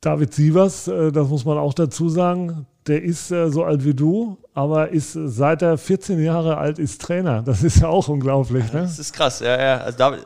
David 0.01 0.33
Sievers, 0.33 0.87
äh, 0.87 1.11
das 1.11 1.27
muss 1.27 1.45
man 1.45 1.57
auch 1.57 1.73
dazu 1.73 2.09
sagen, 2.09 2.67
der 2.85 3.01
ist 3.01 3.31
äh, 3.31 3.49
so 3.49 3.63
alt 3.63 3.83
wie 3.83 3.93
du, 3.93 4.37
aber 4.53 4.89
ist 4.89 5.13
seit 5.13 5.61
er 5.61 5.77
14 5.77 6.23
Jahre 6.23 6.57
alt 6.57 6.77
ist 6.77 7.01
Trainer. 7.01 7.41
Das 7.41 7.63
ist 7.63 7.81
ja 7.81 7.87
auch 7.87 8.07
unglaublich. 8.07 8.71
Ne? 8.71 8.81
Das 8.81 8.99
ist 8.99 9.13
krass, 9.13 9.39
ja, 9.39 9.59
ja. 9.59 9.77
Also 9.79 9.97
David, 9.97 10.25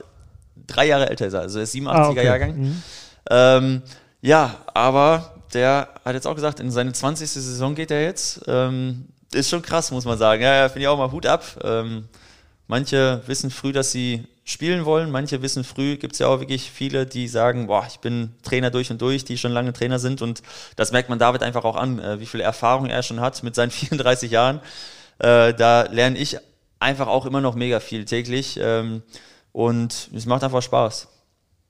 drei 0.67 0.87
Jahre 0.87 1.09
älter 1.09 1.27
ist 1.27 1.33
er, 1.33 1.41
also 1.41 1.59
er 1.59 1.63
ist 1.63 1.73
87er 1.73 1.89
ah, 1.89 2.09
okay. 2.09 2.25
Jahrgang. 2.25 2.57
Mhm. 2.57 2.83
Ähm, 3.29 3.81
ja, 4.21 4.55
aber 4.73 5.33
der 5.53 5.87
hat 6.03 6.13
jetzt 6.13 6.27
auch 6.27 6.35
gesagt, 6.35 6.59
in 6.59 6.71
seine 6.71 6.91
20. 6.91 7.29
Saison 7.29 7.75
geht 7.75 7.91
er 7.91 8.03
jetzt. 8.03 8.41
Ähm, 8.47 9.05
ist 9.33 9.49
schon 9.49 9.61
krass, 9.61 9.91
muss 9.91 10.05
man 10.05 10.17
sagen. 10.17 10.41
Ja, 10.41 10.55
ja 10.55 10.69
finde 10.69 10.81
ich 10.81 10.87
auch 10.87 10.97
mal 10.97 11.11
Hut 11.11 11.25
ab. 11.25 11.43
Ähm, 11.63 12.05
manche 12.69 13.21
wissen 13.25 13.49
früh, 13.49 13.73
dass 13.73 13.91
sie 13.91 14.23
spielen 14.45 14.86
wollen. 14.86 15.12
Manche 15.12 15.41
wissen 15.41 15.63
früh, 15.63 15.97
gibt 15.97 16.13
es 16.13 16.19
ja 16.19 16.27
auch 16.27 16.39
wirklich 16.39 16.71
viele, 16.71 17.05
die 17.05 17.27
sagen, 17.27 17.67
boah, 17.67 17.86
ich 17.88 17.99
bin 17.99 18.32
Trainer 18.43 18.71
durch 18.71 18.89
und 18.91 19.01
durch, 19.01 19.25
die 19.25 19.38
schon 19.38 19.51
lange 19.51 19.73
Trainer 19.73 19.99
sind. 19.99 20.21
Und 20.21 20.41
das 20.77 20.91
merkt 20.91 21.10
man 21.10 21.19
David 21.19 21.43
einfach 21.43 21.65
auch 21.65 21.75
an, 21.75 21.99
äh, 21.99 22.19
wie 22.19 22.25
viel 22.25 22.39
Erfahrung 22.39 22.86
er 22.86 23.03
schon 23.03 23.19
hat 23.19 23.43
mit 23.43 23.55
seinen 23.55 23.71
34 23.71 24.32
Jahren. 24.32 24.62
Äh, 25.17 25.53
da 25.53 25.88
lerne 25.91 26.17
ich 26.17 26.38
einfach 26.79 27.08
auch 27.08 27.25
immer 27.25 27.41
noch 27.41 27.55
mega 27.55 27.79
viel 27.79 28.05
täglich. 28.05 28.60
Ähm, 28.62 29.01
und 29.51 30.10
es 30.15 30.25
macht 30.25 30.43
einfach 30.43 30.62
Spaß. 30.62 31.08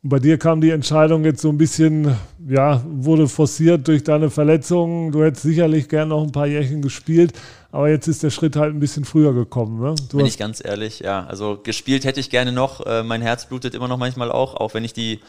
Bei 0.01 0.19
dir 0.19 0.37
kam 0.37 0.61
die 0.61 0.69
Entscheidung 0.69 1.25
jetzt 1.25 1.41
so 1.41 1.49
ein 1.49 1.57
bisschen, 1.57 2.15
ja, 2.47 2.81
wurde 2.85 3.27
forciert 3.27 3.87
durch 3.87 4.03
deine 4.03 4.29
Verletzungen. 4.29 5.11
Du 5.11 5.23
hättest 5.23 5.43
sicherlich 5.43 5.89
gern 5.89 6.09
noch 6.09 6.23
ein 6.23 6.31
paar 6.31 6.47
Jährchen 6.47 6.81
gespielt, 6.81 7.33
aber 7.71 7.89
jetzt 7.89 8.07
ist 8.07 8.23
der 8.23 8.29
Schritt 8.29 8.55
halt 8.55 8.73
ein 8.73 8.79
bisschen 8.79 9.05
früher 9.05 9.33
gekommen. 9.33 9.79
Ne? 9.79 9.95
Du 10.09 10.17
Bin 10.17 10.25
ich 10.25 10.37
ganz 10.37 10.63
ehrlich, 10.63 10.99
ja. 10.99 11.25
Also 11.25 11.59
gespielt 11.61 12.05
hätte 12.05 12.19
ich 12.19 12.29
gerne 12.29 12.51
noch. 12.51 12.85
Äh, 12.85 13.03
mein 13.03 13.21
Herz 13.21 13.45
blutet 13.45 13.75
immer 13.75 13.87
noch 13.87 13.97
manchmal 13.97 14.31
auch, 14.31 14.55
auch 14.55 14.73
wenn 14.73 14.83
ich 14.83 14.93
die 14.93 15.19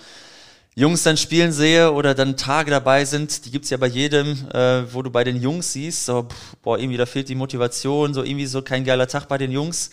Jungs 0.75 1.03
dann 1.03 1.17
spielen 1.17 1.53
sehe 1.53 1.93
oder 1.93 2.15
dann 2.15 2.37
Tage 2.37 2.71
dabei 2.71 3.05
sind, 3.05 3.45
die 3.45 3.51
gibt 3.51 3.65
es 3.65 3.71
ja 3.71 3.77
bei 3.77 3.89
jedem, 3.89 4.49
äh, 4.53 4.93
wo 4.95 5.03
du 5.03 5.11
bei 5.11 5.25
den 5.25 5.37
Jungs 5.37 5.73
siehst, 5.73 6.07
so, 6.07 6.23
pff, 6.23 6.57
boah, 6.63 6.79
irgendwie 6.79 6.97
da 6.97 7.07
fehlt 7.07 7.29
die 7.29 7.35
Motivation, 7.35 8.15
so 8.15 8.23
irgendwie 8.23 8.47
so 8.47 8.63
kein 8.63 8.85
geiler 8.85 9.09
Tag 9.09 9.27
bei 9.27 9.37
den 9.37 9.51
Jungs 9.51 9.91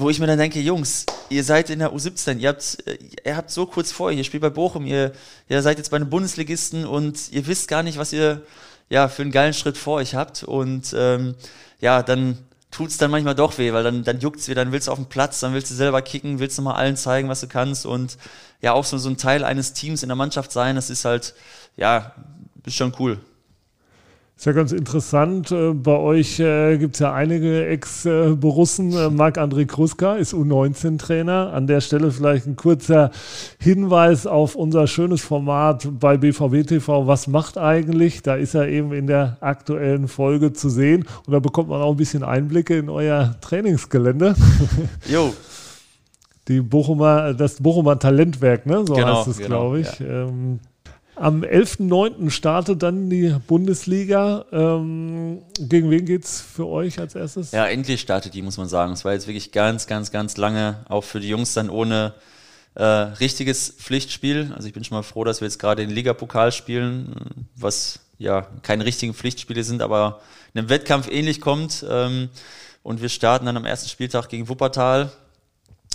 wo 0.00 0.10
ich 0.10 0.18
mir 0.18 0.26
dann 0.26 0.38
denke, 0.38 0.60
Jungs, 0.60 1.06
ihr 1.28 1.44
seid 1.44 1.70
in 1.70 1.78
der 1.80 1.92
U17, 1.92 2.38
ihr 2.38 2.48
habt, 2.48 2.78
äh, 2.86 2.98
ihr 3.24 3.36
habt 3.36 3.50
so 3.50 3.66
kurz 3.66 3.92
vor, 3.92 4.10
ihr 4.10 4.24
spielt 4.24 4.42
bei 4.42 4.50
Bochum, 4.50 4.86
ihr, 4.86 5.12
ihr 5.48 5.62
seid 5.62 5.78
jetzt 5.78 5.90
bei 5.90 5.96
einem 5.96 6.10
Bundesligisten 6.10 6.86
und 6.86 7.30
ihr 7.32 7.46
wisst 7.46 7.68
gar 7.68 7.82
nicht, 7.82 7.98
was 7.98 8.12
ihr 8.12 8.42
ja 8.90 9.08
für 9.08 9.22
einen 9.22 9.30
geilen 9.30 9.54
Schritt 9.54 9.78
vor 9.78 9.96
euch 9.96 10.14
habt. 10.14 10.42
Und 10.42 10.94
ähm, 10.94 11.34
ja, 11.80 12.02
dann 12.02 12.36
tut 12.70 12.90
es 12.90 12.98
dann 12.98 13.10
manchmal 13.10 13.34
doch 13.34 13.56
weh, 13.58 13.72
weil 13.72 13.82
dann, 13.82 14.04
dann 14.04 14.20
juckt 14.20 14.40
es 14.40 14.48
wieder, 14.48 14.64
dann 14.64 14.72
willst 14.72 14.88
du 14.88 14.92
auf 14.92 14.98
den 14.98 15.08
Platz, 15.08 15.40
dann 15.40 15.54
willst 15.54 15.70
du 15.70 15.74
selber 15.74 16.02
kicken, 16.02 16.38
willst 16.38 16.58
du 16.58 16.62
mal 16.62 16.74
allen 16.74 16.96
zeigen, 16.96 17.28
was 17.28 17.40
du 17.40 17.48
kannst 17.48 17.86
und 17.86 18.18
ja, 18.60 18.72
auch 18.72 18.84
so, 18.84 18.98
so 18.98 19.08
ein 19.08 19.16
Teil 19.16 19.44
eines 19.44 19.72
Teams 19.72 20.02
in 20.02 20.08
der 20.08 20.16
Mannschaft 20.16 20.52
sein, 20.52 20.76
das 20.76 20.90
ist 20.90 21.04
halt, 21.04 21.34
ja, 21.76 22.14
ist 22.66 22.76
schon 22.76 22.94
cool. 22.98 23.18
Ist 24.40 24.46
ja 24.46 24.52
ganz 24.52 24.72
interessant. 24.72 25.52
Äh, 25.52 25.74
bei 25.74 25.98
euch 25.98 26.40
äh, 26.40 26.78
gibt 26.78 26.94
es 26.94 27.00
ja 27.00 27.12
einige 27.12 27.66
Ex-Borussen. 27.66 28.90
Äh, 28.92 29.10
Marc-André 29.10 29.66
Kruska 29.66 30.14
ist 30.14 30.32
U19-Trainer. 30.32 31.52
An 31.52 31.66
der 31.66 31.82
Stelle 31.82 32.10
vielleicht 32.10 32.46
ein 32.46 32.56
kurzer 32.56 33.10
Hinweis 33.58 34.26
auf 34.26 34.54
unser 34.54 34.86
schönes 34.86 35.20
Format 35.20 35.86
bei 36.00 36.16
BVB 36.16 36.66
TV. 36.66 37.06
Was 37.06 37.26
macht 37.26 37.58
eigentlich? 37.58 38.22
Da 38.22 38.36
ist 38.36 38.54
er 38.54 38.66
eben 38.68 38.94
in 38.94 39.06
der 39.06 39.36
aktuellen 39.42 40.08
Folge 40.08 40.54
zu 40.54 40.70
sehen. 40.70 41.04
Und 41.26 41.34
da 41.34 41.38
bekommt 41.40 41.68
man 41.68 41.82
auch 41.82 41.90
ein 41.90 41.98
bisschen 41.98 42.22
Einblicke 42.22 42.78
in 42.78 42.88
euer 42.88 43.36
Trainingsgelände. 43.42 44.34
Jo. 45.06 45.34
Die 46.48 46.62
Bochumer, 46.62 47.34
das 47.34 47.56
Bochumer 47.56 47.98
Talentwerk, 47.98 48.64
ne? 48.64 48.84
so 48.86 48.94
genau, 48.94 49.18
heißt 49.18 49.28
es, 49.28 49.36
genau, 49.36 49.48
glaube 49.48 49.80
ich. 49.80 49.98
Ja. 49.98 50.28
Ähm, 50.28 50.60
am 51.20 51.42
11.09. 51.42 52.30
startet 52.30 52.82
dann 52.82 53.10
die 53.10 53.36
Bundesliga. 53.46 54.46
Ähm, 54.52 55.42
gegen 55.58 55.90
wen 55.90 56.06
geht 56.06 56.24
es 56.24 56.40
für 56.40 56.66
euch 56.66 56.98
als 56.98 57.14
erstes? 57.14 57.52
Ja, 57.52 57.66
endlich 57.66 58.00
startet 58.00 58.32
die, 58.32 58.40
muss 58.40 58.56
man 58.56 58.68
sagen. 58.68 58.94
Es 58.94 59.04
war 59.04 59.12
jetzt 59.12 59.26
wirklich 59.26 59.52
ganz, 59.52 59.86
ganz, 59.86 60.10
ganz 60.10 60.38
lange, 60.38 60.84
auch 60.88 61.04
für 61.04 61.20
die 61.20 61.28
Jungs 61.28 61.52
dann 61.52 61.68
ohne 61.68 62.14
äh, 62.74 62.84
richtiges 62.84 63.68
Pflichtspiel. 63.68 64.52
Also 64.56 64.66
ich 64.66 64.72
bin 64.72 64.82
schon 64.82 64.96
mal 64.96 65.02
froh, 65.02 65.24
dass 65.24 65.42
wir 65.42 65.46
jetzt 65.46 65.58
gerade 65.58 65.86
den 65.86 65.94
Ligapokal 65.94 66.52
spielen, 66.52 67.14
was 67.54 68.00
ja 68.16 68.46
keine 68.62 68.86
richtigen 68.86 69.12
Pflichtspiele 69.12 69.62
sind, 69.62 69.82
aber 69.82 70.22
einem 70.54 70.70
Wettkampf 70.70 71.10
ähnlich 71.10 71.42
kommt. 71.42 71.84
Ähm, 71.86 72.30
und 72.82 73.02
wir 73.02 73.10
starten 73.10 73.44
dann 73.44 73.58
am 73.58 73.66
ersten 73.66 73.90
Spieltag 73.90 74.30
gegen 74.30 74.48
Wuppertal. 74.48 75.12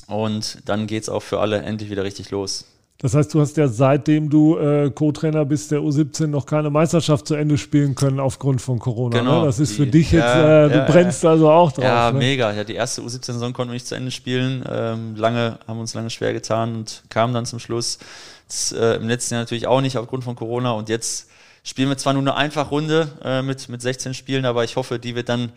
Und 0.05 0.59
dann 0.65 0.85
geht 0.85 1.01
es 1.01 1.09
auch 1.09 1.23
für 1.23 1.39
alle 1.39 1.63
endlich 1.63 1.89
wieder 1.89 2.03
richtig 2.03 2.29
los. 2.29 2.65
Das 2.99 3.13
heißt, 3.13 3.33
du 3.33 3.41
hast 3.41 3.57
ja 3.57 3.67
seitdem 3.67 4.29
du 4.29 4.57
äh, 4.57 4.89
Co-Trainer 4.89 5.43
bist 5.43 5.69
der 5.71 5.79
U17 5.79 6.27
noch 6.27 6.45
keine 6.45 6.69
Meisterschaft 6.69 7.27
zu 7.27 7.35
Ende 7.35 7.57
spielen 7.57 7.93
können 7.93 8.21
aufgrund 8.21 8.61
von 8.61 8.79
Corona. 8.79 9.19
Genau, 9.19 9.41
ne? 9.41 9.45
Das 9.47 9.59
ist 9.59 9.71
die- 9.71 9.75
für 9.75 9.87
dich 9.87 10.11
jetzt, 10.13 10.23
ja, 10.23 10.65
äh, 10.65 10.69
du 10.69 10.75
ja, 10.77 10.85
brennst 10.85 11.25
also 11.25 11.49
auch 11.51 11.73
drauf. 11.73 11.83
Ja, 11.83 12.11
ne? 12.11 12.17
mega. 12.17 12.53
Ja, 12.53 12.63
die 12.63 12.73
erste 12.75 13.01
U17-Saison 13.01 13.51
konnten 13.51 13.71
wir 13.71 13.73
nicht 13.75 13.85
zu 13.87 13.95
Ende 13.95 14.11
spielen. 14.11 14.63
Ähm, 14.71 15.15
lange, 15.17 15.59
haben 15.67 15.79
uns 15.79 15.93
lange 15.93 16.09
schwer 16.09 16.31
getan 16.31 16.73
und 16.73 17.03
kamen 17.09 17.33
dann 17.33 17.45
zum 17.45 17.59
Schluss. 17.59 17.99
Das, 18.47 18.71
äh, 18.71 18.95
Im 18.95 19.09
letzten 19.09 19.33
Jahr 19.33 19.43
natürlich 19.43 19.67
auch 19.67 19.81
nicht 19.81 19.97
aufgrund 19.97 20.23
von 20.23 20.35
Corona. 20.37 20.71
Und 20.71 20.87
jetzt 20.87 21.27
spielen 21.63 21.89
wir 21.89 21.97
zwar 21.97 22.13
nur 22.13 22.21
eine 22.21 22.35
Einfachrunde 22.35 23.09
äh, 23.23 23.41
mit, 23.41 23.67
mit 23.67 23.81
16 23.81 24.13
Spielen, 24.13 24.45
aber 24.45 24.63
ich 24.63 24.77
hoffe, 24.77 24.99
die 24.99 25.15
wird 25.15 25.27
dann 25.27 25.51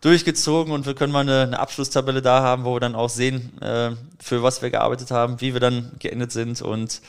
durchgezogen 0.00 0.72
und 0.72 0.86
wir 0.86 0.94
können 0.94 1.12
mal 1.12 1.20
eine, 1.20 1.42
eine 1.42 1.58
Abschlusstabelle 1.58 2.22
da 2.22 2.42
haben, 2.42 2.64
wo 2.64 2.74
wir 2.74 2.80
dann 2.80 2.94
auch 2.94 3.08
sehen, 3.08 3.60
äh, 3.60 3.90
für 4.20 4.42
was 4.42 4.62
wir 4.62 4.70
gearbeitet 4.70 5.10
haben, 5.10 5.40
wie 5.40 5.52
wir 5.52 5.60
dann 5.60 5.92
geendet 5.98 6.32
sind 6.32 6.62
und 6.62 7.00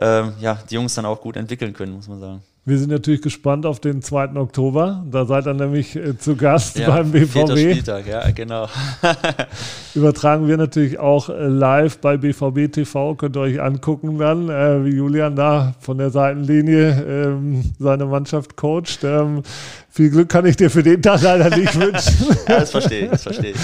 ähm, 0.00 0.34
ja, 0.40 0.58
die 0.70 0.74
Jungs 0.74 0.94
dann 0.94 1.06
auch 1.06 1.20
gut 1.20 1.36
entwickeln 1.36 1.72
können, 1.72 1.92
muss 1.92 2.08
man 2.08 2.20
sagen. 2.20 2.42
Wir 2.68 2.78
sind 2.78 2.90
natürlich 2.90 3.22
gespannt 3.22 3.64
auf 3.64 3.78
den 3.78 4.02
2. 4.02 4.34
Oktober. 4.34 5.06
Da 5.08 5.24
seid 5.24 5.46
ihr 5.46 5.54
nämlich 5.54 5.94
äh, 5.94 6.18
zu 6.18 6.34
Gast 6.34 6.76
Ja, 6.76 6.90
beim 6.90 7.12
BVB. 7.12 7.52
Spieltag, 7.52 8.08
ja, 8.08 8.28
genau. 8.32 8.68
Übertragen 9.94 10.48
wir 10.48 10.56
natürlich 10.56 10.98
auch 10.98 11.28
äh, 11.28 11.46
live 11.46 11.98
bei 11.98 12.16
BVB 12.16 12.72
TV. 12.72 13.14
Könnt 13.14 13.36
ihr 13.36 13.40
euch 13.42 13.62
angucken 13.62 14.18
dann, 14.18 14.48
äh, 14.48 14.84
wie 14.84 14.96
Julian 14.96 15.36
da 15.36 15.74
von 15.78 15.98
der 15.98 16.10
Seitenlinie 16.10 17.04
ähm, 17.08 17.72
seine 17.78 18.06
Mannschaft 18.06 18.56
coacht. 18.56 19.04
Ähm, 19.04 19.44
viel 19.88 20.10
Glück 20.10 20.28
kann 20.28 20.44
ich 20.44 20.56
dir 20.56 20.68
für 20.68 20.82
den 20.82 21.00
Tag 21.00 21.22
leider 21.22 21.56
nicht 21.56 21.78
wünschen. 21.78 22.36
Ja, 22.48 22.58
das 22.58 22.72
verstehe 22.72 23.04
ich, 23.04 23.10
das 23.10 23.22
verstehe 23.22 23.52
ich. 23.52 23.60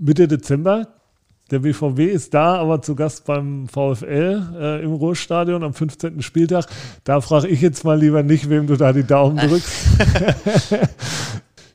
Mitte 0.00 0.26
Dezember. 0.26 0.97
Der 1.50 1.60
BVB 1.60 2.00
ist 2.00 2.34
da, 2.34 2.56
aber 2.56 2.82
zu 2.82 2.94
Gast 2.94 3.24
beim 3.24 3.68
VfL 3.68 4.42
äh, 4.60 4.82
im 4.82 4.92
Ruhrstadion 4.92 5.62
am 5.62 5.72
15. 5.72 6.20
Spieltag. 6.20 6.66
Da 7.04 7.20
frage 7.20 7.48
ich 7.48 7.62
jetzt 7.62 7.84
mal 7.84 7.98
lieber 7.98 8.22
nicht, 8.22 8.50
wem 8.50 8.66
du 8.66 8.76
da 8.76 8.92
die 8.92 9.04
Daumen 9.04 9.38
drückst. 9.38 9.86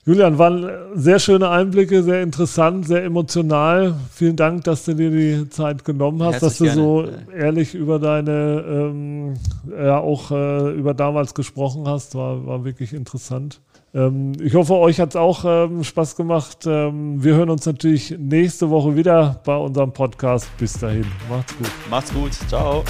Julian, 0.05 0.37
waren 0.37 0.69
sehr 0.95 1.17
schöne 1.17 1.49
Einblicke, 1.49 2.03
sehr 2.03 2.21
interessant, 2.21 2.85
sehr 2.85 3.05
emotional. 3.05 3.95
Vielen 4.11 4.35
Dank, 4.35 4.65
dass 4.65 4.83
du 4.83 4.95
dir 4.95 5.09
die 5.09 5.49
Zeit 5.49 5.85
genommen 5.85 6.21
hast, 6.21 6.43
dass 6.43 6.57
du 6.57 6.65
Herzlich 6.65 6.83
so 6.83 7.03
gerne. 7.03 7.25
ehrlich 7.33 7.73
über 7.73 7.99
deine, 7.99 8.65
ähm, 8.67 9.35
ja 9.71 9.99
auch 9.99 10.29
äh, 10.31 10.71
über 10.71 10.93
damals 10.93 11.33
gesprochen 11.33 11.87
hast. 11.87 12.15
War, 12.15 12.45
war 12.45 12.65
wirklich 12.65 12.91
interessant. 12.91 13.61
Ähm, 13.95 14.33
ich 14.41 14.55
hoffe, 14.55 14.73
euch 14.73 14.99
hat 14.99 15.09
es 15.09 15.15
auch 15.15 15.45
ähm, 15.45 15.83
Spaß 15.83 16.15
gemacht. 16.15 16.65
Ähm, 16.65 17.23
wir 17.23 17.35
hören 17.35 17.49
uns 17.49 17.65
natürlich 17.65 18.15
nächste 18.17 18.69
Woche 18.69 18.95
wieder 18.95 19.39
bei 19.45 19.55
unserem 19.55 19.91
Podcast. 19.91 20.49
Bis 20.57 20.73
dahin, 20.73 21.05
macht's 21.29 21.55
gut. 21.57 21.71
Macht's 21.89 22.13
gut, 22.13 22.33
ciao. 22.47 22.83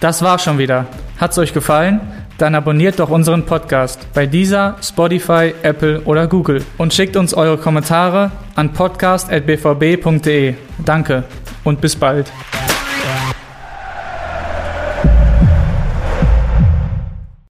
Das 0.00 0.22
war's 0.22 0.42
schon 0.42 0.58
wieder. 0.58 0.86
Hat's 1.18 1.38
euch 1.38 1.54
gefallen? 1.54 2.00
Dann 2.38 2.54
abonniert 2.54 2.98
doch 2.98 3.08
unseren 3.08 3.46
Podcast 3.46 4.06
bei 4.12 4.26
dieser, 4.26 4.76
Spotify, 4.82 5.54
Apple 5.62 6.02
oder 6.02 6.26
Google 6.26 6.62
und 6.76 6.92
schickt 6.92 7.16
uns 7.16 7.32
eure 7.32 7.56
Kommentare 7.56 8.30
an 8.56 8.74
podcast.bvb.de. 8.74 10.54
Danke 10.84 11.24
und 11.64 11.80
bis 11.80 11.96
bald. 11.96 12.30